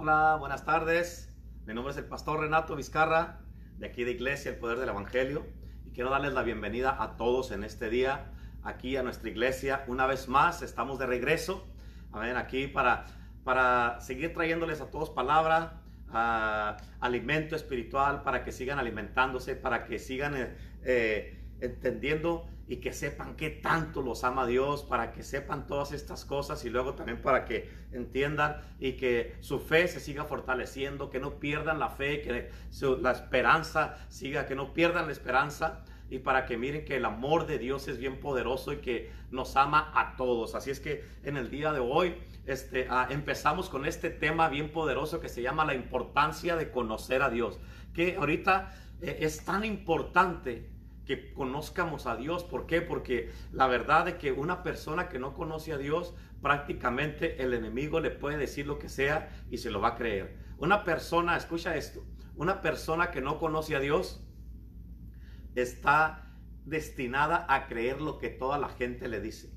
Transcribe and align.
Hola, 0.00 0.36
buenas 0.38 0.64
tardes. 0.64 1.28
Mi 1.66 1.74
nombre 1.74 1.90
es 1.90 1.98
el 1.98 2.04
pastor 2.04 2.38
Renato 2.38 2.76
Vizcarra, 2.76 3.40
de 3.78 3.88
aquí 3.88 4.04
de 4.04 4.12
Iglesia 4.12 4.52
El 4.52 4.56
Poder 4.58 4.78
del 4.78 4.90
Evangelio. 4.90 5.44
Y 5.84 5.90
quiero 5.90 6.08
darles 6.08 6.34
la 6.34 6.44
bienvenida 6.44 7.02
a 7.02 7.16
todos 7.16 7.50
en 7.50 7.64
este 7.64 7.90
día, 7.90 8.30
aquí 8.62 8.96
a 8.96 9.02
nuestra 9.02 9.28
iglesia. 9.28 9.82
Una 9.88 10.06
vez 10.06 10.28
más, 10.28 10.62
estamos 10.62 11.00
de 11.00 11.06
regreso. 11.06 11.66
Amén, 12.12 12.36
aquí 12.36 12.68
para, 12.68 13.06
para 13.42 14.00
seguir 14.00 14.32
trayéndoles 14.32 14.80
a 14.80 14.88
todos 14.88 15.10
palabra, 15.10 15.82
alimento 17.00 17.56
espiritual, 17.56 18.22
para 18.22 18.44
que 18.44 18.52
sigan 18.52 18.78
alimentándose, 18.78 19.56
para 19.56 19.84
que 19.84 19.98
sigan 19.98 20.36
eh, 20.36 20.56
eh, 20.84 21.37
entendiendo 21.60 22.46
y 22.66 22.76
que 22.76 22.92
sepan 22.92 23.34
qué 23.34 23.48
tanto 23.48 24.02
los 24.02 24.24
ama 24.24 24.46
Dios, 24.46 24.82
para 24.82 25.12
que 25.12 25.22
sepan 25.22 25.66
todas 25.66 25.92
estas 25.92 26.24
cosas 26.24 26.64
y 26.64 26.70
luego 26.70 26.94
también 26.94 27.22
para 27.22 27.46
que 27.46 27.70
entiendan 27.92 28.60
y 28.78 28.92
que 28.92 29.36
su 29.40 29.58
fe 29.58 29.88
se 29.88 30.00
siga 30.00 30.24
fortaleciendo, 30.24 31.08
que 31.08 31.18
no 31.18 31.40
pierdan 31.40 31.78
la 31.78 31.88
fe, 31.88 32.20
que 32.20 32.50
la 33.00 33.10
esperanza 33.10 33.96
siga, 34.08 34.46
que 34.46 34.54
no 34.54 34.74
pierdan 34.74 35.06
la 35.06 35.12
esperanza 35.12 35.82
y 36.10 36.18
para 36.18 36.46
que 36.46 36.56
miren 36.56 36.84
que 36.84 36.96
el 36.96 37.04
amor 37.04 37.46
de 37.46 37.58
Dios 37.58 37.88
es 37.88 37.98
bien 37.98 38.20
poderoso 38.20 38.72
y 38.72 38.78
que 38.78 39.10
nos 39.30 39.56
ama 39.56 39.90
a 39.94 40.16
todos. 40.16 40.54
Así 40.54 40.70
es 40.70 40.80
que 40.80 41.04
en 41.22 41.36
el 41.36 41.50
día 41.50 41.72
de 41.72 41.80
hoy 41.80 42.16
este, 42.46 42.86
ah, 42.90 43.06
empezamos 43.10 43.68
con 43.68 43.84
este 43.84 44.10
tema 44.10 44.48
bien 44.48 44.72
poderoso 44.72 45.20
que 45.20 45.28
se 45.28 45.42
llama 45.42 45.64
la 45.64 45.74
importancia 45.74 46.56
de 46.56 46.70
conocer 46.70 47.22
a 47.22 47.30
Dios, 47.30 47.58
que 47.94 48.16
ahorita 48.16 48.74
eh, 49.02 49.18
es 49.20 49.44
tan 49.44 49.64
importante 49.64 50.70
que 51.08 51.32
conozcamos 51.32 52.06
a 52.06 52.16
Dios. 52.16 52.44
¿Por 52.44 52.66
qué? 52.66 52.82
Porque 52.82 53.32
la 53.50 53.66
verdad 53.66 54.06
es 54.08 54.14
que 54.16 54.30
una 54.30 54.62
persona 54.62 55.08
que 55.08 55.18
no 55.18 55.32
conoce 55.32 55.72
a 55.72 55.78
Dios, 55.78 56.14
prácticamente 56.42 57.42
el 57.42 57.54
enemigo 57.54 57.98
le 57.98 58.10
puede 58.10 58.36
decir 58.36 58.66
lo 58.66 58.78
que 58.78 58.90
sea 58.90 59.30
y 59.50 59.56
se 59.56 59.70
lo 59.70 59.80
va 59.80 59.88
a 59.88 59.94
creer. 59.96 60.36
Una 60.58 60.84
persona, 60.84 61.34
escucha 61.34 61.76
esto, 61.76 62.04
una 62.36 62.60
persona 62.60 63.10
que 63.10 63.22
no 63.22 63.38
conoce 63.38 63.74
a 63.74 63.80
Dios 63.80 64.22
está 65.54 66.36
destinada 66.66 67.46
a 67.48 67.68
creer 67.68 68.02
lo 68.02 68.18
que 68.18 68.28
toda 68.28 68.58
la 68.58 68.68
gente 68.68 69.08
le 69.08 69.22
dice. 69.22 69.50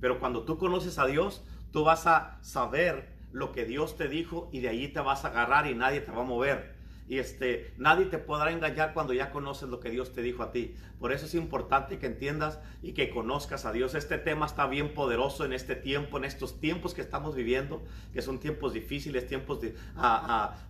Pero 0.00 0.18
cuando 0.18 0.46
tú 0.46 0.56
conoces 0.56 0.98
a 0.98 1.04
Dios, 1.04 1.44
tú 1.70 1.84
vas 1.84 2.06
a 2.06 2.38
saber 2.42 3.14
lo 3.30 3.52
que 3.52 3.66
Dios 3.66 3.98
te 3.98 4.08
dijo 4.08 4.48
y 4.52 4.60
de 4.60 4.70
allí 4.70 4.88
te 4.88 5.00
vas 5.00 5.26
a 5.26 5.28
agarrar 5.28 5.66
y 5.66 5.74
nadie 5.74 6.00
te 6.00 6.12
va 6.12 6.22
a 6.22 6.24
mover 6.24 6.74
y 7.06 7.18
este, 7.18 7.74
nadie 7.76 8.06
te 8.06 8.18
podrá 8.18 8.50
engañar 8.50 8.94
cuando 8.94 9.12
ya 9.12 9.30
conoces 9.30 9.68
lo 9.68 9.78
que 9.78 9.90
Dios 9.90 10.12
te 10.12 10.22
dijo 10.22 10.42
a 10.42 10.52
ti. 10.52 10.74
Por 10.98 11.12
eso 11.12 11.26
es 11.26 11.34
importante 11.34 11.98
que 11.98 12.06
entiendas 12.06 12.60
y 12.82 12.92
que 12.92 13.10
conozcas 13.10 13.66
a 13.66 13.72
Dios. 13.72 13.94
Este 13.94 14.16
tema 14.16 14.46
está 14.46 14.66
bien 14.66 14.94
poderoso 14.94 15.44
en 15.44 15.52
este 15.52 15.76
tiempo, 15.76 16.16
en 16.16 16.24
estos 16.24 16.60
tiempos 16.60 16.94
que 16.94 17.02
estamos 17.02 17.34
viviendo, 17.34 17.82
que 18.14 18.22
son 18.22 18.40
tiempos 18.40 18.72
difíciles, 18.72 19.26
tiempos 19.26 19.60
de, 19.60 19.74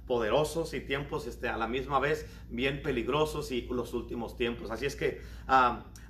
poderosos 0.06 0.74
y 0.74 0.80
tiempos 0.80 1.26
este, 1.28 1.48
a 1.48 1.56
la 1.56 1.68
misma 1.68 2.00
vez 2.00 2.26
bien 2.50 2.82
peligrosos 2.82 3.52
y 3.52 3.62
los 3.62 3.94
últimos 3.94 4.36
tiempos. 4.36 4.72
Así 4.72 4.86
es 4.86 4.96
que 4.96 5.20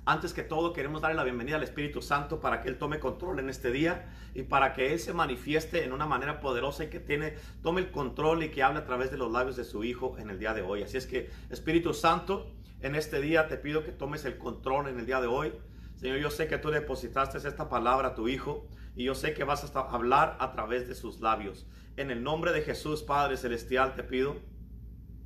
antes 0.05 0.33
que 0.33 0.43
todo 0.43 0.71
queremos 0.71 1.01
darle 1.01 1.17
la 1.17 1.23
bienvenida 1.23 1.55
al 1.55 1.63
Espíritu 1.63 1.99
Santo 1.99 2.39
para 2.39 2.61
que 2.61 2.69
Él 2.69 2.77
tome 2.77 2.99
control 2.99 3.39
en 3.39 3.49
este 3.49 3.71
día 3.71 4.05
y 4.35 4.43
para 4.43 4.73
que 4.73 4.93
Él 4.93 4.99
se 4.99 5.13
manifieste 5.13 5.83
en 5.83 5.93
una 5.93 6.05
manera 6.05 6.39
poderosa 6.39 6.83
y 6.83 6.89
que 6.89 6.99
tiene, 6.99 7.33
tome 7.63 7.81
el 7.81 7.89
control 7.89 8.43
y 8.43 8.49
que 8.49 8.61
hable 8.61 8.79
a 8.79 8.85
través 8.85 9.09
de 9.09 9.17
los 9.17 9.31
labios 9.31 9.55
de 9.55 9.63
su 9.63 9.83
Hijo 9.83 10.17
en 10.19 10.29
el 10.29 10.37
día 10.37 10.53
de 10.53 10.61
hoy. 10.61 10.83
Así 10.83 10.97
es 10.97 11.07
que 11.07 11.31
Espíritu 11.49 11.95
Santo, 11.95 12.51
en 12.81 12.93
este 12.93 13.19
día 13.19 13.47
te 13.47 13.57
pido 13.57 13.83
que 13.83 13.91
tomes 13.91 14.25
el 14.25 14.37
control 14.37 14.89
en 14.89 14.99
el 14.99 15.07
día 15.07 15.19
de 15.21 15.27
hoy. 15.27 15.53
Señor, 15.95 16.17
yo 16.17 16.29
sé 16.29 16.47
que 16.47 16.59
tú 16.59 16.69
depositaste 16.69 17.39
esta 17.39 17.67
palabra 17.67 18.09
a 18.09 18.15
tu 18.15 18.27
Hijo 18.27 18.67
y 18.95 19.05
yo 19.05 19.15
sé 19.15 19.33
que 19.33 19.43
vas 19.43 19.75
a 19.75 19.79
hablar 19.79 20.37
a 20.39 20.51
través 20.51 20.87
de 20.87 20.93
sus 20.93 21.19
labios. 21.19 21.65
En 21.97 22.11
el 22.11 22.21
nombre 22.21 22.51
de 22.51 22.61
Jesús, 22.61 23.01
Padre 23.01 23.37
Celestial, 23.37 23.95
te 23.95 24.03
pido 24.03 24.35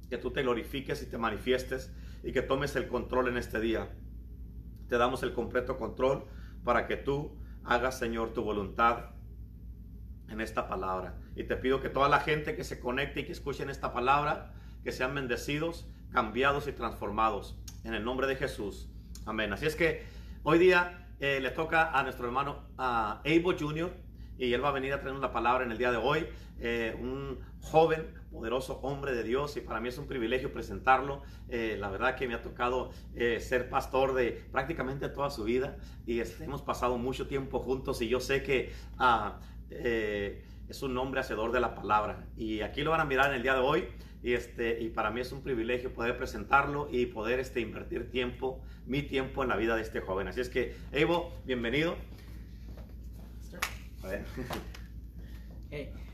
que 0.10 0.18
tú 0.18 0.32
te 0.32 0.42
glorifiques 0.42 1.04
y 1.04 1.08
te 1.08 1.18
manifiestes 1.18 1.92
y 2.24 2.32
que 2.32 2.42
tomes 2.42 2.78
el 2.78 2.88
control 2.88 3.28
en 3.28 3.36
este 3.36 3.60
día. 3.60 3.90
Te 4.90 4.98
damos 4.98 5.24
el 5.24 5.34
completo 5.34 5.78
control 5.78 6.26
para 6.64 6.88
que 6.88 6.98
tú 6.98 7.38
hagas, 7.64 8.00
Señor, 8.00 8.34
tu 8.34 8.44
voluntad 8.44 9.12
en 10.28 10.42
esta 10.42 10.68
palabra. 10.68 11.16
Y 11.36 11.44
te 11.44 11.56
pido 11.56 11.82
que 11.82 11.90
toda 11.90 12.10
la 12.10 12.20
gente 12.20 12.56
que 12.56 12.64
se 12.64 12.80
conecte 12.80 13.22
y 13.22 13.26
que 13.26 13.32
escuchen 13.32 13.70
esta 13.70 13.94
palabra, 13.94 14.54
que 14.84 14.92
sean 14.92 15.16
bendecidos, 15.16 15.88
cambiados 16.12 16.68
y 16.68 16.72
transformados. 16.72 17.58
En 17.84 17.94
el 17.94 18.04
nombre 18.04 18.28
de 18.28 18.36
Jesús. 18.36 18.90
Amén. 19.26 19.54
Así 19.54 19.66
es 19.66 19.76
que 19.76 20.04
hoy 20.44 20.58
día 20.58 21.08
eh, 21.20 21.40
le 21.42 21.52
toca 21.52 21.92
a 21.92 22.04
nuestro 22.04 22.26
hermano 22.26 22.64
a 22.78 23.20
Abel 23.20 23.56
Jr. 23.60 23.92
y 24.38 24.54
él 24.54 24.64
va 24.64 24.70
a 24.70 24.74
venir 24.74 24.94
a 24.94 25.02
traer 25.02 25.16
una 25.16 25.32
palabra 25.32 25.66
en 25.66 25.72
el 25.72 25.78
día 25.78 25.92
de 25.92 25.98
hoy. 25.98 26.28
Eh, 26.60 26.98
un 27.00 27.40
joven, 27.62 28.14
poderoso 28.32 28.80
hombre 28.82 29.14
de 29.14 29.24
Dios 29.24 29.58
y 29.58 29.62
para 29.62 29.80
mí 29.80 29.90
es 29.90 29.98
un 29.98 30.08
privilegio 30.08 30.52
presentarlo. 30.54 31.22
Eh, 31.50 31.78
la 31.80 31.90
verdad 31.90 32.16
que 32.16 32.28
me 32.28 32.34
ha 32.34 32.42
tocado 32.42 32.92
ser 33.40 33.70
pastor 33.70 34.14
de 34.14 34.32
prácticamente 34.52 35.10
toda 35.10 35.30
su 35.30 35.44
vida 35.44 35.78
y 36.06 36.20
este, 36.20 36.44
hemos 36.44 36.62
pasado 36.62 36.98
mucho 36.98 37.28
tiempo 37.28 37.60
juntos 37.60 38.02
y 38.02 38.08
yo 38.08 38.20
sé 38.20 38.44
que 38.44 38.72
ah, 38.98 39.40
es 39.70 40.84
un 40.84 40.98
hombre 40.98 41.22
hacedor 41.22 41.52
de 41.52 41.60
la 41.60 41.76
palabra 41.76 42.28
y 42.38 42.62
aquí 42.62 42.82
lo 42.82 42.92
van 42.92 43.02
a 43.02 43.06
mirar 43.06 43.32
en 43.32 43.38
el 43.38 43.44
día 43.44 43.54
de 43.54 43.62
hoy. 43.62 43.88
Y, 44.22 44.34
este, 44.34 44.82
y 44.82 44.90
para 44.90 45.12
mí 45.12 45.22
es 45.22 45.32
un 45.32 45.42
privilegio 45.42 45.94
poder 45.94 46.18
presentarlo 46.18 46.90
y 46.92 47.06
poder 47.06 47.40
este, 47.40 47.62
invertir 47.62 48.12
tiempo, 48.12 48.62
mi 48.86 49.02
tiempo 49.02 49.44
en 49.44 49.50
la 49.50 49.56
vida 49.56 49.76
de 49.76 49.82
este 49.82 50.02
joven. 50.02 50.28
Así 50.28 50.42
es 50.42 50.50
que, 50.50 50.76
Evo, 50.92 51.32
bienvenido. 51.46 51.96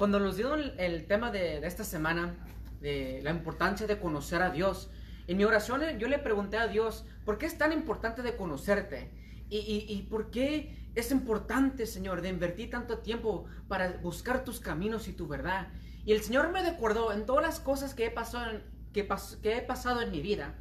Cuando 0.00 0.18
nos 0.18 0.36
dieron 0.36 0.72
el, 0.78 1.06
tema 1.06 1.30
de, 1.30 1.58
esta 1.58 1.84
semana, 1.84 2.34
de 2.80 3.20
la 3.22 3.32
importancia 3.32 3.86
de 3.86 3.98
conocer 3.98 4.40
a 4.40 4.48
Dios, 4.48 4.88
en 5.26 5.36
mi 5.36 5.44
oración 5.44 5.82
yo 5.98 6.08
le 6.08 6.18
pregunté 6.18 6.56
a 6.56 6.68
Dios, 6.68 7.04
¿por 7.26 7.36
qué 7.36 7.44
es 7.44 7.58
tan 7.58 7.70
importante 7.70 8.22
de 8.22 8.34
conocerte? 8.34 9.10
¿Y, 9.50 9.58
y, 9.58 9.92
y 9.92 10.02
por 10.04 10.30
qué 10.30 10.88
es 10.94 11.10
importante, 11.10 11.84
Señor, 11.84 12.22
de 12.22 12.30
invertir 12.30 12.70
tanto 12.70 13.00
tiempo 13.00 13.44
para 13.68 13.98
buscar 13.98 14.42
tus 14.42 14.58
caminos 14.58 15.06
y 15.06 15.12
tu 15.12 15.28
verdad? 15.28 15.68
Y 16.06 16.12
el 16.12 16.22
Señor 16.22 16.50
me 16.50 16.62
recordó 16.62 17.12
en 17.12 17.26
todas 17.26 17.44
las 17.44 17.60
cosas 17.60 17.92
que 17.92 18.06
he 18.06 18.10
pasado 18.10 18.52
en, 18.52 18.62
que, 18.94 19.06
que 19.42 19.58
he 19.58 19.60
pasado 19.60 20.00
en 20.00 20.10
mi 20.12 20.22
vida, 20.22 20.54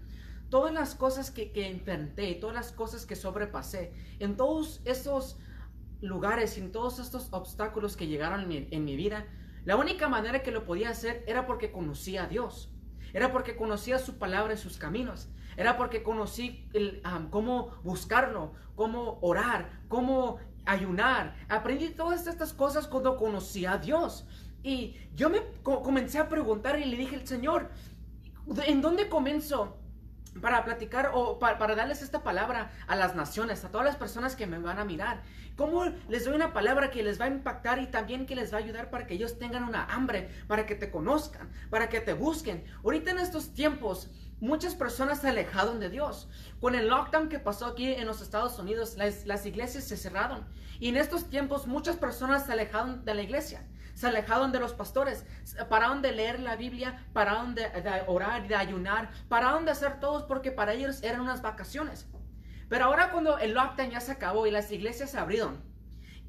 todas 0.50 0.74
las 0.74 0.96
cosas 0.96 1.32
que, 1.32 1.54
que 1.54 1.70
enfrenté, 1.70 2.36
todas 2.36 2.56
las 2.56 2.74
cosas 2.74 3.06
que 3.06 3.16
sobrepasé, 3.16 3.94
en 4.20 4.36
todos 4.36 4.82
esos 4.84 5.38
lugares, 6.02 6.58
en 6.58 6.72
todos 6.72 7.00
estos 7.00 7.30
obstáculos 7.32 7.98
que 7.98 8.08
llegaron 8.08 8.52
en 8.52 8.86
mi, 8.86 8.96
vida, 8.96 9.26
la 9.66 9.76
única 9.76 10.08
manera 10.08 10.42
que 10.44 10.52
lo 10.52 10.66
podía 10.66 10.90
hacer 10.90 11.24
era 11.28 11.46
porque 11.46 11.72
conocía 11.72 12.24
a 12.24 12.28
Dios. 12.28 12.72
Era 13.14 13.32
porque 13.32 13.56
conocía 13.56 14.00
su 14.00 14.18
palabra 14.18 14.54
y 14.54 14.58
sus 14.58 14.78
caminos. 14.78 15.30
Era 15.58 15.78
porque 15.78 16.04
conocí 16.04 16.70
cómo 17.32 17.72
buscarlo, 17.84 18.54
cómo 18.76 19.20
orar, 19.22 19.82
cómo 19.88 20.38
ayunar. 20.66 21.36
Aprendí 21.50 21.90
todas 21.90 22.28
estas 22.28 22.54
cosas 22.54 22.88
cuando 22.88 23.18
conocí 23.18 23.66
a 23.66 23.78
Dios. 23.78 24.26
Y 24.64 24.96
yo 25.16 25.30
me 25.30 25.42
comencé 25.64 26.20
a 26.20 26.30
preguntar 26.30 26.80
y 26.80 26.86
le 26.86 26.98
dije 26.98 27.16
al 27.16 27.28
Señor, 27.28 27.70
¿en 28.66 28.82
dónde 28.82 29.10
comienzo? 29.10 29.78
Para 30.42 30.64
platicar 30.64 31.12
o 31.14 31.40
para, 31.40 31.76
darles 31.76 32.02
esta 32.02 32.24
palabra 32.24 32.72
a 32.88 32.96
las 32.96 33.16
naciones, 33.16 33.64
a 33.66 33.70
todas 33.70 33.86
las 33.86 33.96
personas 33.96 34.36
que 34.36 34.48
me 34.48 34.60
van 34.60 34.80
a 34.80 34.86
mirar. 34.86 35.22
¿Cómo 35.56 35.86
les 36.08 36.26
doy 36.26 36.36
una 36.36 36.54
palabra 36.54 36.92
que 36.92 37.04
les 37.04 37.20
va 37.20 37.26
a 37.26 37.30
impactar 37.30 37.80
y 37.80 37.88
también 37.88 38.26
que 38.26 38.36
les 38.36 38.54
va 38.54 38.58
a 38.58 38.62
ayudar 38.62 38.90
para 38.90 39.08
que 39.08 39.16
ellos 39.16 39.38
tengan 39.40 39.64
una 39.64 39.86
hambre, 39.86 40.30
para 40.48 40.66
que 40.66 40.76
te 40.76 40.92
conozcan, 40.92 41.50
para 41.70 41.90
que 41.90 42.00
te 42.00 42.14
busquen? 42.14 42.64
Ahorita 42.84 43.12
en 43.12 43.20
estos 43.20 43.54
tiempos, 43.54 44.10
muchas 44.40 44.76
personas 44.76 45.20
se 45.20 45.30
alejaron 45.30 45.80
de 45.80 45.90
Dios. 45.90 46.30
Con 46.62 46.76
el 46.76 46.88
lockdown 46.88 47.28
que 47.28 47.40
pasó 47.40 47.66
aquí 47.66 47.94
en 47.94 48.06
los 48.06 48.22
Estados 48.22 48.58
Unidos, 48.60 48.96
las, 48.98 49.26
las 49.26 49.46
iglesias 49.46 49.84
se 49.84 49.98
cerraron. 49.98 50.46
Y 50.80 50.90
en 50.90 50.98
estos 50.98 51.30
tiempos, 51.30 51.68
muchas 51.68 51.98
personas 51.98 52.46
se 52.46 52.54
alejaron 52.54 53.04
de 53.04 53.14
la 53.14 53.22
iglesia 53.22 53.66
se 54.00 54.08
alejaron 54.08 54.54
de 54.54 54.62
los 54.62 54.72
pastores, 54.72 55.26
pararon 55.68 56.02
de 56.02 56.14
leer 56.14 56.40
la 56.40 56.56
Biblia, 56.56 57.06
pararon 57.12 57.54
de, 57.54 57.70
orar, 58.08 58.48
de 58.48 58.56
ayunar, 58.56 59.10
pararon 59.28 59.66
de 59.66 59.72
hacer 59.72 60.00
todos 60.00 60.24
porque 60.24 60.54
para 60.54 60.72
ellos 60.72 61.04
eran 61.04 61.20
unas 61.20 61.42
vacaciones. 61.42 62.08
Pero 62.70 62.86
ahora 62.86 63.12
cuando 63.12 63.40
el 63.40 63.54
lockdown 63.54 63.90
ya 63.90 64.00
se 64.00 64.14
acabó 64.14 64.48
y 64.48 64.52
las 64.52 64.72
iglesias 64.72 65.12
se 65.12 65.18
abrieron, 65.18 65.62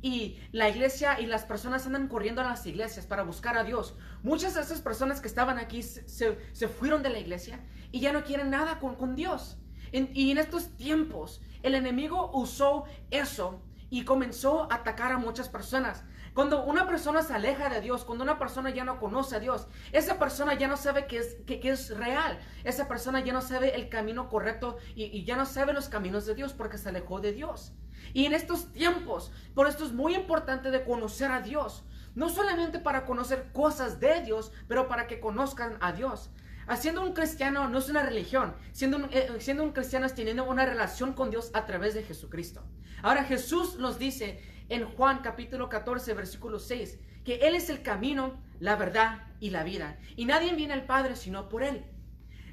y 0.03 0.41
la 0.51 0.69
iglesia 0.69 1.21
y 1.21 1.27
las 1.27 1.45
personas 1.45 1.87
andan 1.87 2.09
corriendo 2.09 2.41
a 2.41 2.45
las 2.45 2.67
iglesias 2.67 3.07
para 3.07 3.23
buscar 3.23 3.57
a 3.57 3.63
Dios. 3.63 3.95
Muchas 4.25 4.57
de 4.57 4.63
esas 4.63 4.81
personas 4.81 5.21
que 5.21 5.29
estaban 5.29 5.59
aquí 5.59 5.85
se, 5.85 6.35
fueron 6.67 7.05
de 7.05 7.11
la 7.11 7.21
iglesia 7.21 7.61
y 7.93 8.01
ya 8.01 8.13
no 8.13 8.25
quieren 8.25 8.51
nada 8.51 8.81
con, 8.81 8.97
con 8.97 9.15
Dios. 9.15 9.59
y 9.93 10.33
en 10.33 10.39
estos 10.39 10.77
tiempos 10.77 11.41
el 11.63 11.77
enemigo 11.77 12.33
usó 12.35 12.87
eso 13.13 13.63
y 13.91 14.05
comenzó 14.05 14.73
a 14.73 14.77
atacar 14.77 15.13
a 15.13 15.19
muchas 15.19 15.49
personas. 15.49 16.03
Cuando 16.35 16.65
una 16.65 16.87
persona 16.87 17.23
se 17.23 17.35
aleja 17.35 17.69
de 17.69 17.81
Dios, 17.81 18.05
cuando 18.05 18.25
una 18.25 18.39
persona 18.39 18.71
ya 18.71 18.85
no 18.85 19.01
conoce 19.01 19.37
a 19.37 19.41
Dios, 19.41 19.67
esa 19.93 20.19
persona 20.19 20.55
ya 20.55 20.69
no 20.69 20.77
sabe 20.77 21.07
que 21.07 21.19
es, 21.19 21.37
que, 21.47 21.61
es 21.63 21.97
real. 21.97 22.39
Esa 22.65 22.87
persona 22.87 23.21
ya 23.21 23.33
no 23.33 23.41
sabe 23.41 23.75
el 23.75 23.89
camino 23.89 24.29
correcto 24.29 24.79
y, 24.95 25.05
y 25.05 25.25
ya 25.25 25.37
no 25.37 25.45
sabe 25.45 25.73
los 25.73 25.89
caminos 25.89 26.27
de 26.27 26.35
Dios 26.35 26.53
porque 26.53 26.79
se 26.79 26.89
alejó 26.89 27.21
de 27.21 27.33
Dios. 27.33 27.73
Y 28.13 28.27
en 28.27 28.33
estos 28.33 28.73
tiempos, 28.73 29.33
por 29.55 29.67
esto 29.67 29.85
es 29.85 29.93
muy 29.93 30.15
importante 30.15 30.71
de 30.71 30.85
conocer 30.85 31.31
a 31.31 31.41
Dios. 31.41 31.85
no 32.15 32.29
solamente 32.29 32.81
para 32.81 33.07
conocer 33.07 33.53
cosas 33.53 34.01
de 34.01 34.23
Dios, 34.23 34.51
pero 34.67 34.89
para 34.89 35.07
que 35.07 35.21
conozcan 35.21 35.79
a 35.81 35.93
Dios. 35.93 36.31
Haciendo 36.71 37.03
un 37.03 37.15
cristiano 37.15 37.69
no 37.69 37.79
es 37.79 37.89
una 37.89 38.05
religión, 38.05 38.55
siendo 38.71 38.99
un, 38.99 39.09
eh, 39.11 39.29
siendo 39.41 39.65
un 39.65 39.73
cristiano 39.73 40.07
es 40.07 40.15
teniendo 40.15 40.45
una 40.45 40.65
relación 40.65 41.15
con 41.15 41.29
Dios 41.29 41.51
a 41.53 41.67
través 41.67 41.95
de 41.95 42.05
Jesucristo. 42.05 42.63
Ahora 43.03 43.25
Jesús 43.25 43.77
nos 43.81 43.99
dice 43.99 44.41
en 44.69 44.85
Juan 44.85 45.19
capítulo 45.19 45.69
14, 45.69 46.15
versículo 46.15 46.61
6, 46.61 47.01
que 47.25 47.41
Él 47.43 47.57
es 47.57 47.71
el 47.71 47.83
camino, 47.83 48.41
la 48.61 48.77
verdad 48.77 49.25
y 49.41 49.51
la 49.51 49.65
vida. 49.65 49.99
Y 50.15 50.27
nadie 50.27 50.55
viene 50.55 50.73
al 50.73 50.87
Padre 50.87 51.17
sino 51.17 51.49
por 51.49 51.65
Él. 51.65 51.85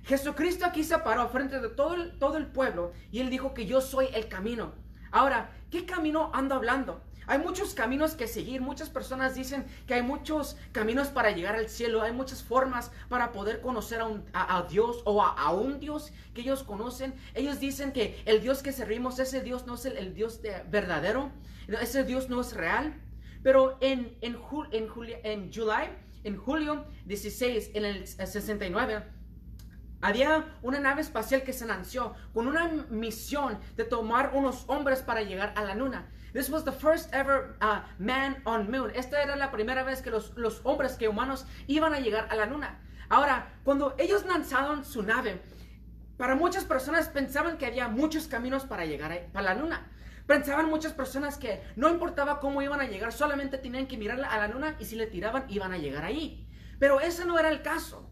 Jesucristo 0.02 0.66
aquí 0.66 0.84
se 0.84 0.98
paró 0.98 1.30
frente 1.30 1.60
de 1.60 1.70
todo 1.70 1.94
el, 1.94 2.18
todo 2.18 2.38
el 2.38 2.48
pueblo 2.48 2.94
y 3.12 3.20
Él 3.20 3.30
dijo 3.30 3.54
que 3.54 3.68
yo 3.68 3.82
soy 3.82 4.08
el 4.16 4.28
camino. 4.30 4.74
Ahora, 5.12 5.52
¿qué 5.70 5.86
camino 5.86 6.32
ando 6.34 6.56
hablando? 6.56 7.04
Hay 7.28 7.40
muchos 7.40 7.74
caminos 7.74 8.16
que 8.16 8.26
seguir. 8.26 8.62
Muchas 8.62 8.90
personas 8.90 9.36
dicen 9.36 9.66
que 9.86 9.94
hay 9.94 10.02
muchos 10.02 10.56
caminos 10.72 11.10
para 11.10 11.32
llegar 11.32 11.56
al 11.56 11.68
cielo. 11.68 12.02
Hay 12.02 12.14
muchas 12.14 12.42
formas 12.42 12.90
para 13.10 13.34
poder 13.34 13.60
conocer 13.60 14.02
a, 14.34 14.66
Dios 14.70 15.02
o 15.04 15.22
a, 15.22 15.52
un 15.52 15.80
Dios 15.80 16.14
que 16.34 16.42
ellos 16.42 16.64
conocen. 16.64 17.14
Ellos 17.34 17.60
dicen 17.60 17.92
que 17.92 18.22
el 18.26 18.42
Dios 18.42 18.64
que 18.64 18.72
servimos, 18.72 19.20
ese 19.20 19.42
Dios 19.42 19.68
no 19.68 19.76
es 19.76 19.86
el, 19.86 20.14
Dios 20.14 20.40
verdadero. 20.72 21.32
Ese 21.68 22.06
Dios 22.06 22.30
no 22.30 22.40
es 22.40 22.54
real. 22.54 22.94
Pero 23.44 23.78
en, 23.82 24.18
en, 24.22 24.38
en, 24.72 24.90
en, 25.24 25.52
en 26.24 26.38
julio 26.38 26.86
16, 27.06 27.72
en 27.74 27.86
el 27.86 28.08
69, 28.08 29.04
había 30.02 30.58
una 30.62 30.80
nave 30.80 31.02
espacial 31.02 31.44
que 31.44 31.54
se 31.54 31.66
lanzó 31.66 32.14
con 32.34 32.48
una 32.48 32.68
misión 32.90 33.60
de 33.76 33.84
tomar 33.84 34.32
unos 34.34 34.64
hombres 34.68 35.02
para 35.02 35.24
llegar 35.24 35.54
a 35.56 35.64
la 35.64 35.76
luna. 35.76 36.10
This 36.34 36.50
was 36.50 36.64
the 36.64 36.72
first 36.72 37.10
ever 37.14 37.56
uh, 37.62 37.82
man 38.00 38.42
on 38.46 38.70
moon. 38.70 38.92
Esta 38.96 39.22
era 39.22 39.36
la 39.36 39.52
primera 39.52 39.84
vez 39.84 40.02
que 40.02 40.12
los, 40.12 40.34
los 40.36 40.62
hombres, 40.64 40.98
que 40.98 41.08
humanos, 41.08 41.46
iban 41.68 41.94
a 41.94 42.00
llegar 42.00 42.28
a 42.30 42.36
la 42.36 42.46
luna. 42.46 42.80
Ahora, 43.10 43.54
cuando 43.64 43.96
ellos 43.98 44.26
lanzaron 44.26 44.84
su 44.84 45.02
nave, 45.04 45.42
para 46.18 46.36
muchas 46.36 46.66
personas 46.66 47.08
pensaban 47.10 47.58
que 47.58 47.68
había 47.68 47.88
muchos 47.88 48.28
caminos 48.28 48.66
para 48.66 48.86
llegar 48.86 49.30
a, 49.34 49.42
la 49.42 49.54
luna. 49.54 49.90
Pensaban 50.26 50.70
muchas 50.70 50.92
personas 50.92 51.38
que 51.38 51.64
no 51.76 51.90
importaba 51.90 52.40
cómo 52.40 52.62
iban 52.62 52.82
a 52.82 52.88
llegar, 52.88 53.14
solamente 53.14 53.58
tenían 53.58 53.88
que 53.88 53.98
mirar 53.98 54.20
a 54.26 54.38
la 54.40 54.48
luna 54.48 54.76
y 54.80 54.86
si 54.86 54.96
le 54.96 55.08
tiraban 55.08 55.46
iban 55.48 55.72
a 55.72 55.78
llegar 55.78 56.04
ahí. 56.04 56.46
Pero 56.80 57.00
ese 57.00 57.24
no 57.24 57.40
era 57.40 57.50
el 57.50 57.62
caso. 57.62 58.12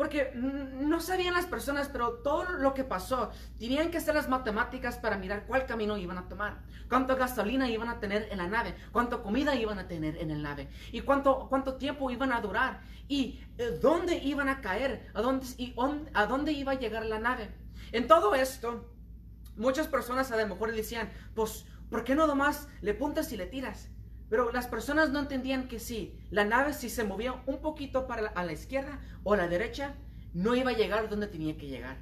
Porque 0.00 0.32
no 0.34 0.98
sabían 0.98 1.34
las 1.34 1.44
personas, 1.44 1.90
pero 1.92 2.20
todo 2.24 2.44
lo 2.44 2.72
que 2.72 2.84
pasó, 2.84 3.32
tenían 3.58 3.90
que 3.90 3.98
hacer 3.98 4.14
las 4.14 4.30
matemáticas 4.30 4.96
para 4.96 5.18
mirar 5.18 5.44
cuál 5.44 5.66
camino 5.66 5.98
iban 5.98 6.16
a 6.16 6.26
tomar, 6.26 6.62
cuánta 6.88 7.16
gasolina 7.16 7.68
iban 7.68 7.90
a 7.90 8.00
tener 8.00 8.26
en 8.30 8.38
la 8.38 8.46
nave, 8.46 8.74
cuánta 8.92 9.18
comida 9.18 9.54
iban 9.56 9.78
a 9.78 9.88
tener 9.88 10.16
en 10.16 10.30
el 10.30 10.42
nave, 10.42 10.70
y 10.90 11.02
cuánto, 11.02 11.48
cuánto 11.50 11.74
tiempo 11.74 12.10
iban 12.10 12.32
a 12.32 12.40
durar, 12.40 12.80
y 13.08 13.44
eh, 13.58 13.78
dónde 13.78 14.16
iban 14.16 14.48
a 14.48 14.62
caer, 14.62 15.10
a 15.12 15.20
dónde, 15.20 15.44
y 15.58 15.74
a 16.14 16.24
dónde 16.24 16.52
iba 16.52 16.72
a 16.72 16.78
llegar 16.78 17.04
la 17.04 17.18
nave. 17.18 17.50
En 17.92 18.08
todo 18.08 18.34
esto, 18.34 18.90
muchas 19.56 19.86
personas 19.86 20.32
a 20.32 20.38
lo 20.38 20.48
mejor 20.48 20.72
decían, 20.72 21.10
pues, 21.34 21.66
¿por 21.90 22.04
qué 22.04 22.14
no 22.14 22.26
nomás 22.26 22.68
le 22.80 22.94
puntas 22.94 23.30
y 23.32 23.36
le 23.36 23.44
tiras? 23.44 23.89
Pero 24.30 24.52
las 24.52 24.68
personas 24.68 25.10
no 25.10 25.18
entendían 25.18 25.68
que 25.68 25.80
si 25.80 26.16
la 26.30 26.44
nave 26.44 26.72
si 26.72 26.88
se 26.88 27.04
movía 27.04 27.42
un 27.46 27.60
poquito 27.60 28.06
para 28.06 28.28
a 28.28 28.44
la 28.44 28.52
izquierda 28.52 29.00
o 29.24 29.34
a 29.34 29.36
la 29.36 29.48
derecha, 29.48 29.96
no 30.32 30.54
iba 30.54 30.70
a 30.70 30.76
llegar 30.76 31.08
donde 31.08 31.26
tenía 31.26 31.58
que 31.58 31.66
llegar. 31.66 31.98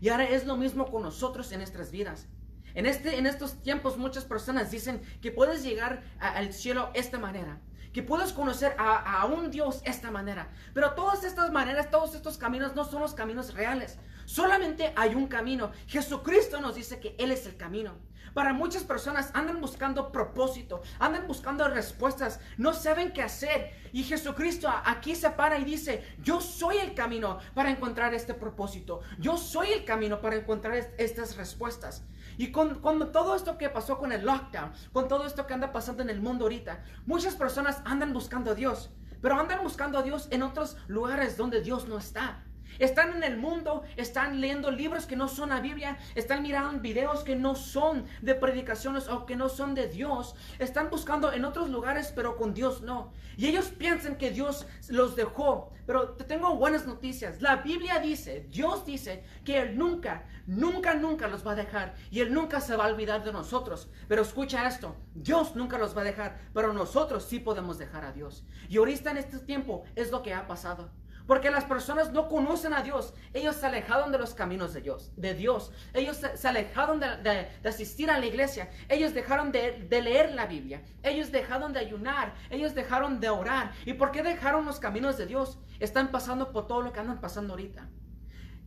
Y 0.00 0.08
ahora 0.08 0.24
es 0.24 0.46
lo 0.46 0.56
mismo 0.56 0.90
con 0.90 1.02
nosotros 1.02 1.50
en 1.50 1.58
nuestras 1.58 1.90
vidas. 1.90 2.28
En, 2.74 2.86
este, 2.86 3.18
en 3.18 3.26
estos 3.26 3.62
tiempos 3.62 3.98
muchas 3.98 4.24
personas 4.24 4.70
dicen 4.70 5.02
que 5.20 5.32
puedes 5.32 5.64
llegar 5.64 6.02
al 6.18 6.52
cielo 6.52 6.90
esta 6.94 7.18
manera, 7.18 7.60
que 7.92 8.02
puedes 8.02 8.32
conocer 8.32 8.74
a, 8.78 9.20
a, 9.20 9.26
un 9.26 9.50
Dios 9.50 9.80
esta 9.84 10.10
manera. 10.10 10.50
Pero 10.74 10.92
todas 10.94 11.24
estas 11.24 11.50
maneras, 11.50 11.90
todos 11.90 12.14
estos 12.14 12.38
caminos 12.38 12.74
no 12.74 12.84
son 12.84 13.02
los 13.02 13.14
caminos 13.14 13.54
reales. 13.54 13.98
Solamente 14.26 14.92
hay 14.96 15.14
un 15.14 15.26
camino. 15.26 15.72
Jesucristo 15.86 16.60
nos 16.60 16.74
dice 16.76 17.00
que 17.00 17.14
Él 17.18 17.30
es 17.30 17.46
el 17.46 17.56
camino. 17.56 17.94
Para 18.34 18.52
muchas 18.52 18.82
personas 18.82 19.30
andan 19.32 19.60
buscando 19.60 20.10
propósito, 20.10 20.82
andan 20.98 21.26
buscando 21.28 21.66
respuestas, 21.68 22.40
no 22.58 22.74
saben 22.74 23.12
qué 23.12 23.22
hacer. 23.22 23.70
Y 23.92 24.02
Jesucristo 24.02 24.68
aquí 24.84 25.14
se 25.14 25.30
para 25.30 25.58
y 25.58 25.64
dice, 25.64 26.04
yo 26.22 26.40
soy 26.40 26.78
el 26.78 26.94
camino 26.94 27.38
para 27.54 27.70
encontrar 27.70 28.12
este 28.12 28.34
propósito. 28.34 29.00
Yo 29.18 29.36
soy 29.36 29.68
el 29.70 29.84
camino 29.84 30.20
para 30.20 30.36
encontrar 30.36 30.74
estas 30.98 31.36
respuestas. 31.36 32.04
Y 32.36 32.50
con, 32.50 32.80
con, 32.80 33.12
todo 33.12 33.36
esto 33.36 33.56
que 33.56 33.68
pasó 33.68 33.98
con 33.98 34.10
el 34.10 34.24
lockdown, 34.26 34.72
con 34.92 35.06
todo 35.06 35.26
esto 35.26 35.46
que 35.46 35.54
anda 35.54 35.72
pasando 35.72 36.02
en 36.02 36.10
el 36.10 36.20
mundo 36.20 36.46
ahorita, 36.46 36.82
muchas 37.06 37.36
personas 37.36 37.80
andan 37.84 38.12
buscando 38.12 38.50
a 38.50 38.54
Dios, 38.54 38.90
pero 39.22 39.38
andan 39.38 39.62
buscando 39.62 39.98
a 39.98 40.02
Dios 40.02 40.26
en 40.32 40.42
otros 40.42 40.76
lugares 40.88 41.36
donde 41.36 41.60
Dios 41.60 41.86
no 41.86 41.98
está. 41.98 42.43
Están 42.78 43.14
en 43.16 43.22
el 43.22 43.36
mundo, 43.36 43.82
están 43.96 44.40
leyendo 44.40 44.70
libros 44.70 45.06
que 45.06 45.16
no 45.16 45.28
son 45.28 45.50
la 45.50 45.60
Biblia, 45.60 45.98
están 46.14 46.42
mirando 46.42 46.80
videos 46.80 47.24
que 47.24 47.36
no 47.36 47.54
son 47.54 48.06
de 48.22 48.34
predicaciones 48.34 49.08
o 49.08 49.26
que 49.26 49.36
no 49.36 49.48
son 49.48 49.74
de 49.74 49.88
Dios. 49.88 50.34
Están 50.58 50.90
buscando 50.90 51.32
en 51.32 51.44
otros 51.44 51.70
lugares, 51.70 52.12
pero 52.14 52.36
con 52.36 52.54
Dios 52.54 52.82
no. 52.82 53.12
Y 53.36 53.46
ellos 53.46 53.66
piensan 53.66 54.16
que 54.16 54.30
Dios 54.30 54.66
los 54.88 55.16
dejó. 55.16 55.72
Pero 55.86 56.10
te 56.10 56.24
tengo 56.24 56.56
buenas 56.56 56.86
noticias. 56.86 57.42
La 57.42 57.56
Biblia 57.56 57.98
dice, 57.98 58.46
Dios 58.50 58.86
dice 58.86 59.24
que 59.44 59.60
Él 59.60 59.76
nunca, 59.76 60.24
nunca, 60.46 60.94
nunca 60.94 61.28
los 61.28 61.46
va 61.46 61.52
a 61.52 61.56
dejar. 61.56 61.94
Y 62.10 62.20
Él 62.20 62.32
nunca 62.32 62.60
se 62.60 62.76
va 62.76 62.86
a 62.86 62.88
olvidar 62.88 63.22
de 63.22 63.32
nosotros. 63.32 63.90
Pero 64.08 64.22
escucha 64.22 64.66
esto, 64.66 64.96
Dios 65.14 65.54
nunca 65.56 65.78
los 65.78 65.96
va 65.96 66.00
a 66.00 66.04
dejar, 66.04 66.38
pero 66.54 66.72
nosotros 66.72 67.24
sí 67.24 67.38
podemos 67.38 67.78
dejar 67.78 68.04
a 68.04 68.12
Dios. 68.12 68.46
Y 68.68 68.78
ahorita 68.78 69.10
en 69.10 69.18
este 69.18 69.38
tiempo 69.38 69.84
es 69.94 70.10
lo 70.10 70.22
que 70.22 70.32
ha 70.32 70.46
pasado. 70.46 70.90
Porque 71.26 71.50
las 71.50 71.64
personas 71.64 72.12
no 72.12 72.28
conocen 72.28 72.74
a 72.74 72.82
Dios. 72.82 73.14
Ellos 73.32 73.56
se 73.56 73.66
alejaron 73.66 74.12
de 74.12 74.18
los 74.18 74.34
caminos 74.34 74.74
de 74.74 74.82
Dios. 74.82 75.10
De 75.16 75.34
Dios. 75.34 75.72
Ellos 75.94 76.20
se, 76.34 76.48
alejaron 76.48 77.00
de, 77.00 77.48
asistir 77.64 78.10
a 78.10 78.18
la 78.18 78.26
iglesia. 78.26 78.70
Ellos 78.88 79.14
dejaron 79.14 79.50
de, 79.50 79.86
de, 79.88 80.02
leer 80.02 80.34
la 80.34 80.46
Biblia. 80.46 80.82
Ellos 81.02 81.32
dejaron 81.32 81.72
de 81.72 81.80
ayunar. 81.80 82.34
Ellos 82.50 82.74
dejaron 82.74 83.20
de 83.20 83.30
orar. 83.30 83.72
¿Y 83.86 83.94
por 83.94 84.10
qué 84.10 84.22
dejaron 84.22 84.66
los 84.66 84.80
caminos 84.80 85.16
de 85.16 85.26
Dios? 85.26 85.58
Están 85.80 86.10
pasando 86.10 86.52
por 86.52 86.66
todo 86.66 86.82
lo 86.82 86.92
que 86.92 87.00
andan 87.00 87.20
pasando 87.20 87.54
ahorita. 87.54 87.88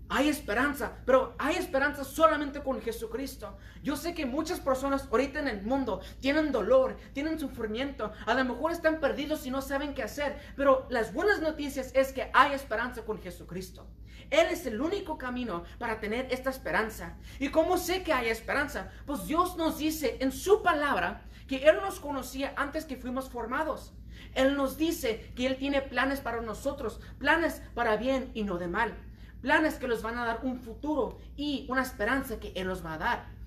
Hay 0.10 0.30
esperanza, 0.30 0.94
pero 1.06 1.36
hay 1.38 1.58
esperanza 1.58 2.06
solamente 2.06 2.64
con 2.64 2.82
Jesucristo. 2.82 3.58
Yo 3.84 3.98
sé 3.98 4.14
que 4.14 4.26
muchas 4.26 4.62
personas 4.62 5.08
ahorita 5.12 5.40
en 5.40 5.50
el 5.50 5.64
mundo 5.64 6.00
tienen 6.22 6.54
dolor, 6.54 6.96
tienen 7.14 7.38
sufrimiento, 7.38 8.14
a 8.26 8.34
lo 8.34 8.46
mejor 8.46 8.72
están 8.72 9.02
perdidos 9.02 9.46
y 9.46 9.52
no 9.52 9.62
saben 9.62 9.94
qué 9.94 10.04
hacer, 10.04 10.38
pero 10.56 10.88
las 10.90 11.14
buenas 11.14 11.42
noticias 11.42 11.92
es 11.94 12.14
que 12.14 12.30
hay 12.34 12.54
esperanza 12.54 13.04
con 13.04 13.22
Jesucristo. 13.22 13.86
Él 14.30 14.48
es 14.50 14.66
el 14.66 14.80
único 14.80 15.18
camino 15.18 15.64
para 15.78 16.00
tener 16.00 16.28
esta 16.32 16.50
esperanza. 16.50 17.18
¿Y 17.40 17.50
cómo 17.50 17.78
sé 17.78 18.04
que 18.04 18.14
hay 18.14 18.30
esperanza? 18.30 18.92
Pues 19.06 19.28
Dios 19.28 19.58
nos 19.58 19.78
dice 19.78 20.18
en 20.22 20.32
su 20.32 20.64
palabra 20.64 21.26
que 21.48 21.68
Él 21.68 21.78
nos 21.82 22.00
conocía 22.00 22.54
antes 22.56 22.86
que 22.86 22.98
fuimos 22.98 23.30
formados. 23.30 23.94
Él 24.36 24.56
nos 24.56 24.78
dice 24.78 25.32
que 25.36 25.48
Él 25.48 25.58
tiene 25.58 25.82
planes 25.82 26.22
para 26.22 26.42
nosotros, 26.42 27.00
planes 27.20 27.62
para 27.74 27.98
bien 27.98 28.32
y 28.34 28.44
no 28.44 28.58
de 28.58 28.68
mal 28.68 28.98
planes 29.42 29.76
que 29.76 29.88
los 29.88 30.02
van 30.02 30.18
a 30.18 30.26
dar 30.26 30.40
un 30.44 30.60
futuro 30.60 31.18
y 31.36 31.66
una 31.70 31.82
esperanza 31.82 32.40
que 32.40 32.52
Él 32.56 32.68
los 32.68 32.86
va 32.86 32.94
a 32.94 32.98
dar. 32.98 33.38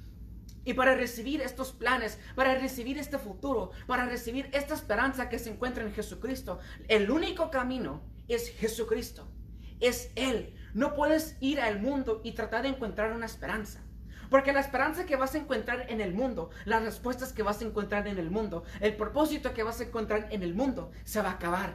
Y 0.64 0.74
para 0.74 0.94
recibir 0.94 1.40
estos 1.40 1.72
planes, 1.72 2.18
para 2.34 2.54
recibir 2.54 2.98
este 2.98 3.18
futuro, 3.18 3.70
para 3.86 4.06
recibir 4.06 4.50
esta 4.52 4.74
esperanza 4.74 5.28
que 5.28 5.38
se 5.38 5.50
encuentra 5.50 5.84
en 5.84 5.92
Jesucristo, 5.92 6.58
el 6.88 7.10
único 7.10 7.50
camino 7.50 8.02
es 8.28 8.50
Jesucristo. 8.50 9.26
Es 9.80 10.12
Él. 10.14 10.54
No 10.74 10.94
puedes 10.94 11.36
ir 11.40 11.60
al 11.60 11.80
mundo 11.80 12.20
y 12.22 12.32
tratar 12.32 12.62
de 12.62 12.68
encontrar 12.68 13.12
una 13.12 13.26
esperanza. 13.26 13.82
Porque 14.28 14.52
la 14.52 14.60
esperanza 14.60 15.06
que 15.06 15.16
vas 15.16 15.34
a 15.34 15.38
encontrar 15.38 15.86
en 15.88 16.00
el 16.00 16.14
mundo, 16.14 16.50
las 16.64 16.84
respuestas 16.84 17.32
que 17.32 17.42
vas 17.42 17.60
a 17.60 17.64
encontrar 17.64 18.06
en 18.06 18.18
el 18.18 18.30
mundo, 18.30 18.62
el 18.80 18.96
propósito 18.96 19.52
que 19.54 19.64
vas 19.64 19.80
a 19.80 19.84
encontrar 19.84 20.28
en 20.30 20.42
el 20.42 20.54
mundo, 20.54 20.92
se 21.04 21.20
va 21.20 21.30
a 21.30 21.34
acabar. 21.34 21.74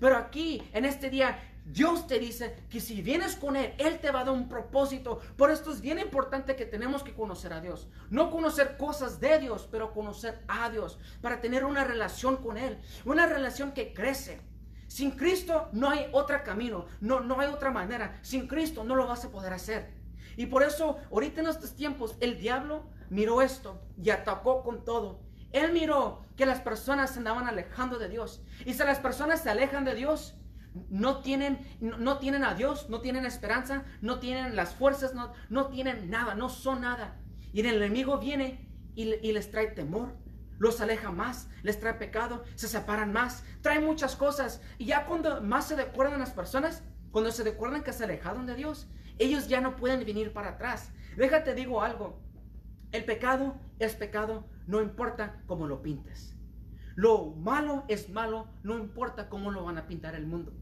Pero 0.00 0.16
aquí, 0.16 0.62
en 0.72 0.84
este 0.84 1.10
día, 1.10 1.38
Dios 1.64 2.08
te 2.08 2.18
dice 2.18 2.64
que 2.68 2.80
si 2.80 3.02
vienes 3.02 3.36
con 3.36 3.56
Él, 3.56 3.74
Él 3.78 4.00
te 4.00 4.10
va 4.10 4.20
a 4.20 4.24
dar 4.24 4.34
un 4.34 4.48
propósito. 4.48 5.20
Por 5.36 5.50
esto 5.50 5.70
es 5.70 5.80
bien 5.80 5.98
importante 5.98 6.56
que 6.56 6.66
tenemos 6.66 7.02
que 7.02 7.14
conocer 7.14 7.52
a 7.52 7.60
Dios. 7.60 7.88
No 8.10 8.30
conocer 8.30 8.76
cosas 8.76 9.20
de 9.20 9.38
Dios, 9.38 9.68
pero 9.70 9.92
conocer 9.92 10.42
a 10.48 10.70
Dios. 10.70 10.98
Para 11.20 11.40
tener 11.40 11.64
una 11.64 11.84
relación 11.84 12.38
con 12.38 12.58
Él. 12.58 12.80
Una 13.04 13.26
relación 13.26 13.72
que 13.72 13.94
crece. 13.94 14.40
Sin 14.88 15.12
Cristo 15.12 15.68
no 15.72 15.88
hay 15.88 16.08
otro 16.12 16.42
camino. 16.42 16.86
No, 17.00 17.20
no 17.20 17.40
hay 17.40 17.48
otra 17.48 17.70
manera. 17.70 18.18
Sin 18.22 18.48
Cristo 18.48 18.82
no 18.82 18.96
lo 18.96 19.06
vas 19.06 19.24
a 19.24 19.30
poder 19.30 19.52
hacer. 19.52 19.94
Y 20.36 20.46
por 20.46 20.62
eso, 20.62 20.98
ahorita 21.10 21.42
en 21.42 21.46
estos 21.46 21.74
tiempos, 21.74 22.16
el 22.20 22.38
diablo 22.38 22.86
miró 23.08 23.40
esto 23.40 23.80
y 24.02 24.10
atacó 24.10 24.62
con 24.62 24.84
todo. 24.84 25.20
Él 25.52 25.72
miró 25.72 26.22
que 26.36 26.46
las 26.46 26.60
personas 26.60 27.10
se 27.10 27.18
andaban 27.18 27.46
alejando 27.46 27.98
de 27.98 28.08
Dios. 28.08 28.42
Y 28.64 28.72
si 28.72 28.78
las 28.84 28.98
personas 28.98 29.42
se 29.42 29.50
alejan 29.50 29.84
de 29.84 29.94
Dios, 29.94 30.34
no 30.90 31.18
tienen, 31.18 31.58
no, 31.80 32.18
tienen 32.18 32.44
a 32.44 32.54
Dios, 32.54 32.88
no 32.88 33.00
tienen 33.00 33.26
esperanza, 33.26 33.84
no 34.00 34.18
tienen 34.18 34.56
las 34.56 34.74
fuerzas, 34.74 35.14
no, 35.48 35.66
tienen 35.68 36.10
nada, 36.10 36.34
no 36.34 36.48
son 36.48 36.82
nada. 36.82 37.16
Y 37.52 37.60
el 37.60 37.76
enemigo 37.76 38.18
viene 38.18 38.68
y, 38.94 39.04
les 39.04 39.50
trae 39.50 39.68
temor, 39.68 40.14
los 40.58 40.80
aleja 40.80 41.10
más, 41.10 41.48
les 41.62 41.78
trae 41.78 41.94
pecado, 41.94 42.44
se 42.54 42.68
separan 42.68 43.12
más, 43.12 43.44
trae 43.60 43.80
muchas 43.80 44.16
cosas. 44.16 44.62
Y 44.78 44.86
ya 44.86 45.06
cuando 45.06 45.42
más 45.42 45.68
se 45.68 45.76
recuerdan 45.76 46.20
las 46.20 46.30
personas, 46.30 46.82
cuando 47.10 47.30
se 47.30 47.44
recuerdan 47.44 47.82
que 47.82 47.92
se 47.92 48.04
alejaron 48.04 48.46
de 48.46 48.54
Dios, 48.54 48.88
ellos 49.18 49.48
ya 49.48 49.60
no 49.60 49.76
pueden 49.76 50.04
venir 50.06 50.32
para 50.32 50.50
atrás. 50.50 50.90
Déjate 51.16 51.54
digo 51.54 51.82
algo, 51.82 52.18
el 52.92 53.04
pecado 53.04 53.56
es 53.78 53.94
pecado, 53.94 54.46
no 54.66 54.80
importa 54.80 55.42
cómo 55.46 55.66
lo 55.66 55.82
pintes. 55.82 56.34
Lo 56.94 57.30
malo 57.30 57.84
es 57.88 58.10
malo, 58.10 58.48
no 58.62 58.78
importa 58.78 59.28
cómo 59.28 59.50
lo 59.50 59.64
van 59.64 59.78
a 59.78 59.86
pintar 59.86 60.14
el 60.14 60.26
mundo. 60.26 60.52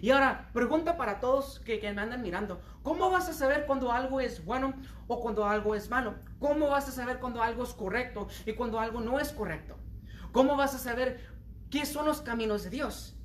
Y 0.00 0.10
ahora, 0.10 0.50
pregunta 0.52 0.96
para 0.96 1.20
todos 1.20 1.60
que, 1.60 1.80
me 1.80 2.00
andan 2.00 2.22
mirando. 2.22 2.60
¿Cómo 2.82 3.10
vas 3.10 3.28
a 3.28 3.32
saber 3.32 3.66
cuando 3.66 3.92
algo 3.92 4.20
es 4.20 4.44
bueno 4.44 4.74
o 5.06 5.20
cuando 5.20 5.46
algo 5.46 5.74
es 5.74 5.90
malo? 5.90 6.14
¿Cómo 6.38 6.68
vas 6.68 6.88
a 6.88 6.92
saber 6.92 7.20
cuando 7.20 7.42
algo 7.42 7.62
es 7.62 7.72
correcto 7.72 8.28
y 8.44 8.52
cuando 8.52 8.80
algo 8.80 9.00
no 9.00 9.18
es 9.18 9.32
correcto? 9.32 9.76
¿Cómo 10.32 10.56
vas 10.56 10.74
a 10.74 10.78
saber 10.78 11.20
qué 11.70 11.86
son 11.86 12.06
los 12.06 12.20
caminos 12.20 12.64
de 12.64 12.70
Dios? 12.70 13.16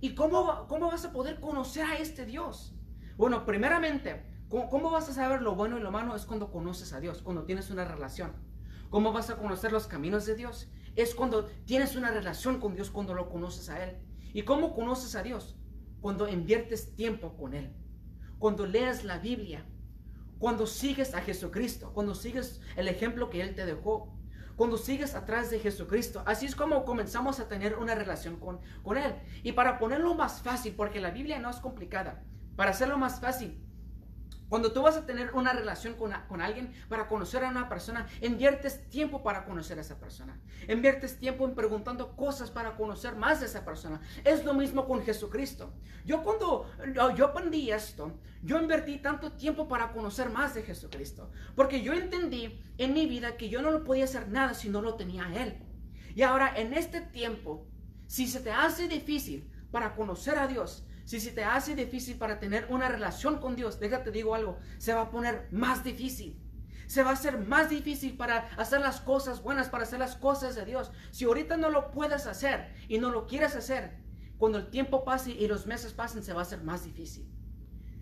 ¿Y 0.00 0.14
cómo, 0.14 0.66
cómo 0.66 0.88
vas 0.88 1.04
a 1.04 1.12
poder 1.12 1.40
conocer 1.40 1.84
a 1.86 1.96
este 1.96 2.26
Dios? 2.26 2.74
Bueno, 3.16 3.46
primeramente, 3.46 4.26
¿cómo, 4.48 4.68
¿cómo 4.68 4.90
vas 4.90 5.08
a 5.08 5.14
saber 5.14 5.42
lo 5.42 5.54
bueno 5.54 5.78
y 5.78 5.80
lo 5.80 5.90
malo? 5.90 6.14
Es 6.14 6.26
cuando 6.26 6.50
conoces 6.50 6.92
a 6.92 7.00
Dios, 7.00 7.22
cuando 7.22 7.44
tienes 7.44 7.70
una 7.70 7.84
relación. 7.84 8.32
¿Cómo 8.90 9.12
vas 9.12 9.30
a 9.30 9.36
conocer 9.36 9.72
los 9.72 9.86
caminos 9.86 10.26
de 10.26 10.34
Dios? 10.34 10.68
Es 10.94 11.14
cuando 11.14 11.46
tienes 11.64 11.96
una 11.96 12.10
relación 12.10 12.60
con 12.60 12.74
Dios, 12.74 12.90
cuando 12.90 13.14
lo 13.14 13.28
conoces 13.28 13.68
a 13.68 13.82
Él. 13.84 13.96
¿Y 14.32 14.42
cómo 14.42 14.74
conoces 14.74 15.14
a 15.14 15.22
Dios? 15.22 15.56
Cuando 16.06 16.28
inviertes 16.28 16.94
tiempo 16.94 17.36
con 17.36 17.52
Él, 17.52 17.68
cuando 18.38 18.64
lees 18.64 19.02
la 19.02 19.18
Biblia, 19.18 19.64
cuando 20.38 20.64
sigues 20.64 21.14
a 21.14 21.20
Jesucristo, 21.20 21.90
cuando 21.92 22.14
sigues 22.14 22.60
el 22.76 22.86
ejemplo 22.86 23.28
que 23.28 23.40
Él 23.40 23.56
te 23.56 23.66
dejó, 23.66 24.16
cuando 24.54 24.78
sigues 24.78 25.16
atrás 25.16 25.50
de 25.50 25.58
Jesucristo. 25.58 26.22
Así 26.24 26.46
es 26.46 26.54
como 26.54 26.84
comenzamos 26.84 27.40
a 27.40 27.48
tener 27.48 27.74
una 27.74 27.96
relación 27.96 28.36
con, 28.36 28.60
con 28.84 28.98
Él. 28.98 29.16
Y 29.42 29.50
para 29.50 29.80
ponerlo 29.80 30.14
más 30.14 30.42
fácil, 30.42 30.74
porque 30.76 31.00
la 31.00 31.10
Biblia 31.10 31.40
no 31.40 31.50
es 31.50 31.56
complicada, 31.56 32.22
para 32.54 32.70
hacerlo 32.70 32.98
más 32.98 33.18
fácil, 33.18 33.60
cuando 34.48 34.72
tú 34.72 34.82
vas 34.82 34.96
a 34.96 35.06
tener 35.06 35.32
una 35.34 35.52
relación 35.52 35.94
con, 35.94 36.12
con, 36.28 36.40
alguien, 36.40 36.72
para 36.88 37.08
conocer 37.08 37.44
a 37.44 37.50
una 37.50 37.68
persona, 37.68 38.06
inviertes 38.20 38.88
tiempo 38.88 39.22
para 39.22 39.44
conocer 39.44 39.78
a 39.78 39.80
esa 39.80 39.98
persona. 39.98 40.40
Inviertes 40.68 41.18
tiempo 41.18 41.44
en 41.44 41.54
preguntando 41.54 42.14
cosas 42.16 42.50
para 42.50 42.76
conocer 42.76 43.16
más 43.16 43.40
de 43.40 43.46
esa 43.46 43.64
persona. 43.64 44.00
Es 44.24 44.44
lo 44.44 44.54
mismo 44.54 44.86
con 44.86 45.02
Jesucristo. 45.02 45.72
Yo 46.04 46.22
cuando 46.22 46.70
yo 47.16 47.26
aprendí 47.26 47.70
esto, 47.70 48.20
yo 48.42 48.60
invertí 48.60 48.98
tanto 48.98 49.32
tiempo 49.32 49.66
para 49.66 49.92
conocer 49.92 50.30
más 50.30 50.54
de 50.54 50.62
Jesucristo. 50.62 51.30
Porque 51.54 51.82
yo 51.82 51.92
entendí 51.92 52.62
en 52.78 52.92
mi 52.92 53.06
vida 53.06 53.36
que 53.36 53.48
yo 53.48 53.62
no 53.62 53.70
lo 53.70 53.84
podía 53.84 54.04
hacer 54.04 54.28
nada 54.28 54.54
si 54.54 54.68
no 54.68 54.80
lo 54.80 54.94
tenía 54.94 55.28
Él. 55.34 55.58
Y 56.14 56.22
ahora 56.22 56.52
en 56.56 56.72
este 56.72 57.00
tiempo, 57.00 57.66
si 58.06 58.26
se 58.26 58.40
te 58.40 58.52
hace 58.52 58.88
difícil 58.88 59.50
para 59.70 59.94
conocer 59.94 60.38
a 60.38 60.46
Dios, 60.46 60.86
si 61.06 61.20
se 61.20 61.30
te 61.30 61.44
hace 61.44 61.76
difícil 61.76 62.18
para 62.18 62.40
tener 62.40 62.66
una 62.68 62.88
relación 62.88 63.38
con 63.38 63.54
Dios, 63.54 63.78
déjate 63.78 64.10
digo 64.10 64.34
algo, 64.34 64.58
se 64.78 64.92
va 64.92 65.02
a 65.02 65.10
poner 65.10 65.48
más 65.52 65.84
difícil. 65.84 66.42
Se 66.88 67.04
va 67.04 67.10
a 67.10 67.14
hacer 67.14 67.38
más 67.38 67.70
difícil 67.70 68.16
para 68.16 68.48
hacer 68.56 68.80
las 68.80 69.00
cosas 69.00 69.40
buenas, 69.40 69.68
para 69.68 69.84
hacer 69.84 70.00
las 70.00 70.16
cosas 70.16 70.56
de 70.56 70.64
Dios. 70.64 70.90
Si 71.12 71.24
ahorita 71.24 71.56
no 71.56 71.70
lo 71.70 71.92
puedes 71.92 72.26
hacer 72.26 72.74
y 72.88 72.98
no 72.98 73.10
lo 73.10 73.26
quieres 73.28 73.54
hacer, 73.54 73.98
cuando 74.36 74.58
el 74.58 74.68
tiempo 74.68 75.04
pase 75.04 75.30
y 75.30 75.46
los 75.46 75.66
meses 75.66 75.92
pasen, 75.92 76.24
se 76.24 76.32
va 76.32 76.40
a 76.40 76.42
hacer 76.42 76.62
más 76.62 76.84
difícil. 76.84 77.28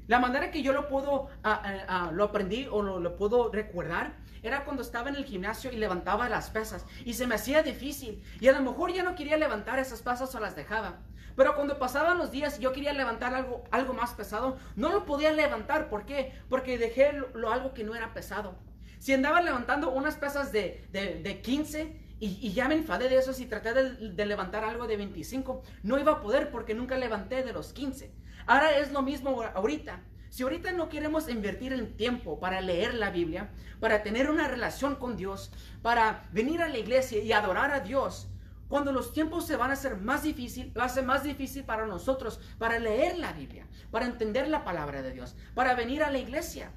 La 0.06 0.18
manera 0.18 0.50
que 0.50 0.62
yo 0.62 0.73
lo 0.73 0.88
puedo, 0.88 1.28
ah, 1.42 2.11
lo 2.12 2.25
aprendí 2.25 2.66
o 2.70 2.82
lo, 2.82 3.00
lo, 3.00 3.16
puedo 3.16 3.50
recordar 3.50 4.16
era 4.42 4.64
cuando 4.64 4.82
estaba 4.82 5.08
en 5.08 5.16
el 5.16 5.25
gimnasio 5.25 5.73
y 5.73 5.76
levantaba 5.76 6.28
las 6.28 6.50
pesas 6.50 6.84
y 7.04 7.14
se 7.14 7.26
me 7.26 7.37
hacía 7.37 7.62
difícil 7.62 8.23
y 8.40 8.49
a 8.49 8.52
lo 8.52 8.61
mejor 8.61 8.92
ya 8.92 9.02
no 9.02 9.14
quería 9.14 9.38
levantar 9.38 9.78
esas 9.78 10.02
pesas 10.02 10.34
o 10.34 10.40
las 10.40 10.56
dejaba. 10.56 11.00
Pero 11.36 11.54
cuando 11.54 11.78
pasaban 11.78 12.18
los 12.18 12.30
días 12.30 12.58
y 12.58 12.62
yo 12.62 12.72
quería 12.72 12.92
levantar 12.92 13.34
algo, 13.34 13.64
algo 13.70 13.92
más 13.94 14.14
pesado, 14.14 14.56
no 14.76 14.90
lo 14.90 15.04
podía 15.04 15.32
levantar. 15.32 15.88
¿Por 15.88 16.06
qué? 16.06 16.32
Porque 16.48 16.78
dejé 16.78 17.12
lo, 17.12 17.52
algo 17.52 17.74
que 17.74 17.84
no 17.84 17.94
era 17.94 18.14
pesado. 18.14 18.56
Si 18.98 19.12
andaba 19.12 19.40
levantando 19.40 19.90
unas 19.90 20.16
pesas 20.16 20.52
de, 20.52 20.86
de, 20.92 21.40
15 21.42 22.00
y, 22.20 22.52
ya 22.52 22.68
me 22.68 22.74
enfadé 22.74 23.08
de 23.08 23.18
eso, 23.18 23.32
si 23.32 23.46
traté 23.46 23.74
de, 23.74 24.10
de, 24.10 24.26
levantar 24.26 24.64
algo 24.64 24.86
de 24.86 24.96
25, 24.96 25.62
no 25.82 25.98
iba 25.98 26.12
a 26.12 26.20
poder 26.22 26.50
porque 26.50 26.74
nunca 26.74 26.96
levanté 26.96 27.42
de 27.42 27.52
los 27.52 27.72
15. 27.74 28.10
Ahora 28.46 28.78
es 28.78 28.92
lo 28.92 29.02
mismo 29.02 29.42
ahorita. 29.42 30.00
Si 30.30 30.42
ahorita 30.42 30.72
no 30.72 30.88
queremos 30.88 31.28
invertir 31.28 31.72
el 31.72 31.94
tiempo 31.94 32.40
para 32.40 32.60
leer 32.60 32.94
la 32.94 33.10
Biblia, 33.10 33.50
para 33.78 34.02
tener 34.02 34.30
una 34.30 34.48
relación 34.48 34.96
con 34.96 35.16
Dios, 35.16 35.52
para 35.80 36.28
venir 36.32 36.60
a 36.60 36.68
la 36.68 36.78
iglesia 36.78 37.22
y 37.22 37.30
adorar 37.32 37.70
a 37.70 37.80
Dios, 37.80 38.28
cuando 38.75 38.90
los 38.90 39.12
tiempos 39.12 39.47
se 39.47 39.54
van 39.54 39.71
a 39.71 39.75
hacer 39.75 39.99
más 39.99 40.25
difícil, 40.25 40.76
va 40.76 40.87
a 40.87 40.88
ser 40.88 41.04
más 41.04 41.23
difícil 41.23 41.62
para 41.62 41.87
nosotros, 41.87 42.40
para 42.59 42.81
leer 42.81 43.19
la 43.19 43.33
Biblia, 43.33 43.69
para 43.93 44.04
entender 44.04 44.49
la 44.49 44.64
palabra 44.64 45.00
de 45.00 45.12
Dios, 45.12 45.37
para 45.54 45.76
venir 45.76 46.02
a 46.02 46.11
la 46.11 46.19
iglesia. 46.19 46.73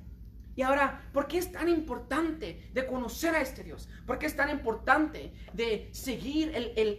Y 0.55 0.61
ahora, 0.61 1.09
¿por 1.11 1.27
qué 1.27 1.39
es 1.39 1.51
tan 1.51 1.69
importante 1.69 2.69
de 2.71 2.85
conocer 2.85 3.33
a 3.33 3.41
este 3.41 3.63
Dios? 3.63 3.89
¿Por 4.05 4.19
qué 4.19 4.27
es 4.27 4.35
tan 4.35 4.51
importante 4.51 5.33
de 5.53 5.89
seguir 5.91 6.51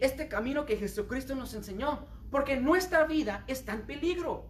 este 0.02 0.26
camino 0.26 0.66
que 0.66 0.76
Jesucristo 0.76 1.36
nos 1.36 1.54
enseñó? 1.54 2.04
Porque 2.32 2.56
nuestra 2.56 3.04
vida 3.04 3.44
está 3.46 3.74
en 3.74 3.82
peligro. 3.82 4.48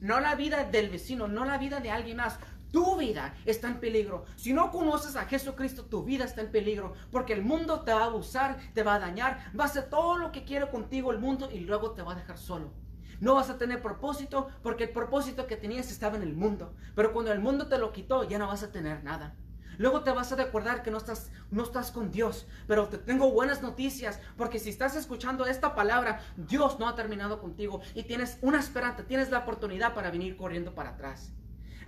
No 0.00 0.18
la 0.18 0.34
vida 0.34 0.64
del 0.64 0.88
vecino, 0.90 1.28
no 1.28 1.44
la 1.44 1.56
vida 1.56 1.78
de 1.78 1.92
alguien 1.92 2.16
más. 2.16 2.40
Tu 2.70 2.96
vida 2.96 3.34
está 3.46 3.68
en 3.68 3.80
peligro. 3.80 4.24
Si 4.36 4.52
no 4.52 4.70
conoces 4.70 5.16
a 5.16 5.24
Jesucristo, 5.24 5.84
tu 5.84 6.04
vida 6.04 6.24
está 6.24 6.42
en 6.42 6.50
peligro. 6.50 6.92
Porque 7.10 7.32
el 7.32 7.42
mundo 7.42 7.80
te 7.80 7.92
va 7.92 8.02
a 8.02 8.06
abusar, 8.06 8.58
te 8.74 8.82
va 8.82 8.94
a 8.94 8.98
dañar, 8.98 9.52
va 9.58 9.64
a 9.64 9.68
hacer 9.68 9.88
todo 9.88 10.18
lo 10.18 10.32
que 10.32 10.44
quiere 10.44 10.68
contigo 10.68 11.10
el 11.10 11.18
mundo 11.18 11.48
y 11.50 11.60
luego 11.60 11.92
te 11.92 12.02
va 12.02 12.12
a 12.12 12.16
dejar 12.16 12.36
solo. 12.36 12.72
No 13.20 13.34
vas 13.34 13.50
a 13.50 13.58
tener 13.58 13.82
propósito 13.82 14.48
porque 14.62 14.84
el 14.84 14.90
propósito 14.90 15.46
que 15.46 15.56
tenías 15.56 15.90
estaba 15.90 16.16
en 16.16 16.22
el 16.22 16.34
mundo. 16.34 16.74
Pero 16.94 17.12
cuando 17.12 17.32
el 17.32 17.40
mundo 17.40 17.68
te 17.68 17.78
lo 17.78 17.92
quitó, 17.92 18.24
ya 18.24 18.38
no 18.38 18.46
vas 18.46 18.62
a 18.62 18.70
tener 18.70 19.02
nada. 19.02 19.34
Luego 19.78 20.02
te 20.02 20.10
vas 20.10 20.32
a 20.32 20.36
recordar 20.36 20.82
que 20.82 20.90
no 20.90 20.98
estás, 20.98 21.30
no 21.50 21.62
estás 21.62 21.90
con 21.90 22.10
Dios. 22.10 22.46
Pero 22.66 22.88
te 22.88 22.98
tengo 22.98 23.30
buenas 23.30 23.62
noticias, 23.62 24.20
porque 24.36 24.58
si 24.58 24.70
estás 24.70 24.94
escuchando 24.96 25.46
esta 25.46 25.74
palabra, 25.74 26.20
Dios 26.36 26.78
no 26.78 26.88
ha 26.88 26.96
terminado 26.96 27.40
contigo 27.40 27.80
y 27.94 28.02
tienes 28.02 28.38
una 28.42 28.58
esperanza, 28.58 29.04
tienes 29.04 29.30
la 29.30 29.38
oportunidad 29.38 29.94
para 29.94 30.10
venir 30.10 30.36
corriendo 30.36 30.74
para 30.74 30.90
atrás. 30.90 31.32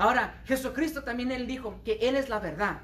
Ahora, 0.01 0.41
Jesucristo 0.47 1.05
también 1.05 1.31
él 1.31 1.47
dijo 1.47 1.83
que 1.85 1.99
Él 2.01 2.17
es 2.17 2.31
la 2.31 2.39
verdad. 2.39 2.81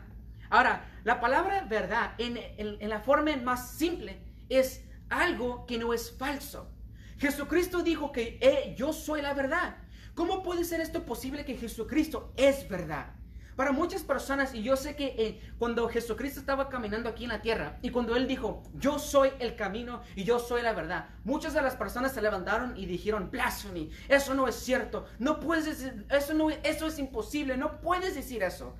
Ahora, 0.50 0.84
la 1.02 1.18
palabra 1.18 1.62
verdad 1.62 2.12
en, 2.18 2.78
la 2.90 3.00
forma 3.00 3.34
más 3.38 3.70
simple 3.70 4.20
es 4.50 4.84
algo 5.08 5.64
que 5.64 5.78
no 5.78 5.94
es 5.94 6.14
falso. 6.14 6.70
Jesucristo 7.16 7.82
dijo 7.82 8.12
que 8.12 8.38
eh, 8.42 8.74
yo 8.76 8.92
soy 8.92 9.22
la 9.22 9.32
verdad. 9.32 9.78
¿Cómo 10.14 10.42
puede 10.42 10.62
ser 10.64 10.82
esto 10.82 11.06
posible 11.06 11.46
que 11.46 11.56
Jesucristo 11.56 12.34
es 12.36 12.68
verdad? 12.68 13.14
Para 13.56 13.72
muchas 13.72 14.02
personas, 14.02 14.54
y 14.54 14.62
yo 14.62 14.76
sé 14.76 14.96
que 14.96 15.14
eh, 15.16 15.40
cuando 15.58 15.88
Jesucristo 15.88 16.38
estaba 16.38 16.68
caminando 16.68 17.08
aquí 17.08 17.24
en 17.24 17.30
la 17.30 17.40
tierra 17.40 17.78
y 17.80 17.88
cuando 17.88 18.14
Él 18.14 18.28
dijo, 18.28 18.62
yo 18.74 18.98
soy 18.98 19.30
el 19.38 19.56
camino 19.56 20.02
y 20.14 20.24
yo 20.24 20.38
soy 20.38 20.60
la 20.60 20.74
verdad, 20.74 21.08
muchas 21.24 21.54
de 21.54 21.62
las 21.62 21.74
personas 21.74 22.12
se 22.12 22.20
levantaron 22.20 22.76
y 22.76 22.84
dijeron, 22.84 23.30
blasphemy, 23.30 23.90
eso 24.08 24.34
no 24.34 24.46
es 24.46 24.56
cierto, 24.56 25.06
no 25.18 25.40
puedes 25.40 25.64
decir, 25.64 26.06
eso, 26.10 26.34
no, 26.34 26.50
eso 26.50 26.86
es 26.86 26.98
imposible, 26.98 27.56
no 27.56 27.80
puedes 27.80 28.14
decir 28.14 28.42
eso. 28.42 28.76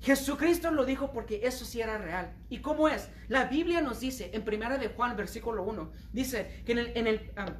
Jesucristo 0.00 0.70
lo 0.70 0.86
dijo 0.86 1.12
porque 1.12 1.42
eso 1.42 1.66
sí 1.66 1.82
era 1.82 1.98
real. 1.98 2.32
¿Y 2.48 2.60
cómo 2.60 2.88
es? 2.88 3.10
La 3.28 3.44
Biblia 3.44 3.82
nos 3.82 4.00
dice 4.00 4.30
en 4.32 4.46
primera 4.46 4.78
de 4.78 4.88
Juan, 4.88 5.14
versículo 5.14 5.62
1, 5.62 5.92
dice 6.14 6.62
que 6.64 6.72
en 6.72 6.78
el, 6.78 6.96
en 6.96 7.06
el, 7.06 7.32
ah, 7.36 7.52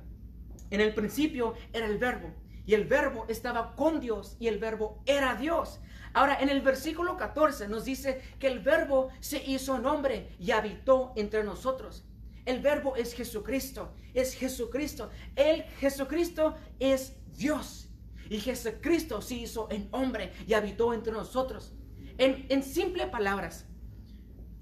en 0.71 0.81
el 0.81 0.95
principio 0.95 1.55
era 1.75 1.85
el 1.85 1.99
verbo 1.99 2.33
y 2.67 2.75
el 2.75 2.85
verbo 2.85 3.27
estaba 3.29 3.75
con 3.75 4.01
Dios 4.01 4.37
y 4.39 4.49
el 4.49 4.59
verbo 4.59 5.03
era 5.07 5.35
Dios. 5.35 5.81
Ahora, 6.13 6.41
en 6.41 6.49
el 6.49 6.61
versículo 6.61 7.17
14 7.17 7.69
nos 7.69 7.85
dice 7.85 8.21
que 8.39 8.49
el 8.49 8.61
verbo 8.61 9.11
se 9.21 9.43
hizo 9.45 9.75
hombre 9.75 10.35
y 10.39 10.51
habitó 10.51 11.13
entre 11.17 11.45
nosotros. 11.45 12.05
El 12.47 12.61
verbo 12.61 12.97
es 12.97 13.15
Jesucristo, 13.15 13.93
es 14.15 14.35
Jesucristo. 14.35 15.11
El 15.37 15.63
Jesucristo 15.79 16.57
es 16.79 17.17
Dios. 17.37 17.89
Y 18.29 18.39
Jesucristo 18.41 19.21
se 19.21 19.37
hizo 19.37 19.69
en 19.71 19.89
hombre 19.93 20.33
y 20.47 20.55
habitó 20.55 20.95
entre 20.95 21.13
nosotros. 21.13 21.73
En, 22.19 22.47
en 22.49 22.63
simple 22.63 23.07
palabras, 23.07 23.67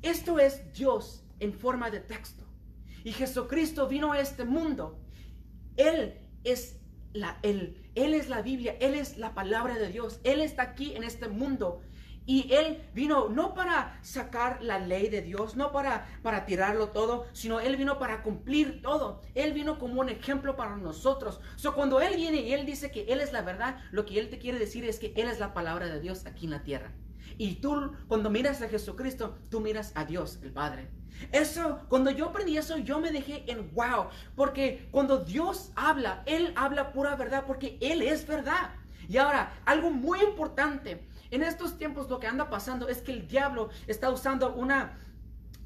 esto 0.02 0.38
es 0.38 0.73
Dios 0.73 1.25
en 1.40 1.52
forma 1.52 1.90
de 1.90 2.00
texto. 2.00 2.45
Y 3.05 3.12
Jesucristo 3.12 3.88
vino 3.88 4.12
a 4.12 4.21
este 4.21 4.45
mundo. 4.45 4.99
Él 5.76 6.19
es 6.45 6.78
la, 7.12 7.38
el, 7.43 7.88
él 8.05 8.14
es 8.14 8.28
la 8.28 8.43
Biblia, 8.43 8.76
Él 8.81 8.95
es 8.95 9.19
la 9.19 9.35
palabra 9.35 9.75
de 9.75 9.88
Dios, 9.88 10.21
Él 10.25 10.40
está 10.40 10.62
aquí 10.62 10.95
en 10.95 11.05
este 11.05 11.28
mundo. 11.28 11.83
Y 12.26 12.52
Él 12.52 12.87
vino 12.93 13.31
no 13.31 13.55
para 13.55 13.99
sacar 14.02 14.62
la 14.62 14.78
ley 14.78 15.09
de 15.09 15.23
Dios, 15.23 15.57
no 15.57 15.73
para, 15.73 16.07
para 16.23 16.45
tirarlo 16.45 16.90
todo, 16.90 17.26
sino 17.33 17.59
Él 17.59 17.76
vino 17.76 17.99
para 17.99 18.23
cumplir 18.23 18.83
todo. 18.83 19.23
Él 19.35 19.55
vino 19.55 19.78
como 19.78 20.02
un 20.02 20.11
ejemplo 20.11 20.55
para 20.55 20.76
nosotros. 20.76 21.40
So, 21.57 21.75
cuando 21.75 22.02
Él 22.02 22.17
viene 22.17 22.43
y 22.43 22.52
Él 22.52 22.67
dice 22.67 22.90
que 22.90 23.05
Él 23.05 23.23
es 23.23 23.33
la 23.33 23.40
verdad, 23.40 23.78
lo 23.93 24.05
que 24.05 24.19
Él 24.19 24.28
te 24.28 24.38
quiere 24.38 24.59
decir 24.59 24.85
es 24.85 24.99
que 24.99 25.14
Él 25.17 25.28
es 25.28 25.40
la 25.40 25.55
palabra 25.55 25.87
de 25.87 26.00
Dios 26.00 26.26
aquí 26.26 26.45
en 26.45 26.50
la 26.50 26.62
tierra. 26.62 26.93
Y 27.38 27.54
tú, 27.57 27.92
cuando 28.09 28.30
miras 28.30 28.61
a 28.62 28.68
Jesucristo, 28.68 29.38
tú 29.49 29.61
miras 29.61 29.92
a 29.95 30.04
Dios, 30.04 30.40
el 30.42 30.52
Padre. 30.52 30.90
Eso, 31.33 31.80
cuando 31.88 32.11
yo 32.11 32.26
aprendí 32.26 32.59
eso, 32.59 32.76
yo 32.78 33.00
me 33.00 33.12
dejé 33.12 33.45
en 33.50 33.73
wow. 33.75 34.09
Porque 34.35 34.88
cuando 34.90 35.18
Dios 35.18 35.71
habla, 35.76 36.23
Él 36.26 36.52
habla 36.57 36.92
pura 36.92 37.16
verdad, 37.16 37.45
porque 37.47 37.78
Él 37.80 38.02
es 38.02 38.26
verdad. 38.26 38.71
Y 39.09 39.16
ahora, 39.16 39.52
algo 39.64 39.90
muy 39.90 40.21
importante, 40.21 41.07
en 41.30 41.42
estos 41.42 41.78
tiempos 41.78 42.09
lo 42.11 42.18
que 42.18 42.26
anda 42.26 42.50
pasando 42.50 42.88
es 42.88 42.99
que 42.99 43.12
el 43.12 43.26
diablo 43.26 43.71
está 43.87 44.11
usando 44.11 44.54
una, 44.54 44.99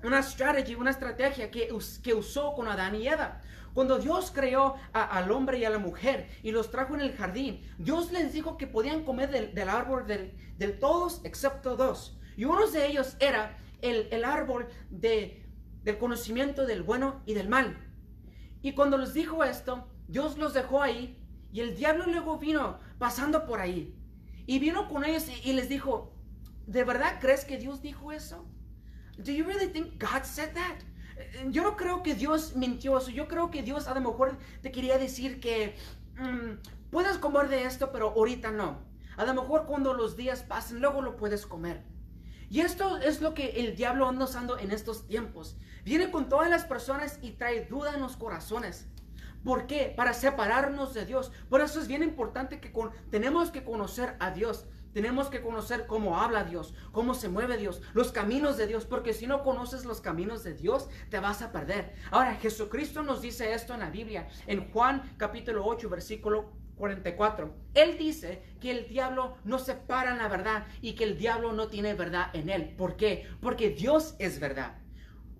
una 0.02 0.20
estrategia, 0.20 0.76
una 0.76 0.90
estrategia 0.90 1.50
que, 1.50 1.68
que 2.02 2.14
usó 2.14 2.54
con 2.54 2.68
Adán 2.68 2.94
y 2.96 3.08
Eva. 3.08 3.40
Cuando 3.74 3.98
Dios 3.98 4.30
creó 4.34 4.76
al 4.92 5.30
hombre 5.30 5.58
y 5.58 5.64
a 5.64 5.70
la 5.70 5.78
mujer 5.78 6.28
y 6.42 6.50
los 6.50 6.70
trajo 6.70 6.94
en 6.94 7.00
el 7.00 7.14
jardín, 7.14 7.62
Dios 7.78 8.12
les 8.12 8.32
dijo 8.32 8.56
que 8.58 8.66
podían 8.66 9.04
comer 9.04 9.30
del, 9.30 9.68
árbol 9.68 10.06
del, 10.06 10.78
todos 10.78 11.20
excepto 11.24 11.76
dos. 11.76 12.18
Y 12.36 12.44
uno 12.44 12.66
de 12.66 12.86
ellos 12.86 13.16
era 13.18 13.58
el, 13.80 14.24
árbol 14.24 14.68
de, 14.90 15.46
del 15.84 15.98
conocimiento 15.98 16.66
del 16.66 16.82
bueno 16.82 17.22
y 17.24 17.34
del 17.34 17.48
mal. 17.48 17.78
Y 18.60 18.72
cuando 18.72 18.98
les 18.98 19.14
dijo 19.14 19.42
esto, 19.42 19.88
Dios 20.06 20.36
los 20.36 20.52
dejó 20.52 20.82
ahí 20.82 21.18
y 21.50 21.60
el 21.60 21.74
diablo 21.74 22.06
luego 22.06 22.38
vino 22.38 22.78
pasando 22.98 23.46
por 23.46 23.60
ahí. 23.60 23.94
Y 24.46 24.58
vino 24.58 24.88
con 24.88 25.04
ellos 25.04 25.26
y 25.44 25.52
les 25.52 25.68
dijo, 25.68 26.14
¿de 26.66 26.84
verdad 26.84 27.18
crees 27.20 27.44
que 27.44 27.56
Dios 27.56 27.80
dijo 27.80 28.12
eso? 28.12 28.46
Do 29.18 29.30
you 29.30 29.44
really 29.44 29.68
think 29.68 30.02
God 30.02 30.24
said 30.24 30.52
that? 30.54 30.82
Yo 31.50 31.62
no 31.62 31.76
creo 31.76 32.02
que 32.02 32.14
Dios 32.14 32.56
mintió. 32.56 33.00
Yo 33.08 33.28
creo 33.28 33.50
que 33.50 33.62
Dios 33.62 33.88
a 33.88 33.94
lo 33.94 34.00
mejor 34.00 34.38
te 34.62 34.72
quería 34.72 34.98
decir 34.98 35.40
que 35.40 35.76
mm, 36.16 36.90
puedes 36.90 37.18
comer 37.18 37.48
de 37.48 37.64
esto, 37.64 37.92
pero 37.92 38.10
ahorita 38.10 38.50
no. 38.50 38.78
A 39.16 39.24
lo 39.24 39.34
mejor 39.34 39.66
cuando 39.66 39.92
los 39.94 40.16
días 40.16 40.42
pasen, 40.42 40.80
luego 40.80 41.02
lo 41.02 41.16
puedes 41.16 41.46
comer. 41.46 41.82
Y 42.48 42.60
esto 42.60 42.98
es 42.98 43.20
lo 43.20 43.34
que 43.34 43.60
el 43.60 43.76
diablo 43.76 44.06
anda 44.06 44.26
usando 44.26 44.58
en 44.58 44.72
estos 44.72 45.06
tiempos. 45.06 45.56
Viene 45.84 46.10
con 46.10 46.28
todas 46.28 46.50
las 46.50 46.64
personas 46.64 47.18
y 47.22 47.32
trae 47.32 47.64
duda 47.64 47.94
en 47.94 48.00
los 48.00 48.16
corazones. 48.16 48.86
¿Por 49.44 49.66
qué? 49.66 49.92
Para 49.96 50.12
separarnos 50.12 50.94
de 50.94 51.04
Dios. 51.04 51.32
Por 51.48 51.60
eso 51.60 51.80
es 51.80 51.88
bien 51.88 52.02
importante 52.02 52.60
que 52.60 52.72
tenemos 53.10 53.50
que 53.50 53.64
conocer 53.64 54.16
a 54.20 54.30
Dios. 54.30 54.66
Tenemos 54.92 55.28
que 55.28 55.40
conocer 55.40 55.86
cómo 55.86 56.18
habla 56.18 56.44
Dios, 56.44 56.74
cómo 56.92 57.14
se 57.14 57.28
mueve 57.28 57.56
Dios, 57.56 57.82
los 57.94 58.12
caminos 58.12 58.56
de 58.56 58.66
Dios, 58.66 58.84
porque 58.84 59.12
si 59.12 59.26
no 59.26 59.42
conoces 59.42 59.84
los 59.84 60.00
caminos 60.00 60.44
de 60.44 60.54
Dios, 60.54 60.88
te 61.10 61.18
vas 61.18 61.42
a 61.42 61.52
perder. 61.52 61.94
Ahora, 62.10 62.34
Jesucristo 62.36 63.02
nos 63.02 63.22
dice 63.22 63.54
esto 63.54 63.74
en 63.74 63.80
la 63.80 63.90
Biblia, 63.90 64.28
en 64.46 64.70
Juan 64.70 65.14
capítulo 65.16 65.64
8, 65.64 65.88
versículo 65.88 66.52
44. 66.76 67.54
Él 67.74 67.96
dice 67.98 68.42
que 68.60 68.70
el 68.70 68.88
diablo 68.88 69.36
no 69.44 69.58
se 69.58 69.74
para 69.74 70.12
en 70.12 70.18
la 70.18 70.28
verdad 70.28 70.66
y 70.80 70.94
que 70.94 71.04
el 71.04 71.16
diablo 71.16 71.52
no 71.52 71.68
tiene 71.68 71.94
verdad 71.94 72.26
en 72.32 72.48
él. 72.48 72.74
¿Por 72.76 72.96
qué? 72.96 73.28
Porque 73.40 73.70
Dios 73.70 74.16
es 74.18 74.40
verdad 74.40 74.78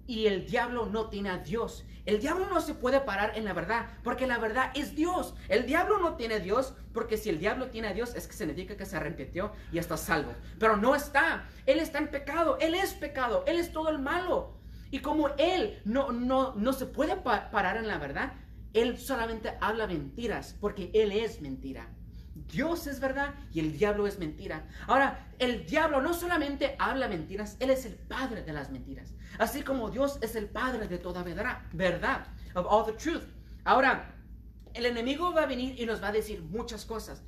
y 0.06 0.26
el 0.26 0.46
diablo 0.46 0.86
no 0.86 1.08
tiene 1.08 1.30
a 1.30 1.38
Dios. 1.38 1.84
El 2.04 2.20
diablo 2.20 2.48
no 2.48 2.60
se 2.60 2.74
puede 2.74 3.00
parar 3.00 3.32
en 3.36 3.44
la 3.44 3.52
verdad, 3.52 3.86
porque 4.02 4.26
la 4.26 4.38
verdad 4.38 4.72
es 4.74 4.96
Dios. 4.96 5.34
El 5.48 5.66
diablo 5.66 5.98
no 5.98 6.16
tiene 6.16 6.40
Dios, 6.40 6.74
porque 6.92 7.16
si 7.16 7.28
el 7.28 7.38
diablo 7.38 7.68
tiene 7.68 7.88
a 7.88 7.94
Dios 7.94 8.14
es 8.16 8.26
que 8.26 8.32
significa 8.32 8.76
que 8.76 8.86
se 8.86 8.96
arrepintió 8.96 9.52
y 9.70 9.78
está 9.78 9.96
salvo. 9.96 10.34
Pero 10.58 10.76
no 10.76 10.96
está. 10.96 11.48
Él 11.64 11.78
está 11.78 11.98
en 11.98 12.08
pecado. 12.08 12.58
Él 12.60 12.74
es 12.74 12.94
pecado. 12.94 13.44
Él 13.46 13.58
es 13.58 13.72
todo 13.72 13.88
el 13.88 14.00
malo. 14.00 14.58
Y 14.90 14.98
como 14.98 15.28
él 15.38 15.80
no, 15.84 16.12
no, 16.12 16.54
no 16.54 16.72
se 16.72 16.86
puede 16.86 17.16
parar 17.16 17.76
en 17.76 17.86
la 17.86 17.98
verdad, 17.98 18.32
él 18.74 18.98
solamente 18.98 19.56
habla 19.60 19.86
mentiras, 19.86 20.56
porque 20.60 20.90
él 20.94 21.12
es 21.12 21.40
mentira. 21.40 21.88
Dios 22.34 22.86
es 22.86 23.00
verdad 23.00 23.34
y 23.52 23.60
el 23.60 23.76
diablo 23.76 24.06
es 24.06 24.18
mentira. 24.18 24.66
Ahora, 24.86 25.28
el 25.38 25.66
diablo 25.66 26.00
no 26.00 26.14
solamente 26.14 26.76
habla 26.78 27.08
mentiras, 27.08 27.56
él 27.60 27.70
es 27.70 27.84
el 27.84 27.94
padre 27.94 28.42
de 28.42 28.52
las 28.52 28.70
mentiras. 28.70 29.14
Así 29.38 29.62
como 29.62 29.90
Dios 29.90 30.18
es 30.22 30.34
el 30.34 30.48
padre 30.48 30.88
de 30.88 30.98
toda 30.98 31.22
verdad, 31.22 31.62
verdad, 31.72 32.26
of 32.54 32.66
all 32.68 32.84
the 32.84 32.92
truth. 32.92 33.24
Ahora, 33.64 34.14
el 34.74 34.86
enemigo 34.86 35.32
va 35.32 35.42
a 35.42 35.46
venir 35.46 35.78
y 35.78 35.86
nos 35.86 36.02
va 36.02 36.08
a 36.08 36.12
decir 36.12 36.42
muchas 36.42 36.84
cosas. 36.84 37.22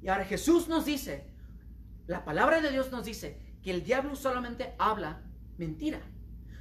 Y 0.00 0.08
ahora 0.08 0.24
Jesús 0.24 0.68
nos 0.68 0.86
dice, 0.86 1.26
la 2.06 2.24
palabra 2.24 2.60
de 2.60 2.70
Dios 2.70 2.90
nos 2.90 3.04
dice 3.04 3.40
que 3.62 3.70
el 3.70 3.82
diablo 3.82 4.16
solamente 4.16 4.74
habla 4.78 5.22
mentira. 5.58 6.00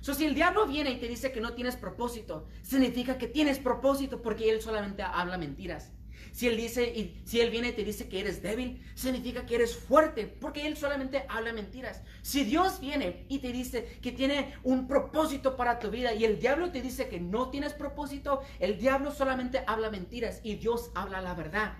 So, 0.01 0.13
si 0.13 0.25
el 0.25 0.35
diablo 0.35 0.67
viene 0.67 0.91
y 0.91 0.99
te 0.99 1.07
dice 1.07 1.31
que 1.31 1.41
no 1.41 1.53
tienes 1.53 1.75
propósito, 1.75 2.47
significa 2.61 3.17
que 3.17 3.27
tienes 3.27 3.59
propósito 3.59 4.21
porque 4.21 4.49
él 4.49 4.61
solamente 4.61 5.03
habla 5.03 5.37
mentiras. 5.37 5.91
Si 6.37 6.47
él 6.47 6.55
dice 6.55 7.15
si 7.25 7.41
él 7.41 7.49
viene 7.49 7.69
y 7.69 7.71
te 7.71 7.83
dice 7.83 8.07
que 8.07 8.19
eres 8.19 8.43
débil, 8.43 8.79
significa 8.93 9.47
que 9.47 9.55
eres 9.55 9.75
fuerte, 9.75 10.27
porque 10.27 10.67
él 10.67 10.77
solamente 10.77 11.25
habla 11.29 11.51
mentiras. 11.51 12.03
Si 12.21 12.43
Dios 12.43 12.79
viene 12.79 13.25
y 13.27 13.39
te 13.39 13.51
dice 13.51 13.97
que 14.03 14.11
tiene 14.11 14.53
un 14.61 14.85
propósito 14.85 15.57
para 15.57 15.79
tu 15.79 15.89
vida 15.89 16.13
y 16.13 16.25
el 16.25 16.39
diablo 16.39 16.71
te 16.71 16.83
dice 16.83 17.09
que 17.09 17.19
no 17.19 17.49
tienes 17.49 17.73
propósito, 17.73 18.43
el 18.59 18.77
diablo 18.77 19.09
solamente 19.09 19.63
habla 19.65 19.89
mentiras 19.89 20.39
y 20.43 20.57
Dios 20.57 20.91
habla 20.93 21.21
la 21.21 21.33
verdad. 21.33 21.73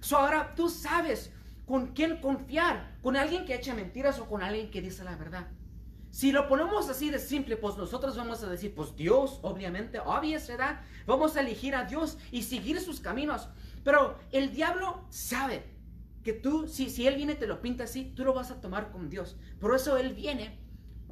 So 0.00 0.16
ahora 0.16 0.52
tú 0.56 0.68
sabes 0.68 1.30
con 1.64 1.92
quién 1.94 2.16
confiar, 2.16 2.96
con 3.02 3.16
alguien 3.16 3.44
que 3.44 3.54
echa 3.54 3.72
mentiras 3.72 4.18
o 4.18 4.26
con 4.26 4.42
alguien 4.42 4.72
que 4.72 4.82
dice 4.82 5.04
la 5.04 5.14
verdad. 5.14 5.46
Si 6.12 6.30
lo 6.30 6.46
ponemos 6.46 6.90
así 6.90 7.08
de 7.08 7.18
simple, 7.18 7.56
pues 7.56 7.78
nosotros 7.78 8.16
vamos 8.18 8.42
a 8.42 8.50
decir, 8.50 8.74
pues 8.74 8.94
Dios, 8.94 9.38
obviamente, 9.40 9.98
obvia 9.98 10.38
¿verdad? 10.46 10.80
Vamos 11.06 11.36
a 11.36 11.40
elegir 11.40 11.74
a 11.74 11.84
Dios 11.84 12.18
y 12.30 12.42
seguir 12.42 12.78
sus 12.80 13.00
caminos. 13.00 13.48
Pero 13.84 14.18
el 14.30 14.52
diablo 14.52 15.04
sabe 15.10 15.64
que 16.22 16.32
tú, 16.32 16.68
si, 16.68 16.88
si 16.88 17.06
él 17.06 17.16
viene 17.16 17.32
y 17.32 17.36
te 17.36 17.46
lo 17.46 17.60
pinta 17.60 17.84
así, 17.84 18.12
tú 18.14 18.24
lo 18.24 18.32
vas 18.32 18.50
a 18.50 18.60
tomar 18.60 18.90
con 18.90 19.10
Dios. 19.10 19.36
Por 19.60 19.74
eso 19.74 19.96
él 19.96 20.14
viene 20.14 20.58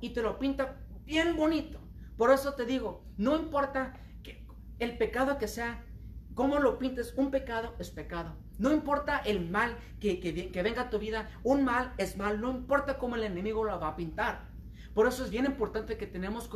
y 0.00 0.10
te 0.10 0.22
lo 0.22 0.38
pinta 0.38 0.76
bien 1.04 1.36
bonito. 1.36 1.80
Por 2.16 2.30
eso 2.30 2.54
te 2.54 2.64
digo, 2.64 3.04
no 3.16 3.36
importa 3.36 3.98
que 4.22 4.46
el 4.78 4.98
pecado 4.98 5.38
que 5.38 5.48
sea, 5.48 5.84
cómo 6.34 6.58
lo 6.58 6.78
pintes, 6.78 7.14
un 7.16 7.30
pecado 7.30 7.74
es 7.78 7.90
pecado. 7.90 8.36
No 8.58 8.72
importa 8.72 9.18
el 9.18 9.48
mal 9.50 9.76
que, 10.00 10.20
que, 10.20 10.52
que 10.52 10.62
venga 10.62 10.82
a 10.82 10.90
tu 10.90 10.98
vida, 10.98 11.30
un 11.42 11.64
mal 11.64 11.94
es 11.98 12.16
mal. 12.16 12.40
No 12.40 12.50
importa 12.50 12.98
cómo 12.98 13.16
el 13.16 13.24
enemigo 13.24 13.64
lo 13.64 13.80
va 13.80 13.88
a 13.88 13.96
pintar. 13.96 14.49
Por 14.94 15.06
eso 15.06 15.24
es 15.24 15.30
bien 15.30 15.46
importante 15.46 15.96
que 15.96 16.06
tenemos 16.06 16.50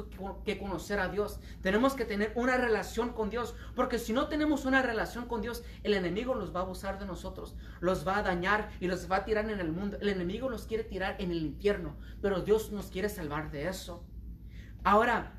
que 0.45 0.59
conocer 0.59 0.99
a 0.99 1.09
Dios. 1.09 1.39
Tenemos 1.63 1.95
que 1.95 2.05
tener 2.05 2.33
una 2.35 2.57
relación 2.57 3.13
con 3.13 3.31
Dios. 3.31 3.55
Porque 3.77 3.99
si 3.99 4.13
no 4.13 4.27
tenemos 4.27 4.65
una 4.65 4.83
relación 4.83 5.27
con 5.27 5.41
Dios, 5.41 5.63
el 5.85 5.95
enemigo 5.95 6.35
los 6.35 6.55
va 6.55 6.61
a 6.61 6.63
abusar 6.65 6.99
de 6.99 7.07
nosotros. 7.07 7.55
Los 7.81 8.07
va 8.07 8.19
a 8.19 8.23
dañar 8.23 8.71
y 8.81 8.89
los 8.89 9.11
va 9.11 9.17
a 9.17 9.25
tirar 9.25 9.49
en 9.49 9.61
el 9.61 9.71
mundo. 9.71 9.99
El 10.01 10.09
enemigo 10.09 10.49
los 10.49 10.67
quiere 10.67 10.83
tirar 10.83 11.17
en 11.21 11.31
el 11.31 11.43
infierno. 11.43 11.97
Pero 12.21 12.41
Dios 12.41 12.73
nos 12.73 12.87
quiere 12.87 13.09
salvar 13.09 13.53
de 13.53 13.69
eso. 13.69 14.05
Ahora, 14.83 15.33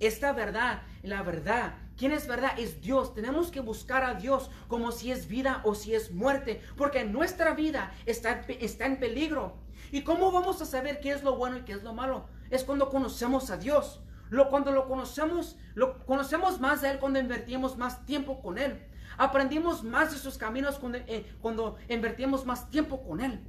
esta 0.00 0.32
verdad, 0.32 0.82
la 1.02 1.22
verdad, 1.22 1.74
¿quién 1.96 2.10
es 2.10 2.26
verdad? 2.26 2.58
Es 2.58 2.80
Dios. 2.80 3.14
Tenemos 3.14 3.52
que 3.52 3.60
buscar 3.60 4.02
a 4.02 4.14
Dios 4.14 4.50
como 4.66 4.90
si 4.90 5.12
es 5.12 5.28
vida 5.28 5.60
o 5.64 5.76
si 5.76 5.94
es 5.94 6.10
muerte. 6.10 6.60
Porque 6.76 7.04
nuestra 7.04 7.54
vida 7.54 7.92
está, 8.04 8.40
está 8.48 8.86
en 8.86 8.98
peligro. 8.98 9.64
¿Y 9.92 10.02
cómo 10.02 10.32
vamos 10.32 10.60
a 10.62 10.66
saber 10.66 11.00
qué 11.00 11.10
es 11.10 11.22
lo 11.22 11.36
bueno 11.36 11.58
y 11.58 11.62
qué 11.62 11.72
es 11.72 11.82
lo 11.82 11.94
malo? 11.94 12.28
Es 12.50 12.64
cuando 12.64 12.88
conocemos 12.88 13.50
a 13.50 13.56
Dios. 13.56 14.02
Lo, 14.28 14.48
cuando 14.48 14.72
lo 14.72 14.88
conocemos, 14.88 15.56
lo 15.74 16.04
conocemos 16.04 16.60
más 16.60 16.82
de 16.82 16.90
Él 16.90 16.98
cuando 16.98 17.20
invertimos 17.20 17.76
más 17.76 18.04
tiempo 18.06 18.40
con 18.40 18.58
Él. 18.58 18.82
Aprendimos 19.18 19.84
más 19.84 20.12
de 20.12 20.18
sus 20.18 20.36
caminos 20.36 20.78
cuando, 20.78 20.98
eh, 20.98 21.32
cuando 21.40 21.76
invertimos 21.88 22.44
más 22.44 22.70
tiempo 22.70 23.02
con 23.02 23.20
Él. 23.20 23.40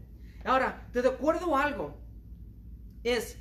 Ahora, 0.46 0.88
te 0.94 1.02
recuerdo 1.02 1.58
algo. 1.58 2.00
Es, 3.04 3.38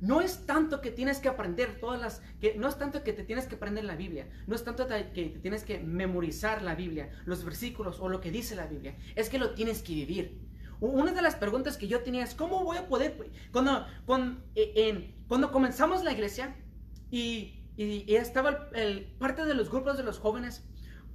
no 0.00 0.20
es 0.20 0.46
tanto 0.46 0.80
que 0.80 0.90
tienes 0.90 1.18
que 1.18 1.28
aprender 1.28 1.78
todas 1.80 2.00
las, 2.00 2.22
que 2.40 2.56
no 2.56 2.68
es 2.68 2.76
tanto 2.76 3.02
que 3.02 3.12
te 3.12 3.24
tienes 3.24 3.46
que 3.46 3.54
aprender 3.54 3.84
la 3.84 3.96
Biblia, 3.96 4.28
no 4.46 4.54
es 4.54 4.62
tanto 4.62 4.86
que 4.86 5.04
te 5.04 5.38
tienes 5.40 5.64
que 5.64 5.78
memorizar 5.80 6.62
la 6.62 6.74
Biblia, 6.74 7.10
los 7.24 7.44
versículos 7.44 7.98
o 8.00 8.08
lo 8.08 8.20
que 8.20 8.30
dice 8.30 8.54
la 8.56 8.66
Biblia, 8.66 8.96
es 9.14 9.28
que 9.28 9.38
lo 9.38 9.54
tienes 9.54 9.82
que 9.82 9.94
vivir. 9.94 10.46
Una 10.80 11.12
de 11.12 11.22
las 11.22 11.36
preguntas 11.36 11.76
que 11.76 11.88
yo 11.88 12.02
tenía 12.02 12.24
es, 12.24 12.34
¿cómo 12.34 12.62
voy 12.64 12.76
a 12.76 12.86
poder? 12.86 13.16
Cuando, 13.52 13.86
cuando, 14.04 14.42
e, 14.54 15.14
cuando 15.28 15.50
comenzamos 15.50 16.04
la 16.04 16.12
iglesia 16.12 16.54
y, 17.10 17.64
y, 17.76 18.14
estaba 18.14 18.68
el, 18.74 19.06
parte 19.18 19.44
de 19.44 19.54
los 19.54 19.70
grupos 19.70 19.96
de 19.96 20.02
los 20.02 20.18
jóvenes, 20.18 20.64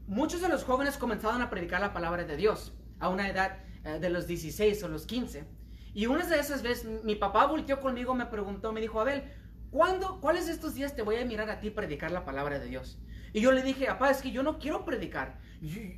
muchos 0.08 0.41
de 0.41 0.50
los 0.50 0.63
jóvenes 0.63 0.97
comenzaron 0.97 1.41
a 1.41 1.50
predicar 1.50 1.82
la 1.82 1.93
palabra 1.93 2.24
de 2.24 2.38
Dios 2.38 2.74
a 3.00 3.10
una 3.10 3.30
edad 3.30 3.60
eh, 3.84 4.00
de 4.00 4.10
los 4.10 4.28
16 4.28 4.84
o 4.84 4.88
los 4.88 5.06
15. 5.06 5.45
Y 5.93 6.06
una 6.06 6.26
de 6.26 6.39
esas 6.39 6.63
veces 6.63 7.04
mi 7.04 7.15
papá 7.15 7.45
volteó 7.45 7.82
conmigo, 7.82 8.15
me 8.15 8.26
preguntó, 8.26 8.71
me 8.71 8.82
dijo, 8.82 9.00
Abel, 9.00 9.24
¿cuándo, 9.69 10.19
cuáles 10.21 10.47
de 10.47 10.54
estos 10.54 10.74
días 10.74 10.95
te 10.95 11.02
voy 11.02 11.17
a 11.17 11.26
mirar 11.26 11.50
a 11.50 11.60
ti 11.60 11.69
predicar 11.69 12.12
la 12.12 12.26
palabra 12.26 12.60
de 12.60 12.67
Dios? 12.67 12.97
Y 13.33 13.41
yo 13.41 13.51
le 13.51 13.63
dije, 13.63 13.85
papá, 13.85 14.11
es 14.11 14.21
que 14.21 14.31
yo 14.31 14.43
no 14.43 14.59
quiero 14.59 14.85
predicar. 14.85 15.39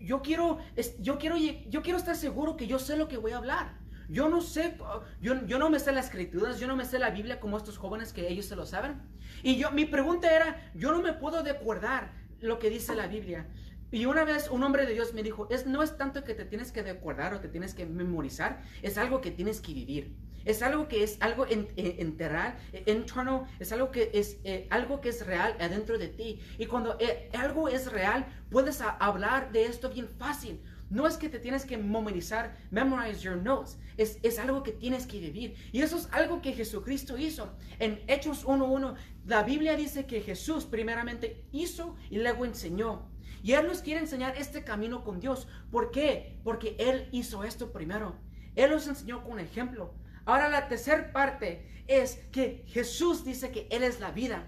Yo, 0.01 0.21
quiero, 0.21 0.59
yo, 0.99 1.17
quiero, 1.17 1.37
yo 1.37 1.81
quiero 1.81 1.97
estar 1.97 2.15
seguro 2.15 2.57
que 2.57 2.67
yo 2.67 2.79
sé 2.79 2.97
lo 2.97 3.07
que 3.07 3.17
voy 3.17 3.31
a 3.31 3.37
hablar. 3.37 3.77
Yo 4.09 4.27
no 4.27 4.41
sé, 4.41 4.77
yo, 5.21 5.45
yo 5.45 5.57
no 5.57 5.69
me 5.69 5.79
sé 5.79 5.91
las 5.93 6.05
escrituras, 6.05 6.59
yo 6.59 6.67
no 6.67 6.75
me 6.75 6.85
sé 6.85 6.99
la 6.99 7.09
Biblia 7.09 7.39
como 7.39 7.57
estos 7.57 7.77
jóvenes 7.77 8.11
que 8.11 8.27
ellos 8.27 8.45
se 8.45 8.55
lo 8.55 8.65
saben. 8.65 9.01
Y 9.41 9.55
yo, 9.55 9.71
mi 9.71 9.85
pregunta 9.85 10.35
era, 10.35 10.71
yo 10.75 10.91
no 10.91 11.01
me 11.01 11.13
puedo 11.13 11.41
recordar 11.41 12.11
lo 12.41 12.59
que 12.59 12.69
dice 12.69 12.95
la 12.95 13.07
Biblia. 13.07 13.47
Y 13.91 14.05
una 14.05 14.25
vez 14.25 14.49
un 14.49 14.63
hombre 14.63 14.85
de 14.85 14.93
Dios 14.93 15.13
me 15.13 15.23
dijo, 15.23 15.47
es, 15.49 15.65
no 15.65 15.83
es 15.83 15.97
tanto 15.97 16.23
que 16.23 16.33
te 16.33 16.45
tienes 16.45 16.71
que 16.71 16.81
recordar 16.81 17.33
o 17.33 17.39
te 17.39 17.47
tienes 17.47 17.73
que 17.73 17.85
memorizar, 17.85 18.63
es 18.81 18.97
algo 18.97 19.21
que 19.21 19.31
tienes 19.31 19.61
que 19.61 19.73
vivir. 19.73 20.15
Es 20.45 20.61
algo 20.61 20.87
que 20.87 21.03
es 21.03 21.17
algo 21.21 21.45
en, 21.47 21.67
enterar, 21.75 22.57
internal, 22.85 23.45
es 23.59 23.71
algo 23.71 23.91
que 23.91 24.11
es 24.13 24.39
eh, 24.43 24.67
algo 24.69 25.01
que 25.01 25.09
es 25.09 25.25
real 25.25 25.55
adentro 25.59 25.97
de 25.97 26.07
ti. 26.07 26.39
Y 26.57 26.65
cuando 26.65 26.97
eh, 26.99 27.29
algo 27.33 27.69
es 27.69 27.91
real, 27.91 28.25
puedes 28.49 28.81
hablar 28.81 29.51
de 29.51 29.65
esto 29.65 29.89
bien 29.89 30.09
fácil. 30.17 30.61
No 30.89 31.07
es 31.07 31.17
que 31.17 31.29
te 31.29 31.39
tienes 31.39 31.65
que 31.65 31.77
memorizar, 31.77 32.55
memorize 32.69 33.21
your 33.21 33.37
notes. 33.37 33.79
Es, 33.97 34.19
es 34.21 34.37
algo 34.37 34.61
que 34.61 34.71
tienes 34.71 35.07
que 35.07 35.19
vivir. 35.19 35.55
Y 35.71 35.81
eso 35.81 35.97
es 35.97 36.07
algo 36.11 36.41
que 36.41 36.53
Jesucristo 36.53 37.17
hizo. 37.17 37.55
En 37.79 38.01
Hechos 38.07 38.45
1.1, 38.45 38.95
la 39.25 39.43
Biblia 39.43 39.75
dice 39.75 40.05
que 40.05 40.21
Jesús 40.21 40.65
primeramente 40.65 41.45
hizo 41.51 41.95
y 42.11 42.17
luego 42.17 42.45
enseñó. 42.45 43.09
Y 43.41 43.53
Él 43.53 43.67
nos 43.67 43.81
quiere 43.81 44.01
enseñar 44.01 44.37
este 44.37 44.63
camino 44.63 45.03
con 45.03 45.19
Dios. 45.19 45.47
¿Por 45.71 45.91
qué? 45.91 46.39
Porque 46.43 46.75
Él 46.77 47.09
hizo 47.11 47.43
esto 47.43 47.73
primero. 47.73 48.15
Él 48.55 48.69
nos 48.69 48.87
enseñó 48.87 49.23
con 49.23 49.39
ejemplo. 49.39 49.93
Ahora 50.25 50.49
la 50.49 50.67
tercera 50.67 51.11
parte 51.11 51.83
es 51.87 52.15
que 52.31 52.63
Jesús 52.67 53.25
dice 53.25 53.51
que 53.51 53.67
Él 53.69 53.83
es 53.83 53.99
la 53.99 54.11
vida. 54.11 54.47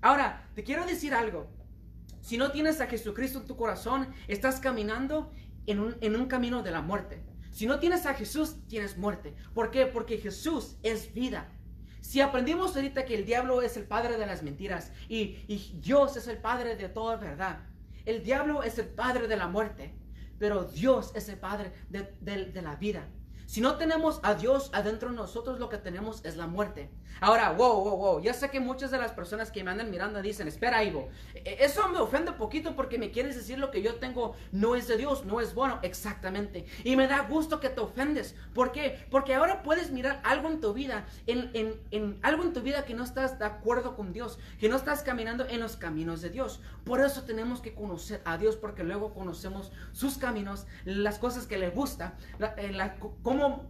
Ahora, 0.00 0.48
te 0.54 0.62
quiero 0.62 0.86
decir 0.86 1.14
algo. 1.14 1.48
Si 2.20 2.38
no 2.38 2.52
tienes 2.52 2.80
a 2.80 2.86
Jesucristo 2.86 3.40
en 3.40 3.46
tu 3.46 3.56
corazón, 3.56 4.08
estás 4.28 4.60
caminando 4.60 5.32
en 5.66 5.80
un, 5.80 5.96
en 6.00 6.16
un 6.16 6.26
camino 6.26 6.62
de 6.62 6.70
la 6.70 6.82
muerte. 6.82 7.22
Si 7.50 7.66
no 7.66 7.78
tienes 7.78 8.06
a 8.06 8.14
Jesús, 8.14 8.56
tienes 8.68 8.98
muerte. 8.98 9.34
¿Por 9.54 9.70
qué? 9.70 9.86
Porque 9.86 10.18
Jesús 10.18 10.76
es 10.82 11.12
vida. 11.14 11.52
Si 12.00 12.20
aprendimos 12.20 12.76
ahorita 12.76 13.04
que 13.04 13.14
el 13.14 13.24
diablo 13.24 13.62
es 13.62 13.76
el 13.76 13.84
padre 13.84 14.16
de 14.16 14.26
las 14.26 14.42
mentiras 14.42 14.92
y, 15.08 15.44
y 15.48 15.78
Dios 15.80 16.16
es 16.16 16.28
el 16.28 16.38
padre 16.38 16.76
de 16.76 16.88
toda 16.88 17.16
verdad, 17.16 17.60
el 18.04 18.22
diablo 18.22 18.62
es 18.62 18.78
el 18.78 18.86
padre 18.86 19.26
de 19.26 19.36
la 19.36 19.48
muerte, 19.48 19.92
pero 20.38 20.64
Dios 20.64 21.10
es 21.16 21.28
el 21.28 21.38
padre 21.38 21.72
de, 21.88 22.14
de 22.20 22.62
la 22.62 22.76
vida. 22.76 23.08
Si 23.46 23.60
no 23.60 23.76
tenemos 23.76 24.18
a 24.24 24.34
Dios 24.34 24.70
adentro 24.72 25.10
de 25.10 25.16
nosotros, 25.16 25.60
lo 25.60 25.68
que 25.68 25.78
tenemos 25.78 26.24
es 26.24 26.36
la 26.36 26.48
muerte. 26.48 26.90
Ahora, 27.20 27.52
wow, 27.52 27.82
wow, 27.82 27.96
wow. 27.96 28.20
Ya 28.20 28.34
sé 28.34 28.50
que 28.50 28.60
muchas 28.60 28.90
de 28.90 28.98
las 28.98 29.12
personas 29.12 29.50
que 29.50 29.64
me 29.64 29.70
andan 29.70 29.90
mirando 29.90 30.20
dicen, 30.20 30.48
espera, 30.48 30.82
Ivo, 30.84 31.08
e, 31.34 31.56
eso 31.60 31.88
me 31.88 31.98
ofende 31.98 32.32
poquito 32.32 32.74
porque 32.76 32.98
me 32.98 33.10
quieres 33.10 33.36
decir 33.36 33.58
lo 33.58 33.70
que 33.70 33.82
yo 33.82 33.94
tengo 33.94 34.34
no 34.52 34.74
es 34.74 34.88
de 34.88 34.96
Dios, 34.96 35.24
no 35.24 35.40
es 35.40 35.54
bueno. 35.54 35.78
Exactamente. 35.82 36.66
Y 36.84 36.96
me 36.96 37.06
da 37.06 37.20
gusto 37.20 37.60
que 37.60 37.70
te 37.70 37.80
ofendes. 37.80 38.34
¿Por 38.52 38.72
qué? 38.72 39.06
Porque 39.10 39.34
ahora 39.34 39.62
puedes 39.62 39.90
mirar 39.90 40.20
algo 40.24 40.48
en 40.48 40.60
tu 40.60 40.74
vida, 40.74 41.06
en, 41.26 41.50
en, 41.54 41.80
en 41.92 42.18
algo 42.22 42.42
en 42.42 42.52
tu 42.52 42.60
vida 42.60 42.84
que 42.84 42.94
no 42.94 43.04
estás 43.04 43.38
de 43.38 43.46
acuerdo 43.46 43.96
con 43.96 44.12
Dios, 44.12 44.38
que 44.58 44.68
no 44.68 44.76
estás 44.76 45.02
caminando 45.02 45.46
en 45.48 45.60
los 45.60 45.76
caminos 45.76 46.20
de 46.20 46.30
Dios. 46.30 46.60
Por 46.84 47.00
eso 47.00 47.22
tenemos 47.22 47.60
que 47.60 47.74
conocer 47.74 48.20
a 48.24 48.38
Dios 48.38 48.56
porque 48.56 48.84
luego 48.84 49.14
conocemos 49.14 49.72
sus 49.92 50.18
caminos, 50.18 50.66
las 50.84 51.18
cosas 51.18 51.46
que 51.46 51.58
le 51.58 51.70
gusta, 51.70 52.14
la, 52.38 52.54
eh, 52.58 52.72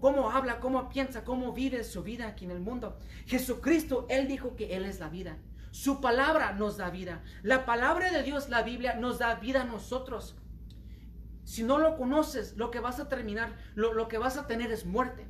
cómo, 0.01 0.31
habla, 0.31 0.61
cómo 0.61 0.89
piensa, 0.89 1.25
cómo 1.25 1.53
vive 1.53 1.85
su 1.85 2.03
vida 2.03 2.29
aquí 2.29 2.45
en 2.45 2.51
el 2.51 2.61
mundo. 2.61 2.99
Jesucristo, 3.27 4.07
Él 4.09 4.29
dijo 4.29 4.57
que 4.57 4.77
Él 4.77 4.85
es 4.85 5.01
la 5.01 5.09
vida. 5.09 5.39
Su 5.71 6.01
palabra 6.01 6.53
nos 6.53 6.77
da 6.77 6.91
vida. 6.91 7.23
La 7.43 7.67
palabra 7.67 8.11
de 8.11 8.23
Dios, 8.23 8.49
la 8.49 8.63
Biblia, 8.63 8.95
nos 8.95 9.19
da 9.19 9.35
vida 9.35 9.63
a 9.63 9.65
nosotros. 9.65 10.37
Si 11.45 11.63
no 11.63 11.79
lo 11.79 11.97
conoces, 11.97 12.57
lo 12.57 12.71
que 12.71 12.81
vas 12.81 12.99
a 12.99 13.09
terminar, 13.09 13.55
lo, 13.75 14.09
que 14.09 14.19
vas 14.19 14.37
a 14.37 14.47
tener 14.47 14.73
es 14.73 14.87
muerte. 14.87 15.27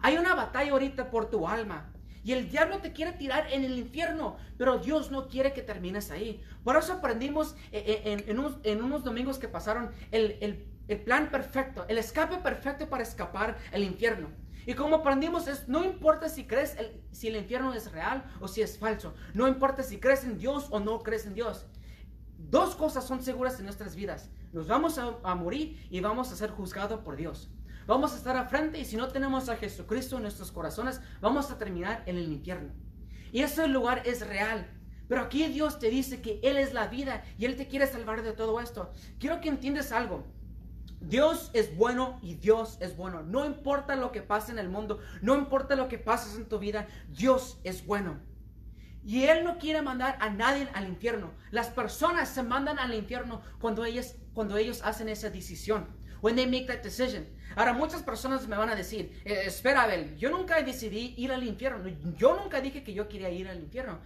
Hay 0.00 0.16
una 0.16 0.34
batalla 0.34 0.72
ahorita 0.72 1.10
por 1.10 1.30
tu 1.30 1.46
alma. 1.46 1.92
Y 2.24 2.32
el 2.32 2.48
diablo 2.48 2.78
te 2.78 2.92
quiere 2.92 3.12
tirar 3.12 3.52
en 3.52 3.64
el 3.64 3.78
infierno, 3.78 4.36
pero 4.58 4.78
Dios 4.78 5.12
no 5.12 5.28
quiere 5.28 5.52
que 5.52 5.62
termines 5.62 6.10
ahí. 6.10 6.42
Por 6.64 6.76
eso 6.76 6.94
aprendimos 6.94 7.54
eh, 7.70 8.02
eh, 8.04 8.24
en, 8.26 8.82
unos, 8.82 9.04
domingos 9.04 9.38
que 9.38 9.46
pasaron 9.46 9.92
el 10.10 10.75
el 10.88 11.02
plan 11.02 11.30
perfecto, 11.30 11.84
el 11.88 11.98
escape 11.98 12.36
perfecto 12.38 12.88
para 12.88 13.02
escapar 13.02 13.58
el 13.72 13.84
infierno. 13.84 14.28
Y 14.66 14.74
como 14.74 14.96
aprendimos 14.96 15.46
es, 15.46 15.68
no 15.68 15.84
importa 15.84 16.28
si 16.28 16.44
crees 16.44 16.76
si 17.12 17.28
el 17.28 17.36
infierno 17.36 17.72
es 17.72 17.92
real 17.92 18.24
o 18.40 18.48
si 18.48 18.62
es 18.62 18.78
falso. 18.78 19.14
No 19.32 19.46
importa 19.46 19.84
si 19.84 19.98
crees 19.98 20.24
en 20.24 20.38
Dios 20.38 20.66
o 20.70 20.80
no 20.80 21.02
crees 21.02 21.24
en 21.26 21.34
Dios. 21.34 21.66
Dos 22.36 22.74
cosas 22.74 23.06
son 23.06 23.22
seguras 23.22 23.58
en 23.58 23.64
nuestras 23.64 23.94
vidas. 23.94 24.30
Nos 24.52 24.66
vamos 24.66 24.98
a, 24.98 25.18
a 25.22 25.34
morir 25.36 25.86
y 25.88 26.00
vamos 26.00 26.32
a 26.32 26.36
ser 26.36 26.50
juzgados 26.50 27.00
por 27.00 27.16
Dios. 27.16 27.50
Vamos 27.86 28.12
a 28.12 28.16
estar 28.16 28.36
a 28.36 28.48
frente 28.48 28.80
y 28.80 28.84
si 28.84 28.96
no 28.96 29.08
tenemos 29.08 29.48
a 29.48 29.56
Jesucristo 29.56 30.16
en 30.16 30.22
nuestros 30.22 30.50
corazones, 30.50 31.00
vamos 31.20 31.52
a 31.52 31.58
terminar 31.58 32.02
en 32.06 32.16
el 32.16 32.32
infierno. 32.32 32.72
Y 33.30 33.42
ese 33.42 33.68
lugar 33.68 34.02
es 34.04 34.26
real. 34.26 34.68
Pero 35.08 35.20
aquí 35.22 35.46
Dios 35.46 35.78
te 35.78 35.88
dice 35.88 36.20
que 36.20 36.40
Él 36.42 36.56
es 36.56 36.74
la 36.74 36.88
vida 36.88 37.22
y 37.38 37.44
Él 37.44 37.54
te 37.54 37.68
quiere 37.68 37.86
salvar 37.86 38.22
de 38.22 38.32
todo 38.32 38.60
esto. 38.60 38.90
Quiero 39.20 39.40
que 39.40 39.48
entiendas 39.48 39.92
algo. 39.92 40.26
Dios 41.00 41.50
es 41.52 41.76
bueno 41.76 42.18
y 42.22 42.34
Dios 42.34 42.78
es 42.80 42.96
bueno. 42.96 43.22
No 43.22 43.44
importa 43.44 43.96
lo 43.96 44.12
que 44.12 44.22
pase 44.22 44.52
en 44.52 44.58
el 44.58 44.68
mundo, 44.68 44.98
no 45.22 45.36
importa 45.36 45.76
lo 45.76 45.88
que 45.88 45.98
pases 45.98 46.36
en 46.36 46.46
tu 46.46 46.58
vida, 46.58 46.88
Dios 47.08 47.60
es 47.64 47.84
bueno. 47.86 48.18
Y 49.04 49.24
Él 49.24 49.44
no 49.44 49.58
quiere 49.58 49.82
mandar 49.82 50.18
a 50.20 50.30
nadie 50.30 50.68
al 50.74 50.88
infierno. 50.88 51.32
Las 51.52 51.68
personas 51.68 52.28
se 52.28 52.42
mandan 52.42 52.80
al 52.80 52.92
infierno 52.92 53.40
cuando 53.60 53.84
ellos, 53.84 54.16
cuando 54.34 54.56
ellos 54.56 54.80
hacen 54.82 55.08
esa 55.08 55.30
decisión. 55.30 55.86
When 56.22 56.34
they 56.34 56.46
make 56.46 56.66
that 56.66 56.82
decision. 56.82 57.24
Ahora, 57.54 57.72
muchas 57.72 58.02
personas 58.02 58.48
me 58.48 58.56
van 58.56 58.68
a 58.68 58.74
decir, 58.74 59.22
eh, 59.24 59.44
espera, 59.46 59.84
Abel, 59.84 60.16
yo 60.16 60.30
nunca 60.30 60.60
decidí 60.60 61.14
ir 61.18 61.30
al 61.30 61.44
infierno. 61.44 61.88
Yo 62.16 62.36
nunca 62.36 62.60
dije 62.60 62.82
que 62.82 62.94
yo 62.94 63.08
quería 63.08 63.30
ir 63.30 63.48
al 63.48 63.60
infierno. 63.60 64.00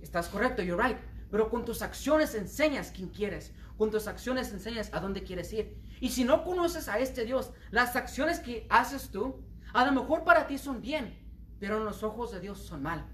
Estás 0.00 0.28
correcto, 0.28 0.62
you're 0.62 0.82
right. 0.82 0.96
Pero 1.30 1.50
con 1.50 1.64
tus 1.64 1.82
acciones 1.82 2.34
enseñas 2.34 2.92
quién 2.94 3.10
quieres. 3.10 3.52
Con 3.76 3.90
tus 3.90 4.06
acciones 4.06 4.52
enseñas 4.52 4.88
a 4.94 5.00
dónde 5.00 5.22
quieres 5.22 5.52
ir. 5.52 5.76
Y 6.00 6.10
si 6.10 6.24
no 6.24 6.44
conoces 6.44 6.88
a 6.88 6.98
este 6.98 7.24
Dios, 7.24 7.52
las 7.70 7.96
acciones 7.96 8.40
que 8.40 8.66
haces 8.68 9.10
tú, 9.10 9.42
a 9.72 9.84
lo 9.84 9.92
mejor 9.92 10.24
para 10.24 10.46
ti 10.46 10.58
son 10.58 10.80
bien, 10.80 11.18
pero 11.58 11.78
en 11.78 11.84
los 11.84 12.02
ojos 12.02 12.32
de 12.32 12.40
Dios 12.40 12.58
son 12.58 12.82
mal. 12.82 13.06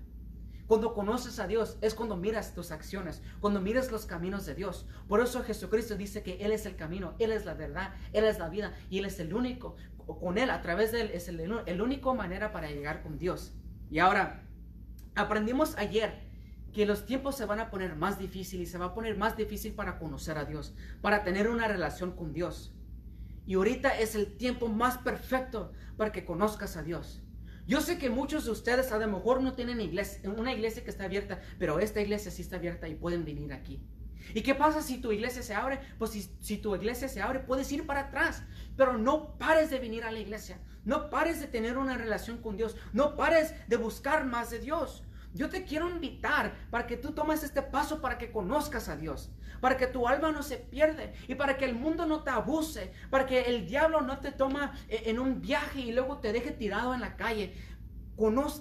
Cuando 0.67 0.95
conoces 0.95 1.39
a 1.39 1.47
Dios 1.47 1.77
es 1.81 1.95
cuando 1.95 2.17
miras 2.17 2.55
tus 2.55 2.71
acciones, 2.71 3.23
cuando 3.41 3.61
miras 3.61 3.91
los 3.91 4.07
caminos 4.07 4.47
de 4.47 4.55
Dios. 4.55 4.87
Por 5.09 5.21
eso 5.21 5.43
Jesucristo 5.43 5.97
dice 5.97 6.23
que 6.23 6.37
Él 6.45 6.53
es 6.53 6.67
el 6.67 6.77
camino, 6.77 7.15
Él 7.19 7.33
es 7.33 7.45
la 7.45 7.55
verdad, 7.55 7.95
Él 8.13 8.25
es 8.25 8.39
la 8.39 8.49
vida 8.49 8.75
y 8.89 8.99
Él 8.99 9.05
es 9.05 9.21
el 9.21 9.35
único. 9.35 9.77
Con 10.07 10.39
Él, 10.39 10.51
a 10.51 10.63
través 10.63 10.93
de 10.93 11.03
Él, 11.03 11.11
es 11.13 11.29
el, 11.29 11.41
el 11.41 11.83
único 11.83 12.15
manera 12.15 12.53
para 12.53 12.71
llegar 12.71 13.03
con 13.03 13.19
Dios. 13.19 13.53
Y 13.91 13.99
ahora, 13.99 14.47
aprendimos 15.15 15.77
ayer 15.77 16.32
que 16.73 16.87
los 16.87 17.05
tiempos 17.07 17.37
se 17.37 17.45
van 17.45 17.61
a 17.61 17.71
poner 17.71 17.97
más 17.97 18.19
difíciles 18.19 18.69
y 18.69 18.73
se 18.73 18.79
va 18.79 18.87
a 18.87 18.95
poner 18.95 19.17
más 19.17 19.37
difícil 19.37 19.75
para 19.75 19.99
conocer 19.99 20.39
a 20.39 20.45
Dios, 20.45 20.75
para 21.01 21.23
tener 21.23 21.49
una 21.49 21.69
relación 21.69 22.13
con 22.13 22.33
Dios. 22.33 22.75
Y 23.47 23.55
ahorita 23.55 23.99
es 23.99 24.15
el 24.15 24.37
tiempo 24.37 24.69
más 24.69 24.99
perfecto 24.99 25.73
para 25.97 26.13
que 26.13 26.25
conozcas 26.25 26.77
a 26.77 26.83
Dios. 26.83 27.23
Yo 27.67 27.81
sé 27.81 27.99
que 27.99 28.11
muchos 28.11 28.45
de 28.45 28.51
ustedes 28.51 28.91
a 28.91 28.99
lo 28.99 29.07
mejor 29.07 29.41
no 29.43 29.55
tienen 29.55 29.81
iglesia, 29.81 30.29
una 30.31 30.53
iglesia 30.53 30.83
que 30.83 30.91
está 30.91 31.05
abierta, 31.05 31.41
pero 31.59 31.79
esta 31.79 32.01
iglesia 32.01 32.31
sí 32.31 32.43
está 32.43 32.57
abierta 32.57 32.89
y 32.89 32.95
pueden 32.95 33.25
venir 33.25 33.53
aquí. 33.53 33.83
¿Y 34.35 34.43
qué 34.43 34.55
pasa 34.55 34.83
si 34.83 34.99
tu 34.99 35.13
iglesia 35.13 35.43
se 35.43 35.55
abre? 35.55 35.81
Pues 35.99 36.31
si, 36.41 36.57
tu 36.59 36.75
iglesia 36.75 37.09
se 37.09 37.21
abre, 37.21 37.41
puedes 37.41 37.71
ir 37.73 37.87
para 37.87 38.01
atrás. 38.01 38.43
Pero 38.77 38.97
no 38.97 39.37
pares 39.39 39.71
de 39.71 39.79
venir 39.79 40.05
a 40.05 40.13
la 40.13 40.21
iglesia. 40.21 40.59
No 40.85 41.11
pares 41.11 41.41
de 41.41 41.47
tener 41.47 41.77
una 41.77 41.97
relación 41.99 42.39
con 42.39 42.57
Dios. 42.57 42.77
No 42.93 43.17
pares 43.17 43.55
de 43.69 43.77
buscar 43.77 44.25
más 44.25 44.51
de 44.51 44.61
Dios. 44.61 45.05
Yo 45.35 45.49
te 45.49 45.65
quiero 45.65 45.89
invitar 45.89 46.53
para 46.71 46.87
que 46.87 46.97
tú 46.97 47.13
tomes 47.13 47.43
este 47.43 47.63
paso 47.63 48.03
para 48.03 48.19
que 48.19 48.31
conozcas 48.31 48.89
a 48.89 48.97
Dios, 48.97 49.31
para 49.61 49.79
que 49.79 49.87
tu 49.87 50.07
alma 50.07 50.31
no 50.31 50.43
se 50.43 50.59
pierde 50.59 51.15
y 51.27 51.35
para 51.35 51.57
que 51.57 51.65
el 51.65 51.75
mundo 51.75 52.05
no 52.05 52.23
te 52.23 52.31
abuse, 52.31 52.93
para 53.11 53.25
que 53.25 53.43
el 53.43 53.67
diablo 53.67 54.03
no 54.03 54.19
te 54.19 54.33
toma 54.33 54.75
eh, 54.89 55.05
en 55.07 55.19
un 55.19 55.41
viaje 55.41 55.81
y 55.81 55.93
luego 55.93 56.19
te 56.19 56.33
deje 56.33 56.51
tirado 56.51 56.93
en 56.93 57.01
la 57.01 57.17
calle. 57.17 57.55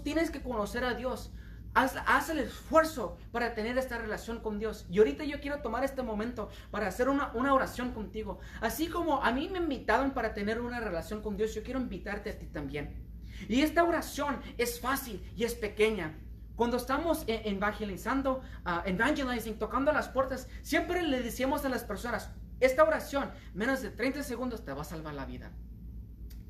tienes 0.04 0.32
que 0.32 0.42
conocer 0.42 0.86
a 0.86 0.94
Dios. 0.94 1.34
Haz, 1.74 2.30
el 2.30 2.40
esfuerzo 2.40 3.18
para 3.32 3.54
tener 3.54 3.78
esta 3.78 3.98
relación 3.98 4.42
con 4.42 4.60
Dios. 4.60 4.86
Y 4.90 5.00
ahorita 5.00 5.24
yo 5.24 5.40
quiero 5.40 5.62
tomar 5.62 5.86
este 5.86 6.04
momento 6.04 6.50
para 6.70 6.88
hacer 6.88 7.08
una, 7.08 7.32
una, 7.34 7.54
oración 7.54 7.92
contigo. 7.94 8.40
Así 8.60 8.88
como 8.88 9.24
a 9.24 9.32
mí 9.32 9.48
me 9.50 9.60
invitaron 9.60 10.12
para 10.12 10.34
tener 10.34 10.60
una 10.60 10.82
relación 10.82 11.22
con 11.22 11.38
Dios, 11.38 11.54
yo 11.54 11.64
quiero 11.64 11.80
invitarte 11.80 12.30
a 12.30 12.38
ti 12.38 12.48
también. 12.48 13.08
Y 13.48 13.62
esta 13.62 13.86
oración 13.86 14.42
es 14.58 14.82
fácil 14.82 15.24
y 15.38 15.46
es 15.46 15.56
pequeña. 15.56 16.18
Cuando 16.56 16.78
estamos 16.78 17.24
e-, 17.28 17.42
evangelizando, 17.50 18.42
uh, 18.66 18.88
evangelizing, 18.88 19.58
tocando 19.58 19.92
las 19.92 20.10
puertas, 20.10 20.48
siempre 20.62 21.02
le 21.04 21.22
decimos 21.22 21.66
a 21.66 21.70
las 21.70 21.84
personas, 21.84 22.30
esta 22.60 22.84
oración, 22.84 23.32
menos 23.54 23.82
de 23.82 23.90
30 23.90 24.24
segundos 24.24 24.64
te 24.64 24.74
va 24.74 24.82
a 24.82 24.86
salvar 24.86 25.14
la 25.14 25.26
vida. 25.26 25.52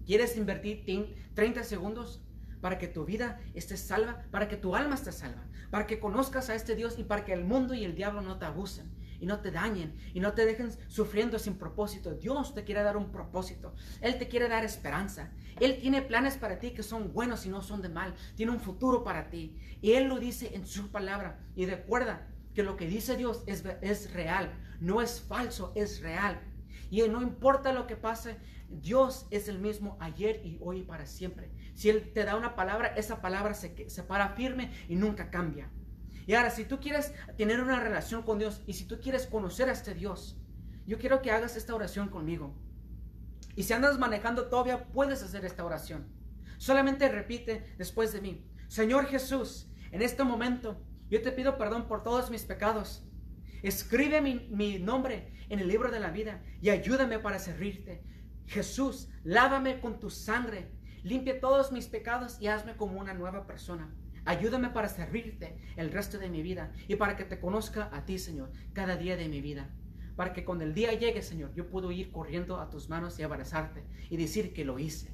¿Quieres 0.05 0.35
invertir 0.35 0.83
30 1.35 1.63
segundos 1.63 2.21
para 2.59 2.77
que 2.77 2.87
tu 2.87 3.05
vida 3.05 3.39
esté 3.53 3.77
salva, 3.77 4.23
para 4.29 4.47
que 4.47 4.57
tu 4.57 4.75
alma 4.75 4.95
esté 4.95 5.11
salva, 5.11 5.43
para 5.69 5.87
que 5.87 5.99
conozcas 5.99 6.49
a 6.49 6.55
este 6.55 6.75
Dios 6.75 6.99
y 6.99 7.03
para 7.03 7.23
que 7.23 7.33
el 7.33 7.45
mundo 7.45 7.73
y 7.73 7.85
el 7.85 7.95
diablo 7.95 8.21
no 8.21 8.37
te 8.37 8.45
abusen? 8.45 8.91
Y 9.21 9.27
no 9.27 9.39
te 9.39 9.51
dañen 9.51 9.95
y 10.13 10.19
no 10.19 10.33
te 10.33 10.45
dejen 10.45 10.71
sufriendo 10.87 11.39
sin 11.39 11.57
propósito. 11.57 12.15
Dios 12.15 12.53
te 12.53 12.65
quiere 12.65 12.83
dar 12.83 12.97
un 12.97 13.11
propósito. 13.11 13.73
Él 14.01 14.17
te 14.17 14.27
quiere 14.27 14.49
dar 14.49 14.65
esperanza. 14.65 15.31
Él 15.59 15.77
tiene 15.79 16.01
planes 16.01 16.37
para 16.37 16.59
ti 16.59 16.71
que 16.71 16.83
son 16.83 17.13
buenos 17.13 17.45
y 17.45 17.49
no 17.49 17.61
son 17.61 17.81
de 17.81 17.89
mal. 17.89 18.15
Tiene 18.35 18.51
un 18.51 18.59
futuro 18.59 19.03
para 19.03 19.29
ti. 19.29 19.55
Y 19.79 19.93
Él 19.93 20.09
lo 20.09 20.19
dice 20.19 20.55
en 20.55 20.65
su 20.65 20.91
palabra. 20.91 21.39
Y 21.55 21.67
recuerda 21.67 22.27
que 22.55 22.63
lo 22.63 22.75
que 22.75 22.87
dice 22.87 23.15
Dios 23.15 23.43
es, 23.45 23.63
es 23.81 24.11
real. 24.11 24.51
no 24.79 25.01
es 25.01 25.21
falso, 25.21 25.71
es 25.75 26.01
real. 26.01 26.41
Y 26.89 27.01
no 27.03 27.21
importa 27.21 27.71
lo 27.71 27.87
que 27.87 27.95
pase, 27.95 28.37
Dios 28.69 29.27
es 29.31 29.47
el 29.47 29.59
mismo 29.59 29.97
ayer 29.99 30.41
y 30.43 30.57
hoy 30.61 30.79
y 30.79 30.83
para 30.83 31.05
siempre. 31.05 31.51
Si 31.75 31.89
Él 31.89 32.11
te 32.13 32.25
da 32.25 32.35
una 32.35 32.55
palabra, 32.55 32.87
esa 32.87 33.21
palabra 33.21 33.53
se, 33.53 33.89
se 33.89 34.03
para 34.03 34.29
firme 34.29 34.71
y 34.89 34.95
nunca 34.95 35.29
cambia. 35.29 35.69
Y 36.31 36.33
ahora, 36.33 36.49
si 36.49 36.63
tú 36.63 36.79
quieres 36.79 37.13
tener 37.35 37.59
una 37.59 37.81
relación 37.81 38.23
con 38.23 38.39
Dios 38.39 38.61
y 38.65 38.71
si 38.71 38.85
tú 38.85 39.01
quieres 39.01 39.27
conocer 39.27 39.67
a 39.67 39.73
este 39.73 39.93
Dios, 39.93 40.39
yo 40.87 40.97
quiero 40.97 41.21
que 41.21 41.29
hagas 41.29 41.57
esta 41.57 41.75
oración 41.75 42.07
conmigo. 42.07 42.55
Y 43.57 43.63
si 43.63 43.73
andas 43.73 43.99
manejando 43.99 44.47
todavía, 44.47 44.87
puedes 44.93 45.21
hacer 45.23 45.43
esta 45.43 45.65
oración. 45.65 46.07
Solamente 46.57 47.09
repite 47.09 47.75
después 47.77 48.13
de 48.13 48.21
mí. 48.21 48.49
Señor 48.69 49.07
Jesús, 49.07 49.67
en 49.91 50.01
este 50.01 50.23
momento 50.23 50.81
yo 51.09 51.21
te 51.21 51.33
pido 51.33 51.57
perdón 51.57 51.89
por 51.89 52.01
todos 52.01 52.31
mis 52.31 52.45
pecados. 52.45 53.05
Escribe 53.61 54.21
mi, 54.21 54.47
mi, 54.51 54.79
nombre 54.79 55.33
en 55.49 55.59
el 55.59 55.67
libro 55.67 55.91
de 55.91 55.99
la 55.99 56.11
vida 56.11 56.41
y 56.61 56.69
ayúdame 56.69 57.19
para 57.19 57.39
servirte. 57.39 58.05
Jesús, 58.45 59.09
lávame 59.25 59.81
con 59.81 59.99
tu 59.99 60.09
sangre, 60.09 60.71
limpia 61.03 61.41
todos 61.41 61.73
mis 61.73 61.87
pecados 61.87 62.37
y 62.39 62.47
hazme 62.47 62.77
como 62.77 63.01
una 63.01 63.13
nueva 63.13 63.45
persona. 63.45 63.93
Ayúdame 64.25 64.69
para 64.69 64.87
servirte 64.87 65.57
el 65.75 65.91
resto 65.91 66.19
de 66.19 66.29
mi 66.29 66.41
vida 66.41 66.71
y 66.87 66.95
para 66.95 67.15
que 67.15 67.23
te 67.23 67.39
conozca 67.39 67.89
a 67.91 68.05
ti, 68.05 68.19
Señor, 68.19 68.51
cada 68.73 68.95
día 68.95 69.17
de 69.17 69.27
mi 69.27 69.41
vida. 69.41 69.69
Para 70.15 70.33
que 70.33 70.45
cuando 70.45 70.63
el 70.63 70.73
día 70.73 70.93
llegue, 70.93 71.21
Señor, 71.21 71.53
yo 71.55 71.69
puedo 71.69 71.91
ir 71.91 72.11
corriendo 72.11 72.59
a 72.59 72.69
tus 72.69 72.89
manos 72.89 73.17
y 73.17 73.23
abrazarte 73.23 73.83
y 74.09 74.17
decir 74.17 74.53
que 74.53 74.65
lo 74.65 74.77
hice, 74.77 75.11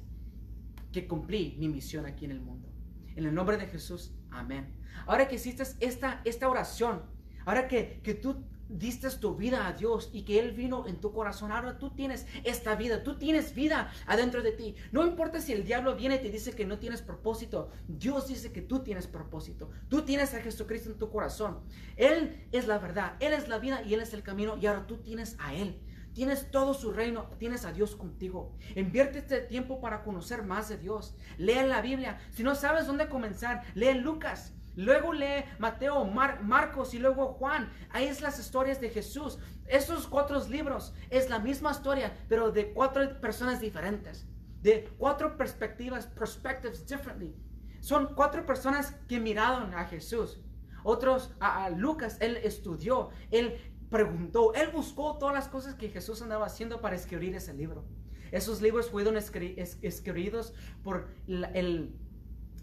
que 0.92 1.06
cumplí 1.06 1.56
mi 1.58 1.68
misión 1.68 2.04
aquí 2.04 2.26
en 2.26 2.32
el 2.32 2.40
mundo. 2.40 2.68
En 3.16 3.24
el 3.24 3.34
nombre 3.34 3.56
de 3.56 3.66
Jesús, 3.66 4.12
amén. 4.30 4.74
Ahora 5.06 5.26
que 5.28 5.36
hiciste 5.36 5.62
esta, 5.80 6.20
esta 6.24 6.48
oración, 6.48 7.02
ahora 7.46 7.68
que, 7.68 8.00
que 8.02 8.14
tú 8.14 8.44
diste 8.68 9.08
tu 9.18 9.34
vida 9.34 9.66
a 9.66 9.72
Dios 9.72 10.10
y 10.12 10.22
que 10.22 10.38
Él 10.38 10.52
vino 10.52 10.86
en 10.86 11.00
tu 11.00 11.12
corazón, 11.12 11.52
ahora 11.52 11.78
tú 11.78 11.90
tienes 11.90 12.26
esta 12.44 12.74
vida, 12.74 13.02
tú 13.02 13.16
tienes 13.16 13.54
vida 13.54 13.90
adentro 14.06 14.42
de 14.42 14.52
ti. 14.52 14.74
No 14.92 15.06
importa 15.06 15.40
si 15.40 15.52
el 15.52 15.64
diablo 15.64 15.96
viene 15.96 16.16
y 16.16 16.20
te 16.20 16.30
dice 16.30 16.52
que 16.52 16.66
no 16.66 16.78
tienes 16.78 17.02
propósito, 17.02 17.70
Dios 17.86 18.28
dice 18.28 18.52
que 18.52 18.62
tú 18.62 18.80
tienes 18.80 19.06
propósito. 19.06 19.70
Tú 19.88 20.02
tienes 20.02 20.34
a 20.34 20.40
Jesucristo 20.40 20.90
en 20.90 20.98
tu 20.98 21.10
corazón. 21.10 21.60
Él 21.96 22.46
es 22.52 22.66
la 22.66 22.78
verdad, 22.78 23.16
Él 23.20 23.32
es 23.32 23.48
la 23.48 23.58
vida 23.58 23.82
y 23.82 23.94
Él 23.94 24.00
es 24.00 24.12
el 24.12 24.22
camino 24.22 24.56
y 24.56 24.66
ahora 24.66 24.86
tú 24.86 24.98
tienes 24.98 25.36
a 25.38 25.54
Él. 25.54 25.80
Tienes 26.14 26.50
todo 26.50 26.74
su 26.74 26.90
reino, 26.92 27.30
tienes 27.38 27.64
a 27.64 27.72
Dios 27.72 27.94
contigo. 27.94 28.52
Invierte 28.74 29.18
este 29.18 29.40
tiempo 29.40 29.80
para 29.80 30.02
conocer 30.02 30.42
más 30.42 30.68
de 30.68 30.76
Dios. 30.76 31.14
Lee 31.36 31.66
la 31.66 31.80
Biblia. 31.80 32.18
Si 32.32 32.42
no 32.42 32.56
sabes 32.56 32.88
dónde 32.88 33.08
comenzar, 33.08 33.62
lee 33.74 33.94
Lucas. 33.94 34.52
Luego 34.78 35.12
lee 35.12 35.44
Mateo, 35.58 36.04
Marcos 36.04 36.94
y 36.94 37.00
luego 37.00 37.32
Juan. 37.32 37.68
Ahí 37.90 38.06
es 38.06 38.20
las 38.20 38.38
historias 38.38 38.80
de 38.80 38.90
Jesús. 38.90 39.40
Esos 39.66 40.06
cuatro 40.06 40.40
libros 40.46 40.94
es 41.10 41.28
la 41.28 41.40
misma 41.40 41.72
historia, 41.72 42.16
pero 42.28 42.52
de 42.52 42.72
cuatro 42.72 43.20
personas 43.20 43.60
diferentes. 43.60 44.28
De 44.62 44.88
cuatro 44.96 45.36
perspectivas, 45.36 46.06
perspectives 46.06 46.86
differently. 46.86 47.34
Son 47.80 48.14
cuatro 48.14 48.46
personas 48.46 48.92
que 49.08 49.18
miraron 49.18 49.74
a 49.74 49.84
Jesús. 49.86 50.38
Otros, 50.84 51.34
a, 51.40 51.70
Lucas, 51.70 52.16
él 52.20 52.36
estudió, 52.36 53.10
él 53.32 53.58
preguntó, 53.90 54.54
él 54.54 54.68
buscó 54.72 55.18
todas 55.18 55.34
las 55.34 55.48
cosas 55.48 55.74
que 55.74 55.88
Jesús 55.88 56.22
andaba 56.22 56.46
haciendo 56.46 56.80
para 56.80 56.94
escribir 56.94 57.34
ese 57.34 57.52
libro. 57.52 57.84
Esos 58.30 58.62
libros 58.62 58.90
fueron 58.90 59.16
escritos 59.16 60.54
por 60.84 61.08
el 61.26 61.98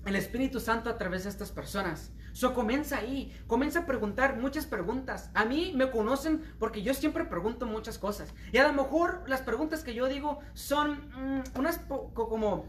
el 0.06 0.15
Espíritu 0.15 0.60
Santo 0.60 0.89
a 0.89 0.98
través 0.98 1.24
de 1.24 1.30
estas 1.30 1.52
personas. 1.52 2.12
So 2.32 2.54
comienza 2.54 2.98
ahí, 2.98 3.36
comienza 3.48 3.80
a 3.80 3.86
preguntar 3.86 4.38
muchas 4.38 4.65
preguntas. 4.65 5.32
A 5.34 5.46
mí 5.46 5.74
me 5.76 5.89
conocen 5.89 6.44
porque 6.60 6.84
yo 6.84 6.94
siempre 6.94 7.26
pregunto 7.26 7.65
muchas 7.65 7.98
cosas. 7.98 8.34
Y 8.52 8.58
a 8.58 8.68
lo 8.68 8.74
mejor 8.74 9.24
las 9.28 9.41
preguntas 9.41 9.84
que 9.84 9.94
yo 9.94 10.08
digo 10.08 10.39
son 10.54 11.10
mm, 11.15 11.58
unas 11.60 11.80
como 12.13 12.65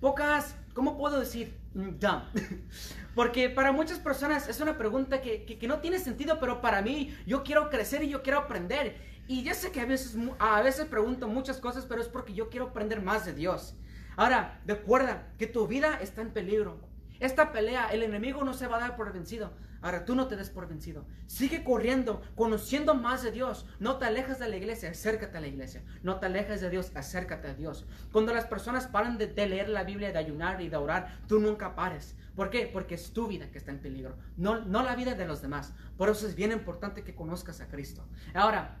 pocas, 0.00 0.54
¿cómo 0.72 0.96
puedo 0.96 1.18
decir? 1.18 1.58
Mm, 1.74 1.98
dumb. 1.98 2.22
porque 3.14 3.50
para 3.50 3.72
muchas 3.72 3.98
personas 3.98 4.48
es 4.48 4.60
una 4.60 4.78
pregunta 4.78 5.20
que, 5.20 5.44
que, 5.44 5.68
no 5.68 5.80
tiene 5.80 5.98
sentido, 5.98 6.38
pero 6.38 6.60
para 6.60 6.80
mí 6.80 7.14
yo 7.26 7.42
quiero 7.42 7.68
crecer 7.68 8.04
y 8.04 8.08
yo 8.08 8.22
quiero 8.22 8.38
aprender. 8.38 8.96
Y 9.26 9.42
ya 9.42 9.52
sé 9.52 9.72
que 9.72 9.80
a 9.80 9.84
veces, 9.84 10.16
a 10.38 10.62
veces 10.62 10.86
pregunto 10.86 11.28
muchas 11.28 11.58
cosas, 11.58 11.84
pero 11.86 12.00
es 12.00 12.08
porque 12.08 12.32
yo 12.32 12.48
quiero 12.48 12.68
aprender 12.68 13.02
más 13.02 13.26
de 13.26 13.34
Dios. 13.34 13.74
Ahora, 14.18 14.60
recuerda 14.66 15.28
que 15.38 15.46
tu 15.46 15.68
vida 15.68 16.00
está 16.02 16.22
en 16.22 16.32
peligro. 16.32 16.80
Esta 17.20 17.52
pelea, 17.52 17.86
el 17.92 18.02
enemigo 18.02 18.42
no 18.42 18.52
se 18.52 18.66
va 18.66 18.78
a 18.78 18.80
dar 18.80 18.96
por 18.96 19.12
vencido. 19.12 19.52
Ahora 19.80 20.04
tú 20.04 20.16
no 20.16 20.26
te 20.26 20.34
des 20.34 20.50
por 20.50 20.66
vencido. 20.66 21.06
Sigue 21.26 21.62
corriendo, 21.62 22.20
conociendo 22.34 22.96
más 22.96 23.22
de 23.22 23.30
Dios. 23.30 23.64
No 23.78 23.98
te 23.98 24.06
alejes 24.06 24.40
de 24.40 24.48
la 24.48 24.56
iglesia, 24.56 24.90
acércate 24.90 25.38
a 25.38 25.40
la 25.40 25.46
iglesia. 25.46 25.84
No 26.02 26.18
te 26.18 26.26
alejes 26.26 26.60
de 26.60 26.68
Dios, 26.68 26.90
acércate 26.96 27.46
a 27.46 27.54
Dios. 27.54 27.86
Cuando 28.10 28.34
las 28.34 28.46
personas 28.46 28.88
paran 28.88 29.18
de, 29.18 29.28
leer 29.46 29.68
la 29.68 29.84
Biblia, 29.84 30.10
de 30.10 30.18
ayunar 30.18 30.60
y 30.60 30.68
de 30.68 30.76
orar, 30.76 31.20
tú 31.28 31.38
nunca 31.38 31.76
pares. 31.76 32.16
¿Por 32.34 32.50
qué? 32.50 32.68
Porque 32.72 32.96
es 32.96 33.12
tu 33.12 33.28
vida 33.28 33.52
que 33.52 33.58
está 33.58 33.70
en 33.70 33.78
peligro, 33.78 34.16
no, 34.36 34.64
no 34.64 34.82
la 34.82 34.96
vida 34.96 35.14
de 35.14 35.28
los 35.28 35.42
demás. 35.42 35.74
Por 35.96 36.08
eso 36.08 36.26
es 36.26 36.34
bien 36.34 36.50
importante 36.50 37.04
que 37.04 37.14
conozcas 37.14 37.60
a 37.60 37.68
Cristo. 37.68 38.04
Ahora, 38.34 38.78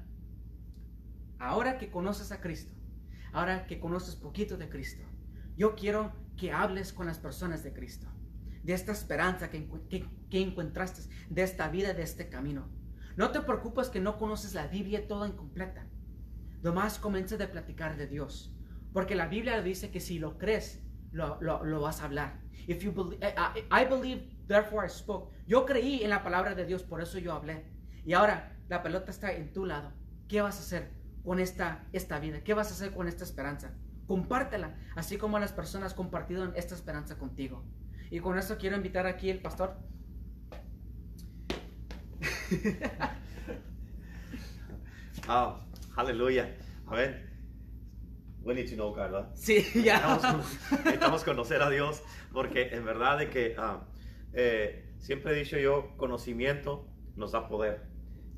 ahora 1.38 1.78
que 1.78 1.92
conoces 1.92 2.32
a 2.32 2.40
Cristo, 2.40 2.72
ahora 3.32 3.66
que 3.66 3.78
conoces 3.78 4.16
poquito 4.16 4.56
de 4.56 4.68
Cristo, 4.68 5.07
yo 5.58 5.74
quiero 5.74 6.12
que 6.36 6.52
hables 6.52 6.92
con 6.92 7.06
las 7.06 7.18
personas 7.18 7.64
de 7.64 7.72
Cristo, 7.72 8.06
de 8.62 8.72
esta 8.72 8.92
esperanza 8.92 9.50
que, 9.50 9.68
que, 10.30 10.40
encontraste, 10.40 11.02
de 11.28 11.42
esta 11.42 11.68
vida, 11.68 11.94
de 11.94 12.04
este 12.04 12.28
camino. 12.28 12.70
No 13.16 13.32
te 13.32 13.40
preocupes 13.40 13.88
que 13.88 13.98
no 13.98 14.18
conoces 14.18 14.54
la 14.54 14.68
Biblia 14.68 15.08
toda 15.08 15.26
incompleta. 15.26 15.84
Nomás 16.62 17.00
comienza 17.00 17.36
de 17.36 17.48
platicar 17.48 17.96
de 17.96 18.06
Dios. 18.06 18.54
Porque 18.92 19.16
la 19.16 19.26
Biblia 19.26 19.60
dice 19.60 19.90
que 19.90 19.98
si 19.98 20.20
lo 20.20 20.38
crees, 20.38 20.80
lo, 21.10 21.40
lo, 21.40 21.80
vas 21.80 22.00
a 22.00 22.04
hablar. 22.04 22.40
If 22.68 22.84
you 22.84 22.92
believe, 22.92 23.26
eh, 23.26 23.34
I, 23.36 23.82
I, 23.82 23.84
believe, 23.84 24.28
therefore 24.46 24.86
I 24.86 24.90
spoke. 24.90 25.34
Yo 25.48 25.66
creí 25.66 26.04
en 26.04 26.10
la 26.10 26.22
palabra 26.22 26.54
de 26.54 26.64
Dios, 26.66 26.84
por 26.84 27.02
eso 27.02 27.18
yo 27.18 27.32
hablé. 27.32 27.64
Y 28.04 28.12
ahora 28.12 28.56
la 28.68 28.84
pelota 28.84 29.10
está 29.10 29.32
en 29.32 29.52
tu 29.52 29.66
lado. 29.66 29.92
¿Qué 30.28 30.40
vas 30.40 30.56
a 30.58 30.60
hacer 30.60 30.92
con 31.24 31.40
esta, 31.40 31.84
esta 31.92 32.20
vida? 32.20 32.44
¿Qué 32.44 32.54
vas 32.54 32.70
a 32.70 32.74
hacer 32.74 32.92
con 32.92 33.08
esta 33.08 33.24
esperanza? 33.24 33.74
Compártela, 34.08 34.74
así 34.96 35.18
como 35.18 35.38
las 35.38 35.52
personas 35.52 35.94
compartieron 35.94 36.52
esta 36.56 36.74
esperanza 36.74 37.18
contigo. 37.18 37.62
Y 38.10 38.20
con 38.20 38.38
eso 38.38 38.56
quiero 38.56 38.74
invitar 38.74 39.06
aquí 39.06 39.28
el 39.28 39.40
pastor. 39.40 39.76
oh, 45.28 45.60
aleluya. 45.96 46.56
A 46.86 46.94
ver, 46.94 47.28
we 48.40 48.54
need 48.54 48.68
to 48.70 48.74
know 48.76 48.94
God, 48.94 49.26
Sí, 49.34 49.62
ya. 49.84 50.18
Necesitamos, 50.72 51.22
conocer 51.22 51.60
a 51.60 51.68
Dios 51.68 52.02
porque 52.32 52.70
en 52.74 52.86
verdad 52.86 53.18
de 53.18 53.28
que 53.28 53.54
ah, 53.58 53.86
eh, 54.32 54.94
siempre 54.98 55.32
he 55.32 55.38
dicho 55.38 55.58
yo, 55.58 55.96
conocimiento 55.98 56.88
nos 57.14 57.32
da 57.32 57.46
poder. 57.46 57.86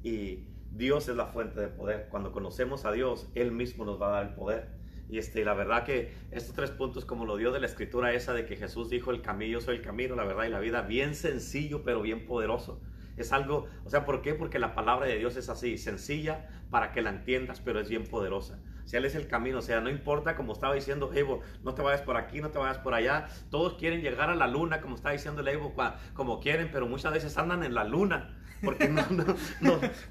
Y 0.02 0.48
Dios 0.72 1.08
es 1.08 1.14
la 1.14 1.26
fuente 1.26 1.60
de 1.60 1.68
poder. 1.68 2.08
Cuando 2.08 2.32
conocemos 2.32 2.84
a 2.84 2.90
Dios, 2.90 3.28
Él 3.36 3.52
mismo 3.52 3.84
nos 3.84 4.02
va 4.02 4.08
a 4.08 4.10
dar 4.10 4.26
el 4.26 4.34
poder. 4.34 4.79
Y 5.10 5.18
este, 5.18 5.44
la 5.44 5.54
verdad 5.54 5.84
que 5.84 6.14
estos 6.30 6.54
tres 6.54 6.70
puntos, 6.70 7.04
como 7.04 7.24
lo 7.24 7.36
dio 7.36 7.50
de 7.50 7.60
la 7.60 7.66
escritura 7.66 8.12
esa 8.12 8.32
de 8.32 8.46
que 8.46 8.56
Jesús 8.56 8.88
dijo 8.88 9.10
el 9.10 9.22
camino, 9.22 9.52
yo 9.52 9.60
soy 9.60 9.76
el 9.76 9.82
camino, 9.82 10.14
la 10.14 10.24
verdad 10.24 10.44
y 10.44 10.50
la 10.50 10.60
vida, 10.60 10.82
bien 10.82 11.14
sencillo 11.14 11.82
pero 11.84 12.00
bien 12.02 12.26
poderoso. 12.26 12.80
Es 13.16 13.32
algo, 13.32 13.66
o 13.84 13.90
sea, 13.90 14.04
¿por 14.04 14.22
qué? 14.22 14.34
Porque 14.34 14.58
la 14.58 14.74
palabra 14.74 15.06
de 15.06 15.18
Dios 15.18 15.36
es 15.36 15.48
así, 15.48 15.76
sencilla 15.78 16.48
para 16.70 16.92
que 16.92 17.02
la 17.02 17.10
entiendas, 17.10 17.60
pero 17.60 17.80
es 17.80 17.88
bien 17.88 18.04
poderosa. 18.04 18.60
Si 18.84 18.96
Él 18.96 19.04
es 19.04 19.14
el 19.14 19.26
camino, 19.26 19.58
o 19.58 19.62
sea, 19.62 19.80
no 19.80 19.90
importa, 19.90 20.36
como 20.36 20.52
estaba 20.52 20.74
diciendo 20.74 21.12
Evo, 21.12 21.40
no 21.62 21.74
te 21.74 21.82
vayas 21.82 22.02
por 22.02 22.16
aquí, 22.16 22.40
no 22.40 22.50
te 22.50 22.58
vayas 22.58 22.78
por 22.78 22.94
allá. 22.94 23.28
Todos 23.50 23.74
quieren 23.74 24.00
llegar 24.00 24.30
a 24.30 24.34
la 24.34 24.46
luna, 24.46 24.80
como 24.80 24.94
está 24.94 25.10
diciendo 25.10 25.46
Evo, 25.46 25.74
como 26.14 26.40
quieren, 26.40 26.70
pero 26.72 26.86
muchas 26.86 27.12
veces 27.12 27.36
andan 27.36 27.62
en 27.62 27.74
la 27.74 27.84
luna 27.84 28.36
porque 28.62 28.88
no, 28.88 29.02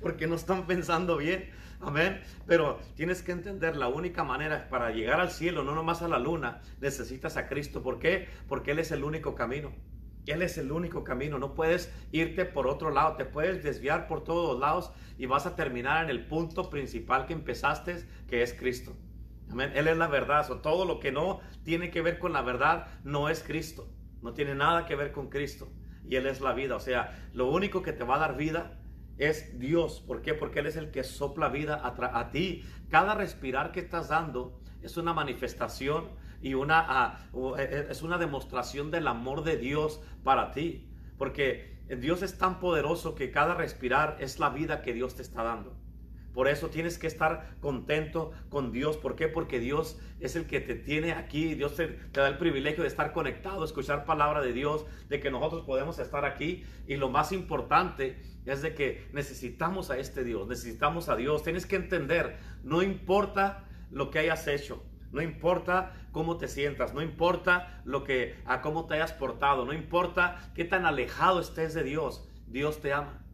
porque 0.02 0.28
no 0.28 0.36
están 0.36 0.66
pensando 0.68 1.18
bien. 1.18 1.50
Amén. 1.82 2.22
Pero 2.46 2.80
tienes 2.96 3.22
que 3.22 3.32
entender 3.32 3.76
la 3.76 3.88
única 3.88 4.24
manera 4.24 4.68
para 4.70 4.92
llegar 4.92 5.20
al 5.20 5.32
cielo, 5.32 5.64
no 5.64 5.76
nomás 5.76 6.02
a 6.02 6.08
la 6.08 6.20
luna, 6.20 6.62
necesitas 6.82 7.38
a 7.38 7.48
Cristo. 7.48 7.82
¿Por 7.82 8.00
qué? 8.00 8.28
Porque 8.48 8.72
Él 8.72 8.80
es 8.80 8.92
el 8.92 9.04
único 9.04 9.36
camino. 9.36 9.72
Él 10.26 10.42
es 10.42 10.58
el 10.58 10.72
único 10.72 11.04
camino. 11.04 11.40
No 11.40 11.56
puedes 11.56 11.92
irte 12.12 12.46
por 12.46 12.68
otro 12.68 12.92
lado. 12.92 13.16
Te 13.16 13.26
puedes 13.26 13.64
desviar 13.64 14.08
por 14.08 14.24
todos 14.24 14.60
lados 14.60 14.92
y 15.18 15.26
vas 15.26 15.46
a 15.46 15.56
terminar 15.56 16.04
en 16.04 16.10
el 16.10 16.28
punto 16.28 16.70
principal 16.70 17.26
que 17.26 17.34
empezaste, 17.34 18.06
que 18.28 18.44
es 18.44 18.54
Cristo. 18.54 18.96
Amén. 19.50 19.72
Él 19.74 19.88
es 19.88 19.98
la 19.98 20.08
verdad. 20.08 20.50
O 20.52 20.58
todo 20.58 20.86
lo 20.86 21.00
que 21.00 21.12
no 21.12 21.40
tiene 21.64 21.90
que 21.90 22.02
ver 22.02 22.20
con 22.20 22.34
la 22.34 22.42
verdad 22.42 22.88
no 23.04 23.30
es 23.30 23.42
Cristo. 23.42 23.90
No 24.22 24.34
tiene 24.34 24.54
nada 24.54 24.86
que 24.86 24.96
ver 24.96 25.12
con 25.12 25.30
Cristo. 25.30 25.70
Y 26.08 26.18
Él 26.18 26.28
es 26.28 26.42
la 26.42 26.54
vida. 26.54 26.76
O 26.76 26.80
sea, 26.80 27.30
lo 27.34 27.50
único 27.50 27.82
que 27.82 27.94
te 27.94 28.04
va 28.04 28.18
a 28.18 28.20
dar 28.20 28.38
vida 28.38 28.78
es 29.20 29.60
Dios. 29.60 30.02
¿Por 30.02 30.22
qué? 30.22 30.34
Porque 30.34 30.60
Él 30.60 30.66
es 30.66 30.76
el 30.76 30.90
que 30.90 31.04
sopla 31.04 31.50
vida 31.50 31.82
a, 31.84 32.32
ti. 32.32 32.64
Cada 32.90 33.14
respirar 33.14 33.72
que 33.72 33.82
estás 33.82 34.10
dando 34.10 34.60
es 34.82 34.98
una 34.98 35.14
manifestación 35.14 36.10
y 36.42 36.56
una, 36.56 36.86
ah, 36.88 37.30
e, 37.58 37.62
e, 37.62 37.92
es 37.92 38.02
una 38.02 38.18
demostración 38.18 38.90
del 38.90 39.08
amor 39.08 39.44
de 39.44 39.58
Dios 39.58 40.02
para 40.24 40.52
ti. 40.52 40.90
Porque 41.18 41.78
Dios 42.00 42.24
es 42.24 42.38
tan 42.38 42.60
poderoso 42.60 43.14
que 43.14 43.30
cada 43.30 43.54
respirar 43.54 44.18
es 44.20 44.40
la 44.40 44.50
vida 44.50 44.82
que 44.82 44.94
Dios 44.94 45.16
te 45.16 45.22
está 45.22 45.44
dando. 45.44 45.76
Por 46.34 46.48
eso 46.48 46.70
tienes 46.70 46.98
que 46.98 47.08
estar 47.08 47.56
contento 47.60 48.32
con 48.50 48.72
Dios. 48.72 48.98
¿Por 48.98 49.16
qué? 49.16 49.28
Porque 49.28 49.60
Dios 49.60 50.00
es 50.20 50.36
el 50.36 50.46
que 50.46 50.60
te 50.60 50.76
tiene 50.76 51.12
aquí. 51.12 51.56
Dios 51.56 51.76
te, 51.76 52.00
da 52.14 52.28
el 52.28 52.38
privilegio 52.38 52.84
de 52.84 52.88
estar 52.88 53.12
conectado, 53.14 53.64
escuchar 53.64 54.06
palabra 54.06 54.42
de 54.42 54.54
Dios, 54.54 54.86
de 55.10 55.20
que 55.20 55.32
nosotros 55.32 55.64
podemos 55.66 56.00
estar 56.00 56.26
aquí. 56.26 56.64
Y 56.88 56.98
lo 56.98 57.10
más 57.10 57.32
importante 57.32 58.22
es 58.46 58.62
de 58.62 58.76
que 58.76 59.08
necesitamos 59.12 59.90
a 59.90 59.98
este 59.98 60.24
Dios, 60.24 60.48
necesitamos 60.48 61.10
a 61.10 61.16
Dios. 61.16 61.44
Tienes 61.44 61.66
que 61.66 61.76
entender, 61.76 62.38
no 62.64 62.84
importa 62.84 63.66
lo 63.92 64.12
que 64.12 64.20
hayas 64.20 64.48
hecho. 64.48 64.84
No 65.12 65.22
importa 65.22 65.94
cómo 66.12 66.38
te 66.38 66.48
sientas, 66.48 66.94
no 66.94 67.02
importa 67.02 67.82
lo 67.84 68.04
que 68.04 68.36
a 68.46 68.62
cómo 68.62 68.86
te 68.86 68.94
hayas 68.94 69.12
portado, 69.12 69.66
no 69.66 69.74
importa 69.74 70.52
qué 70.54 70.66
tan 70.66 70.86
alejado 70.86 71.40
estés 71.40 71.74
de 71.74 71.84
Dios. 71.84 72.28
Dios 72.48 72.80
te 72.80 72.94
ama. 72.94 73.26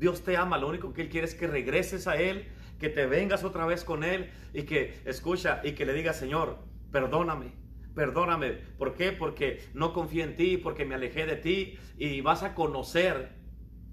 Dios 0.00 0.24
te 0.24 0.38
ama, 0.38 0.56
lo 0.56 0.66
único 0.66 0.94
que 0.94 1.02
Él 1.02 1.10
quiere 1.10 1.26
es 1.26 1.34
que 1.34 1.46
regreses 1.46 2.08
a 2.08 2.16
Él, 2.16 2.48
que 2.78 2.88
te 2.88 3.04
vengas 3.04 3.44
otra 3.44 3.66
vez 3.66 3.84
con 3.84 4.02
Él 4.02 4.30
y 4.54 4.62
que 4.62 4.98
escucha 5.04 5.60
y 5.62 5.72
que 5.72 5.84
le 5.84 5.92
digas, 5.92 6.16
Señor, 6.16 6.58
perdóname, 6.90 7.52
perdóname. 7.94 8.52
¿Por 8.78 8.94
qué? 8.94 9.12
Porque 9.12 9.60
no 9.74 9.92
confío 9.92 10.24
en 10.24 10.36
ti, 10.36 10.56
porque 10.56 10.86
me 10.86 10.94
alejé 10.94 11.26
de 11.26 11.36
ti 11.36 11.78
y 11.98 12.22
vas 12.22 12.42
a 12.42 12.54
conocer 12.54 13.36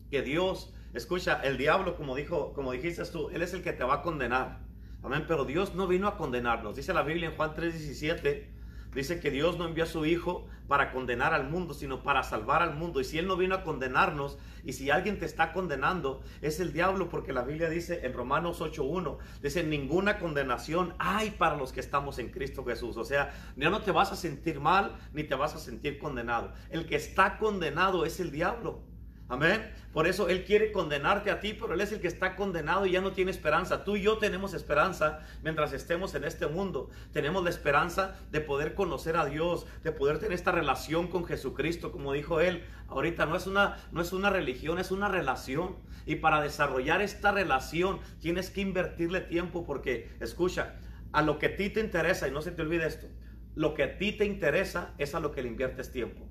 que 0.09 0.21
Dios, 0.21 0.73
escucha, 0.93 1.41
el 1.43 1.57
diablo, 1.57 1.97
como 1.97 2.15
dijo, 2.15 2.53
como 2.53 2.71
dijiste 2.71 3.03
tú, 3.11 3.29
Él 3.29 3.41
es 3.41 3.53
el 3.53 3.61
que 3.61 3.73
te 3.73 3.83
va 3.83 3.95
a 3.95 4.01
condenar. 4.01 4.61
Amén, 5.03 5.25
pero 5.27 5.43
Dios 5.43 5.75
no 5.75 5.87
vino 5.87 6.07
a 6.07 6.15
condenarnos. 6.15 6.77
Dice 6.77 6.93
la 6.93 7.03
Biblia 7.03 7.27
en 7.27 7.35
Juan 7.35 7.53
3:17 7.53 8.56
Dice 8.93 9.19
que 9.19 9.31
Dios 9.31 9.57
no 9.57 9.65
envió 9.65 9.83
a 9.83 9.87
su 9.87 10.05
Hijo 10.05 10.47
para 10.67 10.91
condenar 10.91 11.33
al 11.33 11.49
mundo, 11.49 11.73
sino 11.73 12.03
para 12.03 12.23
salvar 12.23 12.61
al 12.61 12.75
mundo. 12.75 12.99
Y 12.99 13.03
si 13.03 13.17
Él 13.17 13.27
no 13.27 13.37
vino 13.37 13.55
a 13.55 13.63
condenarnos, 13.63 14.37
y 14.63 14.73
si 14.73 14.89
alguien 14.89 15.17
te 15.17 15.25
está 15.25 15.53
condenando, 15.53 16.21
es 16.41 16.59
el 16.59 16.73
diablo, 16.73 17.09
porque 17.09 17.31
la 17.31 17.43
Biblia 17.43 17.69
dice 17.69 18.05
en 18.05 18.13
Romanos 18.13 18.59
8.1, 18.59 19.17
dice, 19.41 19.63
ninguna 19.63 20.19
condenación 20.19 20.93
hay 20.99 21.31
para 21.31 21.55
los 21.55 21.71
que 21.71 21.79
estamos 21.79 22.19
en 22.19 22.31
Cristo 22.31 22.65
Jesús. 22.65 22.97
O 22.97 23.05
sea, 23.05 23.33
ya 23.55 23.69
no 23.69 23.81
te 23.81 23.91
vas 23.91 24.11
a 24.11 24.15
sentir 24.15 24.59
mal, 24.59 24.97
ni 25.13 25.23
te 25.23 25.35
vas 25.35 25.55
a 25.55 25.59
sentir 25.59 25.99
condenado. 25.99 26.53
El 26.69 26.85
que 26.85 26.95
está 26.97 27.37
condenado 27.37 28.03
es 28.03 28.19
el 28.19 28.31
diablo. 28.31 28.83
Amén. 29.29 29.69
Por 29.91 30.07
eso 30.07 30.29
Él 30.29 30.45
quiere 30.45 30.71
condenarte 30.71 31.31
a 31.31 31.41
ti, 31.41 31.53
pero 31.53 31.73
Él 31.73 31.81
es 31.81 31.91
el 31.91 31.99
que 31.99 32.07
está 32.07 32.35
condenado 32.35 32.85
y 32.85 32.91
ya 32.91 33.01
no 33.01 33.11
tiene 33.11 33.31
esperanza. 33.31 33.83
Tú 33.83 33.97
y 33.97 34.03
yo 34.03 34.19
tenemos 34.19 34.53
esperanza 34.53 35.19
mientras 35.43 35.73
estemos 35.73 36.15
en 36.15 36.23
este 36.23 36.47
mundo. 36.47 36.89
Tenemos 37.11 37.43
la 37.43 37.49
esperanza 37.49 38.15
de 38.31 38.39
poder 38.39 38.73
conocer 38.73 39.17
a 39.17 39.25
Dios, 39.25 39.65
de 39.83 39.91
poder 39.91 40.19
tener 40.19 40.33
esta 40.33 40.51
relación 40.51 41.07
con 41.07 41.25
Jesucristo, 41.25 41.91
como 41.91 42.13
dijo 42.13 42.39
Él. 42.39 42.63
Ahorita 42.87 43.25
no 43.25 43.35
es 43.35 43.47
una, 43.47 43.77
no 43.91 44.01
es 44.01 44.13
una 44.13 44.29
religión, 44.29 44.79
es 44.79 44.91
una 44.91 45.09
relación. 45.09 45.75
Y 46.05 46.15
para 46.15 46.41
desarrollar 46.41 47.01
esta 47.01 47.33
relación 47.33 47.99
tienes 48.21 48.49
que 48.49 48.61
invertirle 48.61 49.19
tiempo 49.19 49.65
porque, 49.65 50.09
escucha, 50.21 50.75
a 51.11 51.21
lo 51.21 51.37
que 51.37 51.47
a 51.47 51.55
ti 51.57 51.69
te 51.69 51.81
interesa, 51.81 52.27
y 52.27 52.31
no 52.31 52.41
se 52.41 52.51
te 52.51 52.61
olvide 52.61 52.87
esto, 52.87 53.07
lo 53.55 53.73
que 53.73 53.83
a 53.83 53.97
ti 53.97 54.13
te 54.13 54.25
interesa 54.25 54.93
es 54.97 55.15
a 55.15 55.19
lo 55.19 55.31
que 55.31 55.41
le 55.41 55.49
inviertes 55.49 55.91
tiempo. 55.91 56.27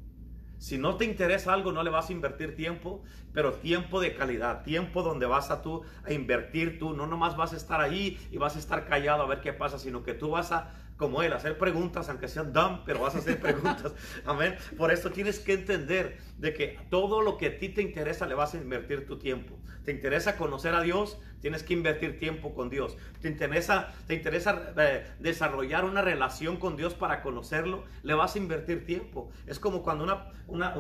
Si 0.59 0.79
no 0.79 0.97
te 0.97 1.05
interesa 1.05 1.53
algo, 1.53 1.73
no 1.73 1.83
le 1.83 1.91
vas 1.91 2.09
a 2.09 2.13
invertir 2.13 2.57
tiempo, 2.57 3.03
pero 3.33 3.55
tiempo 3.55 4.01
de 4.01 4.15
calidad, 4.15 4.63
tiempo 4.63 5.03
donde 5.03 5.27
vas 5.27 5.51
a 5.51 5.63
tú 5.63 5.83
a 6.05 6.13
invertir 6.13 6.79
tú, 6.79 6.95
no 6.95 7.07
nomás 7.07 7.37
vas 7.37 7.53
a 7.53 7.57
estar 7.57 7.81
ahí 7.81 8.19
y 8.31 8.39
vas 8.39 8.57
a 8.57 8.59
estar 8.59 8.87
callado 8.87 9.23
a 9.23 9.27
ver 9.27 9.41
qué 9.41 9.53
pasa, 9.53 9.79
sino 9.79 10.03
que 10.03 10.15
tú 10.15 10.31
vas 10.31 10.53
a 10.53 10.73
como 10.97 11.23
Él, 11.23 11.33
hacer 11.33 11.59
preguntas, 11.59 12.09
aunque 12.09 12.29
sean 12.29 12.53
dumb, 12.53 12.81
pero 12.85 13.01
vas 13.01 13.15
a 13.15 13.19
hacer 13.19 13.39
preguntas. 13.39 13.93
Amén. 14.25 14.57
Por 14.79 14.91
eso 14.91 15.11
tienes 15.11 15.39
que 15.39 15.53
entender 15.53 16.19
de 16.39 16.55
que 16.55 16.79
todo 16.91 17.21
lo 17.21 17.37
que 17.37 17.47
a 17.47 17.59
ti 17.59 17.69
te 17.69 17.83
interesa 17.83 18.27
le 18.27 18.35
vas 18.35 18.55
a 18.55 18.57
invertir 18.57 19.07
tu 19.07 19.19
tiempo. 19.19 19.56
¿Te 19.87 19.93
interesa 19.93 20.37
conocer 20.37 20.75
a 20.75 20.83
Dios? 20.83 21.17
Tienes 21.41 21.63
que 21.63 21.73
invertir 21.73 22.19
tiempo 22.19 22.57
con 22.57 22.69
Dios. 22.71 22.97
¿Te 23.23 23.29
interesa, 23.29 23.95
te 24.09 24.15
interesa 24.15 24.75
eh, 24.77 25.07
desarrollar 25.21 25.85
una 25.85 26.03
relación 26.03 26.57
con 26.57 26.77
Dios 26.77 26.95
para 26.95 27.23
conocerlo? 27.23 27.85
Le 28.03 28.15
vas 28.15 28.35
a 28.35 28.39
invertir 28.39 28.85
tiempo. 28.85 29.31
Es 29.47 29.61
como 29.61 29.85
cuando 29.85 30.03
una, 30.03 30.33
una, 30.49 30.75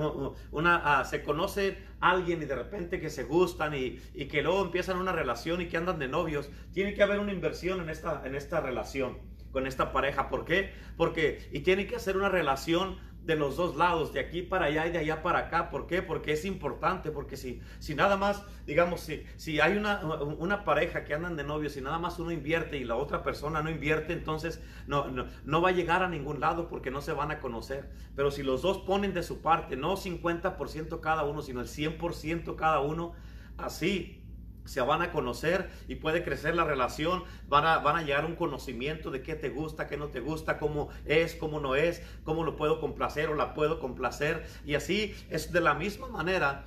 una, 0.50 0.82
ah, 0.84 1.04
se 1.04 1.22
conoce 1.22 1.78
alguien 2.00 2.42
y 2.42 2.46
de 2.46 2.56
repente 2.56 2.98
que 2.98 3.08
se 3.08 3.22
gustan 3.22 3.74
y, 3.74 4.00
y, 4.12 4.26
que 4.26 4.42
luego 4.42 4.60
empiezan 4.64 4.98
una 4.98 5.12
relación 5.12 5.60
y 5.60 5.68
que 5.68 5.76
andan 5.76 6.00
de 6.00 6.08
novios. 6.08 6.50
Tiene 6.72 6.92
que 6.94 7.04
haber 7.04 7.20
una 7.20 7.32
inversión 7.32 7.80
en 7.80 7.90
esta, 7.90 8.22
en 8.26 8.34
esta 8.34 8.60
relación 8.60 9.18
con 9.52 9.68
esta 9.68 9.92
pareja. 9.92 10.28
¿Por 10.28 10.44
qué? 10.44 10.72
Porque, 10.96 11.48
y 11.52 11.60
tiene 11.60 11.86
que 11.86 11.94
hacer 11.94 12.16
una 12.16 12.28
relación 12.28 12.98
de 13.26 13.34
los 13.34 13.56
dos 13.56 13.76
lados, 13.76 14.12
de 14.12 14.20
aquí 14.20 14.42
para 14.42 14.66
allá 14.66 14.86
y 14.86 14.92
de 14.92 14.98
allá 14.98 15.22
para 15.22 15.40
acá. 15.40 15.68
¿Por 15.68 15.86
qué? 15.86 16.00
Porque 16.00 16.32
es 16.32 16.44
importante, 16.44 17.10
porque 17.10 17.36
si, 17.36 17.60
si 17.80 17.94
nada 17.94 18.16
más, 18.16 18.42
digamos, 18.66 19.00
si, 19.00 19.24
si 19.36 19.60
hay 19.60 19.76
una, 19.76 20.00
una 20.38 20.64
pareja 20.64 21.04
que 21.04 21.12
andan 21.12 21.36
de 21.36 21.42
novios 21.42 21.76
y 21.76 21.80
nada 21.80 21.98
más 21.98 22.18
uno 22.20 22.30
invierte 22.30 22.78
y 22.78 22.84
la 22.84 22.94
otra 22.94 23.24
persona 23.24 23.62
no 23.62 23.70
invierte, 23.70 24.12
entonces 24.12 24.62
no, 24.86 25.08
no, 25.08 25.26
no 25.44 25.60
va 25.60 25.70
a 25.70 25.72
llegar 25.72 26.04
a 26.04 26.08
ningún 26.08 26.38
lado 26.40 26.68
porque 26.68 26.92
no 26.92 27.00
se 27.00 27.12
van 27.12 27.32
a 27.32 27.40
conocer. 27.40 27.90
Pero 28.14 28.30
si 28.30 28.44
los 28.44 28.62
dos 28.62 28.78
ponen 28.78 29.12
de 29.12 29.24
su 29.24 29.42
parte, 29.42 29.76
no 29.76 29.96
50% 29.96 31.00
cada 31.00 31.24
uno, 31.24 31.42
sino 31.42 31.60
el 31.60 31.66
100% 31.66 32.54
cada 32.54 32.78
uno, 32.78 33.12
así 33.58 34.22
se 34.66 34.80
van 34.80 35.02
a 35.02 35.12
conocer 35.12 35.70
y 35.88 35.96
puede 35.96 36.22
crecer 36.22 36.54
la 36.54 36.64
relación, 36.64 37.24
van 37.48 37.64
a, 37.66 37.78
van 37.78 37.96
a 37.96 38.02
llegar 38.02 38.24
a 38.24 38.26
un 38.26 38.36
conocimiento 38.36 39.10
de 39.10 39.22
qué 39.22 39.34
te 39.34 39.48
gusta, 39.48 39.86
qué 39.86 39.96
no 39.96 40.08
te 40.08 40.20
gusta, 40.20 40.58
cómo 40.58 40.88
es, 41.04 41.34
cómo 41.34 41.60
no 41.60 41.74
es, 41.74 42.02
cómo 42.24 42.44
lo 42.44 42.56
puedo 42.56 42.80
complacer 42.80 43.28
o 43.28 43.34
la 43.34 43.54
puedo 43.54 43.80
complacer. 43.80 44.46
Y 44.64 44.74
así 44.74 45.14
es 45.30 45.52
de 45.52 45.60
la 45.60 45.74
misma 45.74 46.08
manera, 46.08 46.64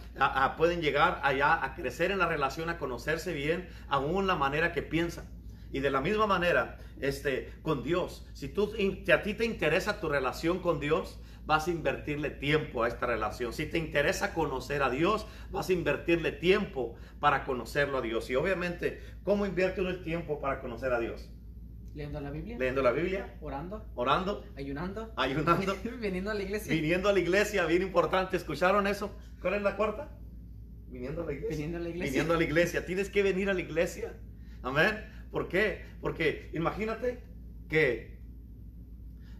pueden 0.58 0.82
llegar 0.82 1.20
allá 1.24 1.64
a 1.64 1.76
crecer 1.76 2.12
en 2.12 2.20
la 2.20 2.28
relación, 2.28 2.70
a 2.70 2.78
conocerse 2.78 3.34
bien, 3.34 3.70
aún 3.88 4.28
la 4.28 4.36
manera 4.36 4.72
que 4.72 4.82
piensan. 4.82 5.26
Y 5.72 5.80
de 5.82 5.92
la 5.92 6.02
misma 6.02 6.26
manera, 6.26 6.80
este, 7.00 7.54
con 7.62 7.84
Dios, 7.84 8.26
si 8.34 8.48
tú, 8.50 8.74
a 9.14 9.22
ti 9.22 9.34
te 9.34 9.46
interesa 9.46 10.00
tu 10.00 10.10
relación 10.10 10.60
con 10.60 10.80
Dios, 10.80 11.20
vas 11.50 11.68
a 11.68 11.72
invertirle 11.72 12.30
tiempo 12.30 12.84
a 12.84 12.88
esta 12.88 13.08
relación. 13.08 13.54
Si 13.54 13.66
te 13.66 13.80
interesa 13.80 14.36
conocer 14.36 14.84
a 14.84 14.90
Dios, 14.92 15.26
vas 15.50 15.68
a 15.68 15.74
invertirle 15.74 16.32
tiempo 16.32 16.96
para 17.20 17.44
conocerlo 17.44 17.98
a 17.98 18.02
Dios. 18.02 18.30
Y 18.30 18.36
obviamente, 18.36 19.02
¿cómo 19.24 19.48
invierte 19.48 19.82
uno 19.82 19.90
el 19.90 20.04
tiempo 20.04 20.40
para 20.40 20.62
conocer 20.62 20.94
a 20.94 21.00
Dios? 21.00 21.28
Leyendo 21.96 22.22
la 22.22 22.30
Biblia. 22.30 22.56
Leyendo 22.60 22.84
la 22.84 22.92
Biblia. 22.92 23.36
Orando. 23.42 23.84
Orando. 23.96 24.46
Ayunando. 24.56 25.12
Ayunando. 25.16 25.76
Viniendo 26.00 26.30
a 26.30 26.36
la 26.36 26.44
iglesia. 26.44 26.72
Viniendo 26.72 27.10
a 27.10 27.14
la 27.14 27.20
iglesia, 27.20 27.66
bien 27.66 27.82
importante. 27.82 28.38
¿Escucharon 28.38 28.86
eso? 28.86 29.12
¿Cuál 29.42 29.56
es 29.56 29.64
la 29.64 29.76
cuarta? 29.76 30.16
Viniendo 30.90 31.24
a 31.24 31.26
la 31.26 31.34
iglesia. 31.34 31.50
Viniendo 31.50 31.78
a 31.80 31.82
la 31.82 31.90
iglesia. 31.90 32.12
Viniendo 32.12 32.34
a 32.36 32.38
la 32.38 32.44
iglesia. 32.44 32.86
Tienes 32.86 33.10
que 33.10 33.24
venir 33.24 33.50
a 33.50 33.56
la 33.56 33.62
iglesia. 33.62 34.14
Amén. 34.62 35.04
¿Por 35.32 35.48
qué? 35.48 35.84
Porque 36.00 36.52
imagínate 36.54 37.24
que 37.68 38.19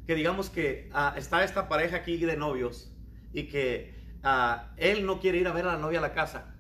que 0.10 0.16
digamos 0.16 0.50
que 0.50 0.90
ah, 0.92 1.14
está 1.18 1.44
esta 1.44 1.70
pareja 1.70 1.98
aquí 1.98 2.18
de 2.18 2.36
novios 2.36 2.92
y 3.32 3.44
que 3.44 3.94
ah, 4.24 4.72
él 4.78 5.06
no 5.06 5.20
quiere 5.20 5.38
ir 5.38 5.48
a 5.48 5.52
ver 5.52 5.66
a 5.66 5.74
la 5.74 5.78
novia 5.78 6.00
a 6.00 6.02
la 6.02 6.16
casa. 6.16 6.56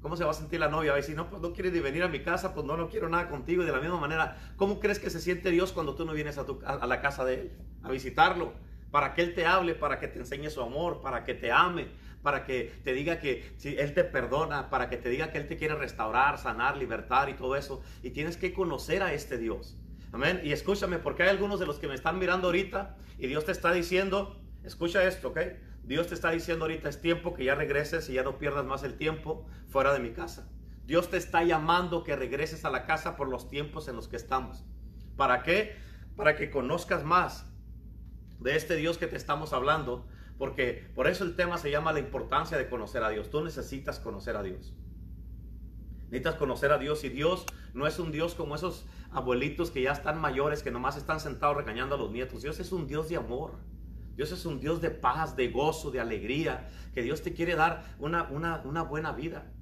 ¿Cómo 0.00 0.16
se 0.16 0.22
va 0.22 0.30
a 0.30 0.34
sentir 0.34 0.60
la 0.60 0.68
novia? 0.68 0.92
Va 0.92 0.98
a 0.98 1.00
decir, 1.00 1.16
no, 1.16 1.28
pues 1.28 1.42
no 1.42 1.52
quieres 1.52 1.72
ni 1.72 1.80
venir 1.80 2.04
a 2.04 2.08
mi 2.08 2.20
casa, 2.20 2.54
pues 2.54 2.64
no, 2.64 2.76
no 2.76 2.88
quiero 2.88 3.08
nada 3.08 3.28
contigo. 3.28 3.64
Y 3.64 3.66
de 3.66 3.72
la 3.72 3.80
misma 3.80 3.98
manera, 3.98 4.36
¿cómo 4.54 4.78
crees 4.78 5.00
que 5.00 5.10
se 5.10 5.20
siente 5.20 5.50
Dios 5.50 5.72
cuando 5.72 5.96
tú 5.96 6.04
no 6.04 6.12
vienes 6.12 6.38
a, 6.38 6.46
tu, 6.46 6.60
a 6.64 6.86
la 6.86 7.00
casa 7.00 7.24
de 7.24 7.34
Él? 7.34 7.52
A 7.82 7.90
visitarlo, 7.90 8.52
para 8.92 9.12
que 9.14 9.22
Él 9.22 9.34
te 9.34 9.44
hable, 9.44 9.74
para 9.74 9.98
que 9.98 10.06
te 10.06 10.20
enseñe 10.20 10.48
su 10.48 10.60
amor, 10.60 11.00
para 11.00 11.24
que 11.24 11.34
te 11.34 11.50
ame, 11.50 11.88
para 12.22 12.44
que 12.44 12.72
te 12.84 12.92
diga 12.92 13.18
que 13.18 13.54
si 13.56 13.76
Él 13.76 13.92
te 13.92 14.04
perdona, 14.04 14.70
para 14.70 14.88
que 14.88 14.98
te 14.98 15.08
diga 15.08 15.32
que 15.32 15.38
Él 15.38 15.48
te 15.48 15.56
quiere 15.56 15.74
restaurar, 15.74 16.38
sanar, 16.38 16.76
libertar 16.76 17.28
y 17.28 17.34
todo 17.34 17.56
eso. 17.56 17.82
Y 18.04 18.10
tienes 18.10 18.36
que 18.36 18.54
conocer 18.54 19.02
a 19.02 19.12
este 19.12 19.36
Dios. 19.36 19.76
Amén. 20.12 20.40
Y 20.44 20.52
escúchame, 20.52 20.98
porque 20.98 21.24
hay 21.24 21.28
algunos 21.28 21.60
de 21.60 21.66
los 21.66 21.78
que 21.78 21.88
me 21.88 21.94
están 21.94 22.18
mirando 22.18 22.48
ahorita 22.48 22.96
y 23.18 23.26
Dios 23.26 23.44
te 23.44 23.52
está 23.52 23.72
diciendo, 23.72 24.40
escucha 24.62 25.04
esto, 25.04 25.28
¿ok? 25.28 25.38
Dios 25.82 26.08
te 26.08 26.14
está 26.14 26.30
diciendo 26.30 26.64
ahorita 26.64 26.88
es 26.88 27.00
tiempo 27.00 27.32
que 27.34 27.44
ya 27.44 27.54
regreses 27.54 28.08
y 28.08 28.14
ya 28.14 28.24
no 28.24 28.38
pierdas 28.38 28.64
más 28.64 28.82
el 28.82 28.96
tiempo 28.96 29.46
fuera 29.68 29.92
de 29.92 30.00
mi 30.00 30.10
casa. 30.10 30.50
Dios 30.84 31.10
te 31.10 31.16
está 31.16 31.44
llamando 31.44 32.02
que 32.02 32.16
regreses 32.16 32.64
a 32.64 32.70
la 32.70 32.86
casa 32.86 33.16
por 33.16 33.28
los 33.28 33.48
tiempos 33.48 33.88
en 33.88 33.96
los 33.96 34.08
que 34.08 34.16
estamos. 34.16 34.64
¿Para 35.16 35.42
qué? 35.42 35.76
Para 36.16 36.36
que 36.36 36.50
conozcas 36.50 37.04
más 37.04 37.46
de 38.40 38.56
este 38.56 38.76
Dios 38.76 38.98
que 38.98 39.06
te 39.06 39.16
estamos 39.16 39.52
hablando, 39.52 40.06
porque 40.38 40.90
por 40.94 41.06
eso 41.06 41.24
el 41.24 41.36
tema 41.36 41.58
se 41.58 41.70
llama 41.70 41.92
la 41.92 42.00
importancia 42.00 42.58
de 42.58 42.68
conocer 42.68 43.02
a 43.02 43.10
Dios. 43.10 43.30
Tú 43.30 43.42
necesitas 43.42 44.00
conocer 44.00 44.36
a 44.36 44.42
Dios. 44.42 44.74
Necesitas 46.10 46.36
conocer 46.36 46.72
a 46.72 46.78
Dios 46.78 47.02
y 47.04 47.08
Dios 47.08 47.44
no 47.74 47.86
es 47.86 47.98
un 47.98 48.12
Dios 48.12 48.34
como 48.34 48.54
esos 48.54 48.86
abuelitos 49.10 49.70
que 49.70 49.82
ya 49.82 49.92
están 49.92 50.20
mayores, 50.20 50.62
que 50.62 50.70
nomás 50.70 50.96
están 50.96 51.20
sentados 51.20 51.56
regañando 51.56 51.96
a 51.96 51.98
los 51.98 52.10
nietos. 52.10 52.42
Dios 52.42 52.60
es 52.60 52.72
un 52.72 52.86
Dios 52.86 53.08
de 53.08 53.16
amor. 53.16 53.54
Dios 54.16 54.32
es 54.32 54.46
un 54.46 54.60
Dios 54.60 54.80
de 54.80 54.90
paz, 54.90 55.36
de 55.36 55.48
gozo, 55.48 55.90
de 55.90 56.00
alegría, 56.00 56.68
que 56.94 57.02
Dios 57.02 57.22
te 57.22 57.34
quiere 57.34 57.54
dar 57.54 57.84
una, 57.98 58.24
una, 58.30 58.62
una 58.64 58.82
buena 58.82 59.12
vida. 59.12 59.52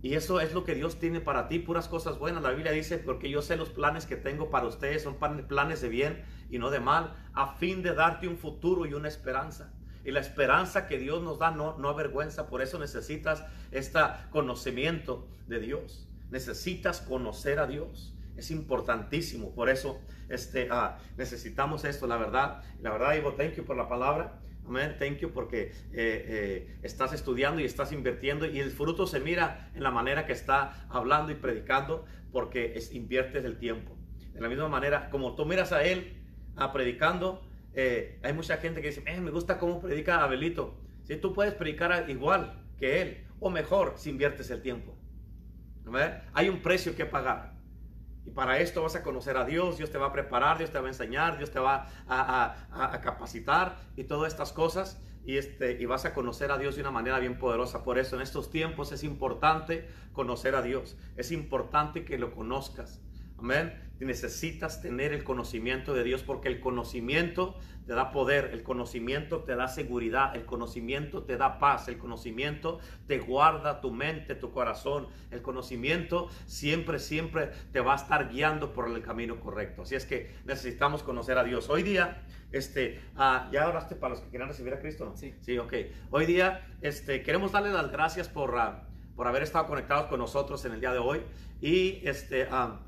Y 0.00 0.14
eso 0.14 0.40
es 0.40 0.52
lo 0.52 0.64
que 0.64 0.74
Dios 0.74 0.98
tiene 0.98 1.20
para 1.20 1.48
ti, 1.48 1.58
puras 1.58 1.86
cosas 1.86 2.18
buenas. 2.18 2.42
La 2.42 2.50
Biblia 2.50 2.72
dice, 2.72 2.98
porque 2.98 3.30
yo 3.30 3.42
sé 3.42 3.56
los 3.56 3.68
planes 3.68 4.06
que 4.06 4.16
tengo 4.16 4.50
para 4.50 4.66
ustedes, 4.66 5.02
son 5.02 5.18
planes 5.18 5.80
de 5.80 5.88
bien 5.88 6.24
y 6.50 6.58
no 6.58 6.70
de 6.70 6.80
mal, 6.80 7.14
a 7.34 7.54
fin 7.54 7.82
de 7.82 7.94
darte 7.94 8.26
un 8.26 8.36
futuro 8.36 8.84
y 8.86 8.94
una 8.94 9.08
esperanza. 9.08 9.72
Y 10.04 10.10
la 10.10 10.20
esperanza 10.20 10.86
que 10.86 10.98
Dios 10.98 11.22
nos 11.22 11.38
da 11.38 11.50
no, 11.50 11.78
no 11.78 11.88
avergüenza, 11.88 12.48
por 12.48 12.62
eso 12.62 12.78
necesitas 12.78 13.44
este 13.70 14.00
conocimiento 14.30 15.28
de 15.46 15.60
Dios. 15.60 16.08
Necesitas 16.30 17.00
conocer 17.00 17.58
a 17.58 17.66
Dios. 17.66 18.14
Es 18.36 18.50
importantísimo. 18.50 19.54
Por 19.54 19.68
eso 19.68 20.00
este, 20.28 20.68
ah, 20.70 20.98
necesitamos 21.16 21.84
esto, 21.84 22.06
la 22.06 22.16
verdad. 22.16 22.62
La 22.80 22.90
verdad, 22.90 23.12
digo, 23.14 23.34
thank 23.34 23.54
you 23.54 23.64
por 23.64 23.76
la 23.76 23.88
palabra. 23.88 24.40
Amén, 24.66 24.96
thank 24.98 25.18
you 25.18 25.30
porque 25.32 25.62
eh, 25.62 25.72
eh, 25.92 26.78
estás 26.82 27.12
estudiando 27.12 27.60
y 27.60 27.64
estás 27.64 27.92
invirtiendo 27.92 28.46
y 28.46 28.60
el 28.60 28.70
fruto 28.70 29.06
se 29.06 29.18
mira 29.18 29.70
en 29.74 29.82
la 29.82 29.90
manera 29.90 30.24
que 30.24 30.32
está 30.32 30.86
hablando 30.88 31.32
y 31.32 31.34
predicando 31.34 32.04
porque 32.30 32.74
es, 32.76 32.94
inviertes 32.94 33.44
el 33.44 33.58
tiempo. 33.58 33.96
De 34.32 34.40
la 34.40 34.48
misma 34.48 34.68
manera, 34.68 35.10
como 35.10 35.34
tú 35.34 35.44
miras 35.44 35.72
a 35.72 35.82
él 35.82 36.16
a 36.56 36.64
ah, 36.64 36.72
predicando, 36.72 37.42
eh, 37.74 38.18
hay 38.22 38.32
mucha 38.32 38.56
gente 38.58 38.80
que 38.82 38.88
dice, 38.88 39.02
me 39.20 39.30
gusta 39.30 39.58
cómo 39.58 39.80
predica 39.80 40.22
Abelito. 40.22 40.74
Si 41.04 41.16
tú 41.16 41.32
puedes 41.32 41.54
predicar 41.54 42.08
igual 42.08 42.62
que 42.78 43.02
él 43.02 43.26
o 43.40 43.50
mejor 43.50 43.94
si 43.96 44.10
inviertes 44.10 44.50
el 44.50 44.62
tiempo. 44.62 44.94
Hay 46.32 46.48
un 46.48 46.62
precio 46.62 46.94
que 46.94 47.06
pagar. 47.06 47.52
Y 48.24 48.30
para 48.30 48.58
esto 48.60 48.82
vas 48.82 48.94
a 48.94 49.02
conocer 49.02 49.36
a 49.36 49.44
Dios, 49.44 49.78
Dios 49.78 49.90
te 49.90 49.98
va 49.98 50.06
a 50.06 50.12
preparar, 50.12 50.58
Dios 50.58 50.70
te 50.70 50.78
va 50.78 50.86
a 50.86 50.90
enseñar, 50.90 51.38
Dios 51.38 51.50
te 51.50 51.58
va 51.58 51.88
a, 52.06 53.00
capacitar 53.02 53.78
y 53.96 54.04
todas 54.04 54.32
estas 54.32 54.52
cosas. 54.52 55.00
Y, 55.24 55.36
este, 55.36 55.80
y 55.80 55.86
vas 55.86 56.04
a 56.04 56.14
conocer 56.14 56.50
a 56.50 56.58
Dios 56.58 56.74
de 56.74 56.80
una 56.80 56.90
manera 56.90 57.18
bien 57.20 57.38
poderosa. 57.38 57.84
Por 57.84 57.98
eso 57.98 58.16
en 58.16 58.22
estos 58.22 58.50
tiempos 58.50 58.90
es 58.90 59.04
importante 59.04 59.88
conocer 60.12 60.54
a 60.56 60.62
Dios. 60.62 60.96
Es 61.16 61.30
importante 61.30 62.04
que 62.04 62.18
lo 62.18 62.32
conozcas. 62.32 63.00
Amén. 63.42 63.74
Necesitas 63.98 64.80
tener 64.82 65.12
el 65.12 65.24
conocimiento 65.24 65.94
de 65.94 66.04
Dios 66.04 66.22
porque 66.22 66.46
el 66.46 66.60
conocimiento 66.60 67.56
te 67.86 67.92
da 67.92 68.12
poder, 68.12 68.50
el 68.52 68.62
conocimiento 68.62 69.40
te 69.40 69.56
da 69.56 69.66
seguridad, 69.66 70.36
el 70.36 70.44
conocimiento 70.44 71.24
te 71.24 71.36
da 71.36 71.58
paz, 71.58 71.88
el 71.88 71.98
conocimiento 71.98 72.78
te 73.08 73.18
guarda 73.18 73.80
tu 73.80 73.90
mente, 73.90 74.36
tu 74.36 74.52
corazón. 74.52 75.08
El 75.32 75.42
conocimiento 75.42 76.28
siempre, 76.46 77.00
siempre 77.00 77.50
te 77.72 77.80
va 77.80 77.94
a 77.94 77.96
estar 77.96 78.28
guiando 78.28 78.72
por 78.72 78.88
el 78.88 79.02
camino 79.02 79.40
correcto. 79.40 79.82
Así 79.82 79.96
es 79.96 80.06
que 80.06 80.32
necesitamos 80.44 81.02
conocer 81.02 81.36
a 81.36 81.42
Dios. 81.42 81.68
Hoy 81.68 81.82
día, 81.82 82.22
este, 82.52 83.00
ah, 83.16 83.48
ya 83.52 83.68
oraste 83.68 83.96
para 83.96 84.14
los 84.14 84.22
que 84.22 84.30
quieran 84.30 84.48
recibir 84.48 84.72
a 84.72 84.78
Cristo, 84.78 85.04
¿no? 85.04 85.16
Sí. 85.16 85.34
Sí, 85.40 85.58
ok. 85.58 85.74
Hoy 86.10 86.26
día, 86.26 86.64
este, 86.80 87.24
queremos 87.24 87.50
darle 87.50 87.72
las 87.72 87.90
gracias 87.90 88.28
por, 88.28 88.56
ah, 88.56 88.86
por 89.16 89.26
haber 89.26 89.42
estado 89.42 89.66
conectados 89.66 90.06
con 90.06 90.20
nosotros 90.20 90.64
en 90.64 90.74
el 90.74 90.80
día 90.80 90.92
de 90.92 90.98
hoy. 90.98 91.22
Y 91.60 92.06
este, 92.06 92.46
ah, 92.48 92.80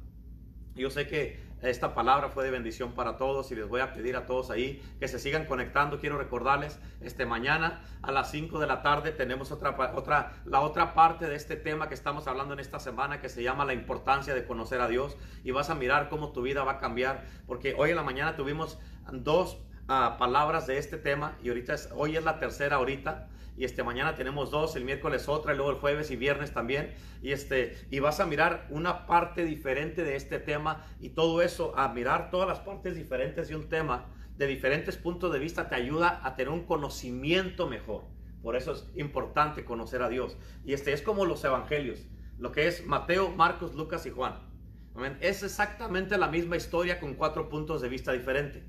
yo 0.75 0.91
sé 0.91 1.07
que 1.07 1.41
esta 1.63 1.95
palabra 1.95 2.29
fue 2.29 2.45
de 2.45 2.51
bendición 2.51 2.93
para 2.93 3.17
todos 3.17 3.51
y 3.51 3.55
les 3.55 3.67
voy 3.67 3.81
a 3.81 3.95
pedir 3.95 4.17
a 4.17 4.27
todos 4.27 4.51
ahí 4.51 4.83
que 5.01 5.09
se 5.09 5.19
sigan 5.19 5.47
conectando. 5.47 5.99
Quiero 5.99 6.19
recordarles, 6.19 6.79
este 7.01 7.25
mañana 7.25 7.83
a 8.03 8.13
las 8.13 8.31
5 8.31 8.59
de 8.59 8.67
la 8.67 8.83
tarde 8.83 9.13
tenemos 9.13 9.51
otra, 9.51 9.71
otra, 9.95 10.35
la 10.45 10.61
otra 10.61 10.93
parte 10.93 11.27
de 11.27 11.37
este 11.37 11.57
tema 11.57 11.89
que 11.89 11.95
estamos 11.95 12.27
hablando 12.27 12.53
en 12.53 12.61
esta 12.61 12.81
semana 12.81 13.21
que 13.21 13.31
se 13.31 13.43
llama 13.43 13.65
la 13.65 13.73
importancia 13.73 14.35
de 14.35 14.45
conocer 14.45 14.81
a 14.81 14.89
Dios 14.89 15.17
y 15.43 15.53
vas 15.53 15.71
a 15.71 15.75
mirar 15.75 16.11
cómo 16.11 16.33
tu 16.33 16.43
vida 16.43 16.65
va 16.65 16.73
a 16.73 16.79
cambiar 16.79 17.25
porque 17.47 17.75
hoy 17.79 17.91
en 17.91 17.97
la 17.97 18.03
mañana 18.03 18.37
tuvimos 18.37 18.79
dos 19.11 19.59
ah, 19.89 20.17
palabras 20.19 20.67
de 20.67 20.77
este 20.77 20.99
tema 20.99 21.39
y 21.43 21.49
ahorita 21.49 21.73
es, 21.75 21.89
hoy 21.95 22.17
es 22.17 22.25
la 22.25 22.39
tercera 22.39 22.77
ahorita 22.77 23.29
y 23.57 23.65
este 23.65 23.83
mañana 23.83 24.15
tenemos 24.15 24.51
dos, 24.51 24.75
el 24.77 24.85
miércoles 24.85 25.29
otra 25.29 25.53
y 25.53 25.57
luego 25.57 25.71
el 25.71 25.79
jueves 25.79 26.11
y 26.11 26.17
viernes 26.17 26.53
también 26.53 26.95
y 27.23 27.33
este 27.33 27.77
y 27.91 28.01
vas 28.01 28.21
a 28.21 28.27
mirar 28.27 28.67
una 28.71 29.07
parte 29.07 29.45
diferente 29.45 30.03
de 30.03 30.17
este 30.17 30.39
tema 30.39 30.85
y 31.01 31.11
todo 31.11 31.43
eso 31.43 31.73
a 31.77 31.89
mirar 31.89 32.31
todas 32.31 32.49
las 32.49 32.61
partes 32.61 32.97
diferentes 32.97 33.49
de 33.49 33.57
un 33.57 33.69
tema 33.69 34.07
de 34.37 34.47
diferentes 34.47 34.97
puntos 34.97 35.33
de 35.33 35.39
vista 35.39 35.69
te 35.69 35.75
ayuda 35.75 36.21
a 36.23 36.35
tener 36.35 36.53
un 36.53 36.65
conocimiento 36.65 37.69
mejor. 37.69 38.03
Por 38.43 38.57
eso 38.57 38.73
es 38.73 38.85
importante 38.97 39.65
conocer 39.65 40.03
a 40.03 40.09
Dios. 40.09 40.37
Y 40.65 40.73
este 40.73 40.93
es 40.93 41.03
como 41.03 41.25
los 41.25 41.45
evangelios, 41.45 42.01
lo 42.39 42.53
que 42.53 42.67
es 42.67 42.85
Mateo, 42.85 43.31
Marcos, 43.31 43.75
Lucas 43.75 44.05
y 44.07 44.11
Juan. 44.11 44.35
Es 45.21 45.43
exactamente 45.43 46.19
la 46.19 46.29
misma 46.29 46.57
historia 46.57 47.01
con 47.01 47.15
cuatro 47.15 47.49
puntos 47.49 47.81
de 47.81 47.89
vista 47.89 48.13
diferentes. 48.13 48.63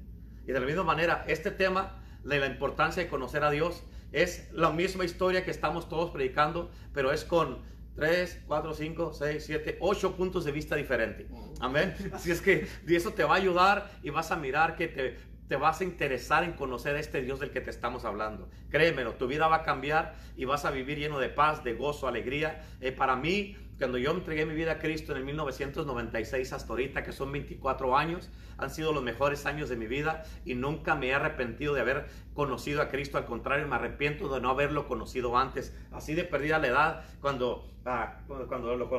Y 0.48 0.52
de 0.52 0.60
la 0.60 0.66
misma 0.66 0.84
manera, 0.84 1.26
este 1.28 1.52
tema 1.52 2.02
de 2.24 2.40
la 2.40 2.48
importancia 2.48 3.04
de 3.04 3.10
conocer 3.10 3.44
a 3.44 3.52
Dios 3.52 3.84
es 4.12 4.50
la 4.52 4.72
misma 4.72 5.06
historia 5.06 5.44
que 5.44 5.52
estamos 5.52 5.90
todos 5.90 6.12
predicando, 6.12 6.72
pero 6.94 7.12
es 7.12 7.24
con 7.24 7.60
3, 7.96 8.44
4, 8.48 8.74
5, 8.74 9.14
6, 9.14 9.44
7, 9.46 9.78
8 9.80 10.16
puntos 10.16 10.46
de 10.46 10.52
vista 10.52 10.76
diferentes. 10.76 11.28
Amén. 11.60 11.96
Así 12.14 12.32
es 12.32 12.42
que 12.42 12.68
eso 12.88 13.12
te 13.12 13.24
va 13.24 13.36
a 13.36 13.38
ayudar 13.38 13.92
y 14.04 14.10
vas 14.10 14.32
a 14.32 14.36
mirar 14.36 14.76
que 14.76 14.88
te, 14.88 15.18
te 15.48 15.56
vas 15.56 15.82
a 15.82 15.84
interesar 15.84 16.44
en 16.44 16.54
conocer 16.54 16.96
a 16.96 17.00
este 17.00 17.22
Dios 17.22 17.40
del 17.40 17.52
que 17.52 17.62
te 17.62 17.70
estamos 17.70 18.04
hablando. 18.04 18.50
Créemelo, 18.70 19.14
tu 19.14 19.28
vida 19.28 19.48
va 19.48 19.58
a 19.58 19.64
cambiar 19.64 20.16
y 20.36 20.46
vas 20.46 20.66
a 20.66 20.72
vivir 20.72 20.98
lleno 20.98 21.20
de 21.20 21.30
paz, 21.30 21.64
de 21.64 21.74
gozo, 21.74 22.08
alegría. 22.08 22.64
Eh, 22.82 22.92
para 22.92 23.16
mí, 23.16 23.56
cuando 23.78 23.98
yo 23.98 24.12
entregué 24.12 24.46
mi 24.46 24.56
vida 24.56 24.74
a 24.74 24.80
Cristo 24.80 25.12
en 25.12 25.20
el 25.20 25.26
1996 25.26 26.54
hasta 26.54 26.72
ahorita, 26.72 27.04
que 27.04 27.12
son 27.12 27.32
24 27.32 27.98
años, 27.98 28.30
han 28.58 28.70
sido 28.70 28.94
los 28.94 29.04
mejores 29.04 29.46
años 29.46 29.68
de 29.68 29.76
mi 29.76 29.86
vida 29.88 30.24
y 30.46 30.56
nunca 30.56 30.96
me 30.96 31.08
he 31.08 31.14
arrepentido 31.14 31.74
de 31.74 31.82
haber 31.82 32.08
conocido 32.34 32.82
a 32.82 32.88
Cristo. 32.88 33.18
Al 33.18 33.26
contrario, 33.26 33.68
me 33.68 33.76
arrepiento 33.76 34.34
de 34.34 34.40
no 34.40 34.50
haberlo 34.50 34.88
conocido 34.88 35.38
antes. 35.38 35.76
Así 35.92 36.14
de 36.14 36.24
perdida 36.24 36.60
la 36.60 36.68
edad, 36.68 37.06
cuando, 37.20 37.70
ah, 37.86 38.22
cuando, 38.28 38.48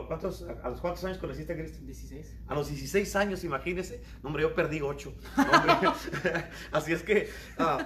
¿cuántos, 0.07 0.43
¿a 0.62 0.68
los 0.68 0.81
cuántos 0.81 1.05
años 1.05 1.18
conociste 1.18 1.55
a 1.55 1.57
Cristo? 1.57 1.79
16. 1.83 2.37
A 2.47 2.55
los 2.55 2.68
16 2.68 3.16
años, 3.16 3.45
imagínese. 3.45 4.03
hombre, 4.22 4.43
yo 4.43 4.55
perdí 4.55 4.83
8. 4.83 5.12
Así 6.72 6.93
es 6.93 7.03
que 7.03 7.31
ah, 7.59 7.79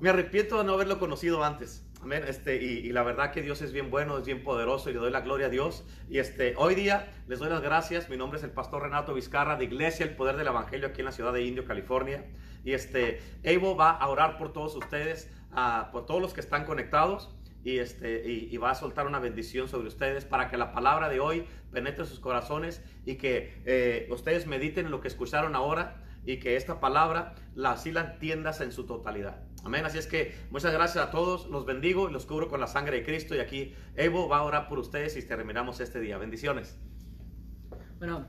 me 0.00 0.08
arrepiento 0.08 0.58
de 0.58 0.64
no 0.64 0.72
haberlo 0.72 0.98
conocido 0.98 1.44
antes. 1.44 1.84
Amén. 2.04 2.22
Este, 2.28 2.62
y, 2.62 2.92
la 2.92 3.02
verdad 3.02 3.32
que 3.32 3.40
Dios 3.40 3.62
es 3.62 3.72
bien 3.72 3.90
bueno, 3.90 4.18
es 4.18 4.26
bien 4.26 4.42
poderoso 4.42 4.90
y 4.90 4.92
le 4.92 4.98
doy 4.98 5.10
la 5.10 5.22
gloria 5.22 5.46
a 5.46 5.48
Dios. 5.48 5.86
Y 6.10 6.18
este, 6.18 6.52
hoy 6.58 6.74
día 6.74 7.10
les 7.28 7.38
doy 7.38 7.48
las 7.48 7.62
gracias. 7.62 8.10
Mi 8.10 8.18
nombre 8.18 8.36
es 8.36 8.44
el 8.44 8.50
pastor 8.50 8.82
Renato 8.82 9.14
Vizcarra 9.14 9.56
de 9.56 9.64
Iglesia 9.64 10.04
El 10.04 10.14
Poder 10.14 10.36
del 10.36 10.48
Evangelio 10.48 10.88
aquí 10.88 11.00
en 11.00 11.06
la 11.06 11.12
ciudad 11.12 11.32
de 11.32 11.42
Indio, 11.44 11.64
California. 11.64 12.26
Y 12.62 12.72
este, 12.72 13.22
Evo 13.42 13.74
va 13.74 13.92
a 13.92 14.06
orar 14.08 14.36
por 14.36 14.52
todos 14.52 14.76
ustedes, 14.76 15.32
uh, 15.52 15.90
por 15.92 16.04
todos 16.04 16.20
los 16.20 16.34
que 16.34 16.40
están 16.40 16.66
conectados. 16.66 17.34
Y, 17.64 17.78
este, 17.78 18.30
y, 18.30 18.54
va 18.58 18.72
a 18.72 18.74
soltar 18.74 19.06
una 19.06 19.18
bendición 19.18 19.66
sobre 19.66 19.88
ustedes 19.88 20.26
para 20.26 20.50
que 20.50 20.58
la 20.58 20.72
palabra 20.72 21.08
de 21.08 21.20
hoy 21.20 21.46
penetre 21.72 22.04
sus 22.04 22.20
corazones 22.20 22.84
y 23.06 23.14
que 23.14 23.62
eh, 23.64 24.08
ustedes 24.10 24.46
mediten 24.46 24.84
en 24.84 24.90
lo 24.90 25.00
que 25.00 25.08
escucharon 25.08 25.56
ahora 25.56 26.04
y 26.26 26.36
que 26.36 26.56
esta 26.56 26.80
palabra 26.80 27.34
la, 27.54 27.72
así 27.72 27.92
la 27.92 28.02
entiendas 28.02 28.60
en 28.60 28.72
su 28.72 28.84
totalidad. 28.84 29.40
Amén. 29.64 29.84
Así 29.84 29.98
es 29.98 30.06
que 30.06 30.34
muchas 30.50 30.72
gracias 30.72 31.04
a 31.04 31.10
todos. 31.10 31.46
Los 31.46 31.64
bendigo 31.64 32.08
y 32.08 32.12
los 32.12 32.26
cubro 32.26 32.48
con 32.48 32.60
la 32.60 32.66
sangre 32.66 32.98
de 32.98 33.04
Cristo. 33.04 33.34
Y 33.34 33.40
aquí 33.40 33.74
Evo 33.96 34.28
va 34.28 34.38
a 34.38 34.42
orar 34.42 34.68
por 34.68 34.78
ustedes 34.78 35.16
y 35.16 35.22
terminamos 35.22 35.80
este 35.80 36.00
día. 36.00 36.18
Bendiciones. 36.18 36.78
Bueno, 37.98 38.26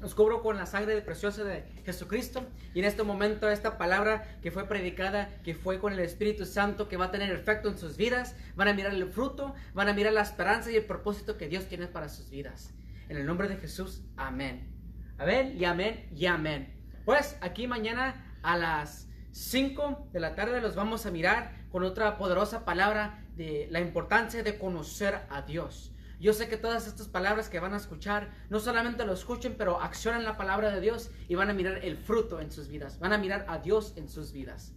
los 0.00 0.14
cubro 0.14 0.42
con 0.42 0.56
la 0.56 0.66
sangre 0.66 1.00
preciosa 1.00 1.44
de 1.44 1.64
Jesucristo. 1.84 2.46
Y 2.74 2.80
en 2.80 2.84
este 2.84 3.02
momento 3.02 3.48
esta 3.48 3.78
palabra 3.78 4.38
que 4.42 4.50
fue 4.50 4.68
predicada, 4.68 5.30
que 5.42 5.54
fue 5.54 5.78
con 5.78 5.92
el 5.92 6.00
Espíritu 6.00 6.44
Santo, 6.44 6.88
que 6.88 6.96
va 6.96 7.06
a 7.06 7.10
tener 7.10 7.32
efecto 7.32 7.68
en 7.68 7.78
sus 7.78 7.96
vidas, 7.96 8.36
van 8.54 8.68
a 8.68 8.74
mirar 8.74 8.92
el 8.92 9.10
fruto, 9.10 9.54
van 9.72 9.88
a 9.88 9.94
mirar 9.94 10.12
la 10.12 10.22
esperanza 10.22 10.70
y 10.70 10.76
el 10.76 10.84
propósito 10.84 11.38
que 11.38 11.48
Dios 11.48 11.66
tiene 11.66 11.86
para 11.86 12.08
sus 12.08 12.28
vidas. 12.28 12.74
En 13.08 13.16
el 13.16 13.26
nombre 13.26 13.48
de 13.48 13.56
Jesús, 13.56 14.02
amén. 14.16 14.70
Amén 15.16 15.54
y 15.56 15.64
amén 15.64 16.08
y 16.14 16.26
amén. 16.26 16.74
Pues 17.04 17.36
aquí 17.40 17.66
mañana 17.66 18.38
a 18.42 18.56
las 18.56 19.08
5 19.34 20.10
de 20.12 20.20
la 20.20 20.36
tarde 20.36 20.60
los 20.60 20.76
vamos 20.76 21.06
a 21.06 21.10
mirar 21.10 21.66
con 21.72 21.82
otra 21.82 22.18
poderosa 22.18 22.64
palabra 22.64 23.26
de 23.34 23.66
la 23.68 23.80
importancia 23.80 24.44
de 24.44 24.58
conocer 24.58 25.22
a 25.28 25.42
Dios. 25.42 25.92
Yo 26.20 26.32
sé 26.32 26.48
que 26.48 26.56
todas 26.56 26.86
estas 26.86 27.08
palabras 27.08 27.48
que 27.48 27.58
van 27.58 27.74
a 27.74 27.78
escuchar, 27.78 28.30
no 28.48 28.60
solamente 28.60 29.04
lo 29.04 29.12
escuchen, 29.12 29.56
pero 29.58 29.80
accionan 29.80 30.22
la 30.22 30.36
palabra 30.36 30.70
de 30.70 30.80
Dios 30.80 31.10
y 31.28 31.34
van 31.34 31.50
a 31.50 31.52
mirar 31.52 31.84
el 31.84 31.96
fruto 31.96 32.38
en 32.38 32.52
sus 32.52 32.68
vidas. 32.68 33.00
Van 33.00 33.12
a 33.12 33.18
mirar 33.18 33.44
a 33.48 33.58
Dios 33.58 33.94
en 33.96 34.08
sus 34.08 34.32
vidas. 34.32 34.72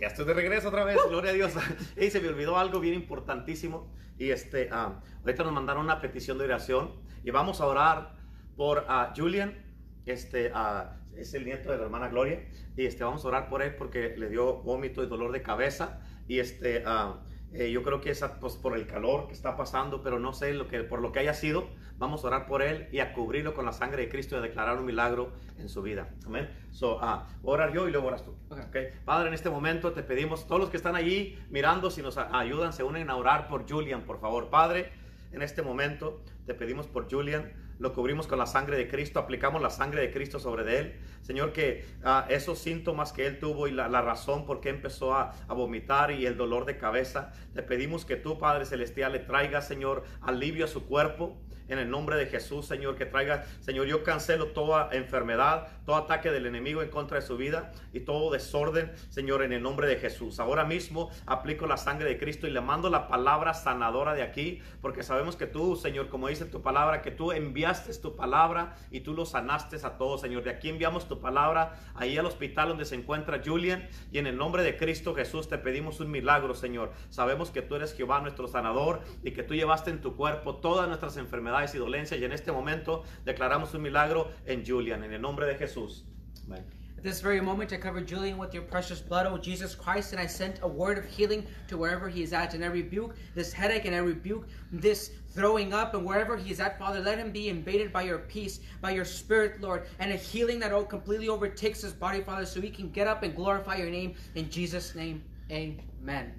Ya 0.00 0.08
estoy 0.08 0.24
de 0.24 0.34
regreso 0.34 0.68
otra 0.68 0.82
vez, 0.82 0.98
gloria 1.08 1.30
a 1.30 1.34
Dios. 1.34 1.52
Y 1.96 2.10
se 2.10 2.20
me 2.20 2.28
olvidó 2.28 2.58
algo 2.58 2.80
bien 2.80 2.94
importantísimo. 2.94 3.92
Y 4.18 4.30
este, 4.30 4.70
ah, 4.72 5.00
ahorita 5.20 5.44
nos 5.44 5.52
mandaron 5.52 5.84
una 5.84 6.00
petición 6.00 6.36
de 6.36 6.44
oración 6.46 6.94
y 7.22 7.30
vamos 7.30 7.60
a 7.60 7.66
orar 7.66 8.16
por 8.56 8.78
uh, 8.78 9.14
Julian, 9.16 9.56
este, 10.04 10.50
uh, 10.50 10.98
es 11.18 11.34
el 11.34 11.44
nieto 11.44 11.70
de 11.70 11.78
la 11.78 11.84
hermana 11.84 12.08
Gloria, 12.08 12.44
y 12.76 12.86
este, 12.86 13.04
vamos 13.04 13.24
a 13.24 13.28
orar 13.28 13.48
por 13.48 13.62
él 13.62 13.74
porque 13.74 14.16
le 14.16 14.28
dio 14.28 14.58
vómito 14.62 15.02
y 15.02 15.06
dolor 15.06 15.32
de 15.32 15.42
cabeza, 15.42 16.00
y 16.26 16.38
este, 16.40 16.82
ah, 16.86 17.20
eh, 17.52 17.70
yo 17.70 17.82
creo 17.82 18.00
que 18.00 18.10
es 18.10 18.22
pues, 18.40 18.56
por 18.56 18.76
el 18.76 18.86
calor 18.86 19.26
que 19.26 19.32
está 19.32 19.56
pasando, 19.56 20.02
pero 20.02 20.18
no 20.18 20.34
sé 20.34 20.52
lo 20.52 20.68
que, 20.68 20.82
por 20.84 21.00
lo 21.00 21.12
que 21.12 21.20
haya 21.20 21.32
sido, 21.32 21.68
vamos 21.96 22.22
a 22.22 22.26
orar 22.26 22.46
por 22.46 22.62
él 22.62 22.88
y 22.92 23.00
a 23.00 23.14
cubrirlo 23.14 23.54
con 23.54 23.64
la 23.64 23.72
sangre 23.72 24.02
de 24.02 24.08
Cristo 24.10 24.36
y 24.36 24.38
a 24.38 24.42
declarar 24.42 24.78
un 24.78 24.84
milagro 24.84 25.32
en 25.58 25.68
su 25.70 25.80
vida. 25.80 26.10
Amén. 26.26 26.48
So, 26.70 26.96
uh, 26.96 27.22
orar 27.42 27.72
yo 27.72 27.88
y 27.88 27.90
luego 27.90 28.08
oras 28.08 28.24
tú. 28.24 28.36
Okay. 28.68 28.88
Padre, 29.04 29.28
en 29.28 29.34
este 29.34 29.48
momento 29.48 29.92
te 29.92 30.02
pedimos, 30.02 30.46
todos 30.46 30.60
los 30.60 30.70
que 30.70 30.76
están 30.76 30.94
allí 30.94 31.38
mirando, 31.48 31.90
si 31.90 32.02
nos 32.02 32.18
ayudan, 32.18 32.74
se 32.74 32.82
unen 32.82 33.08
a 33.08 33.16
orar 33.16 33.48
por 33.48 33.68
Julian, 33.68 34.02
por 34.02 34.20
favor. 34.20 34.50
Padre, 34.50 34.92
en 35.32 35.40
este 35.40 35.62
momento 35.62 36.20
te 36.46 36.52
pedimos 36.52 36.86
por 36.86 37.10
Julian 37.10 37.50
lo 37.78 37.92
cubrimos 37.92 38.26
con 38.26 38.38
la 38.38 38.46
sangre 38.46 38.76
de 38.76 38.88
Cristo, 38.88 39.18
aplicamos 39.18 39.62
la 39.62 39.70
sangre 39.70 40.00
de 40.00 40.10
Cristo 40.10 40.38
sobre 40.38 40.78
él. 40.78 40.96
Señor, 41.22 41.52
que 41.52 41.84
ah, 42.04 42.26
esos 42.28 42.58
síntomas 42.58 43.12
que 43.12 43.26
él 43.26 43.38
tuvo 43.38 43.68
y 43.68 43.72
la, 43.72 43.88
razón 44.02 44.46
por 44.46 44.60
qué 44.60 44.70
empezó 44.70 45.14
a, 45.14 45.32
a 45.46 45.54
vomitar 45.54 46.10
y 46.10 46.26
el 46.26 46.36
dolor 46.36 46.64
de 46.64 46.78
cabeza, 46.78 47.32
te 47.54 47.62
pedimos 47.62 48.04
que 48.04 48.16
tú, 48.16 48.38
Padre 48.38 48.64
Celestial, 48.64 49.12
le 49.12 49.20
traigas, 49.20 49.66
Señor, 49.66 50.04
alivio 50.20 50.64
a 50.64 50.68
su 50.68 50.86
cuerpo 50.86 51.38
en 51.68 51.78
el 51.78 51.90
nombre 51.90 52.16
de 52.16 52.26
Jesús, 52.26 52.66
Señor, 52.66 52.96
que 52.96 53.06
traiga, 53.06 53.44
Señor, 53.60 53.86
yo 53.86 54.02
cancelo 54.02 54.48
toda 54.48 54.88
enfermedad, 54.92 55.68
todo 55.84 55.96
ataque 55.96 56.30
del 56.30 56.46
enemigo 56.46 56.82
en 56.82 56.90
contra 56.90 57.20
de 57.20 57.26
su 57.26 57.36
vida 57.36 57.72
y 57.92 58.00
todo 58.00 58.30
desorden, 58.30 58.92
Señor, 59.10 59.42
en 59.42 59.52
el 59.52 59.62
nombre 59.62 59.86
de 59.86 59.96
Jesús. 59.96 60.40
Ahora 60.40 60.64
mismo 60.64 61.10
aplico 61.26 61.66
la 61.66 61.76
sangre 61.76 62.08
de 62.08 62.18
Cristo 62.18 62.46
y 62.46 62.50
le 62.50 62.60
mando 62.60 62.90
la 62.90 63.08
palabra 63.08 63.54
sanadora 63.54 64.14
de 64.14 64.22
aquí, 64.22 64.60
porque 64.80 65.02
sabemos 65.02 65.36
que 65.36 65.46
tú, 65.46 65.76
Señor, 65.76 66.08
como 66.08 66.28
dice 66.28 66.44
tu 66.44 66.62
palabra, 66.62 67.02
que 67.02 67.10
tú 67.10 67.32
enviaste 67.32 67.88
tu 67.98 68.16
palabra 68.16 68.76
y 68.90 69.00
tú 69.00 69.14
lo 69.14 69.24
sanaste 69.24 69.76
a 69.82 69.96
todos, 69.96 70.20
Señor. 70.20 70.42
De 70.42 70.50
aquí 70.50 70.68
enviamos 70.68 71.08
tu 71.08 71.20
palabra 71.20 71.74
ahí 71.94 72.16
al 72.18 72.26
hospital 72.26 72.68
donde 72.68 72.84
se 72.84 72.94
encuentra 72.94 73.40
Julian 73.44 73.88
y 74.12 74.18
en 74.18 74.26
el 74.26 74.36
nombre 74.36 74.62
de 74.62 74.76
Cristo 74.76 75.14
Jesús 75.14 75.48
te 75.48 75.58
pedimos 75.58 76.00
un 76.00 76.10
milagro, 76.10 76.54
Señor. 76.54 76.92
Sabemos 77.10 77.50
que 77.50 77.62
tú 77.62 77.76
eres 77.76 77.94
Jehová 77.94 78.20
nuestro 78.20 78.48
sanador 78.48 79.00
y 79.22 79.32
que 79.32 79.42
tú 79.42 79.54
llevaste 79.54 79.90
en 79.90 80.00
tu 80.00 80.16
cuerpo 80.16 80.56
todas 80.56 80.88
nuestras 80.88 81.16
enfermedades 81.16 81.57
y 81.74 81.78
dolencias 81.78 82.20
y 82.20 82.24
en 82.24 82.32
este 82.32 82.52
momento 82.52 83.04
declaramos 83.24 83.74
un 83.74 83.82
milagro 83.82 84.30
en 84.46 84.64
Julian, 84.64 85.04
en 85.04 85.12
el 85.12 85.20
nombre 85.20 85.46
de 85.46 85.54
Jesús. 85.56 86.04
Amén. 86.46 86.64
At 86.98 87.04
this 87.04 87.20
very 87.20 87.40
moment, 87.40 87.72
I 87.72 87.76
cover 87.76 88.00
Julian 88.00 88.38
with 88.38 88.52
your 88.52 88.64
precious 88.64 89.00
blood, 89.00 89.24
O 89.24 89.38
Jesus 89.38 89.72
Christ, 89.72 90.10
and 90.10 90.20
I 90.20 90.26
sent 90.26 90.58
a 90.62 90.66
word 90.66 90.98
of 90.98 91.04
healing 91.04 91.46
to 91.68 91.78
wherever 91.78 92.08
he 92.08 92.24
is 92.24 92.32
at. 92.32 92.54
And 92.54 92.64
I 92.64 92.66
rebuke 92.66 93.14
this 93.36 93.52
headache, 93.52 93.84
and 93.84 93.94
I 93.94 93.98
rebuke 93.98 94.48
this 94.72 95.12
throwing 95.32 95.72
up, 95.72 95.94
and 95.94 96.04
wherever 96.04 96.36
he 96.36 96.50
is 96.50 96.58
at, 96.58 96.76
Father, 96.76 96.98
let 96.98 97.16
him 97.16 97.30
be 97.30 97.50
invaded 97.50 97.92
by 97.92 98.02
your 98.02 98.18
peace, 98.18 98.58
by 98.80 98.90
your 98.90 99.04
spirit, 99.04 99.60
Lord, 99.60 99.86
and 100.00 100.10
a 100.10 100.16
healing 100.16 100.58
that 100.58 100.72
completely 100.88 101.28
overtakes 101.28 101.82
his 101.82 101.92
body, 101.92 102.20
Father, 102.20 102.44
so 102.44 102.60
he 102.60 102.68
can 102.68 102.90
get 102.90 103.06
up 103.06 103.22
and 103.22 103.32
glorify 103.32 103.76
your 103.76 103.90
name. 103.90 104.16
In 104.34 104.50
Jesus' 104.50 104.96
name, 104.96 105.22
amen. 105.52 106.34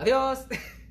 Adios. 0.00 0.46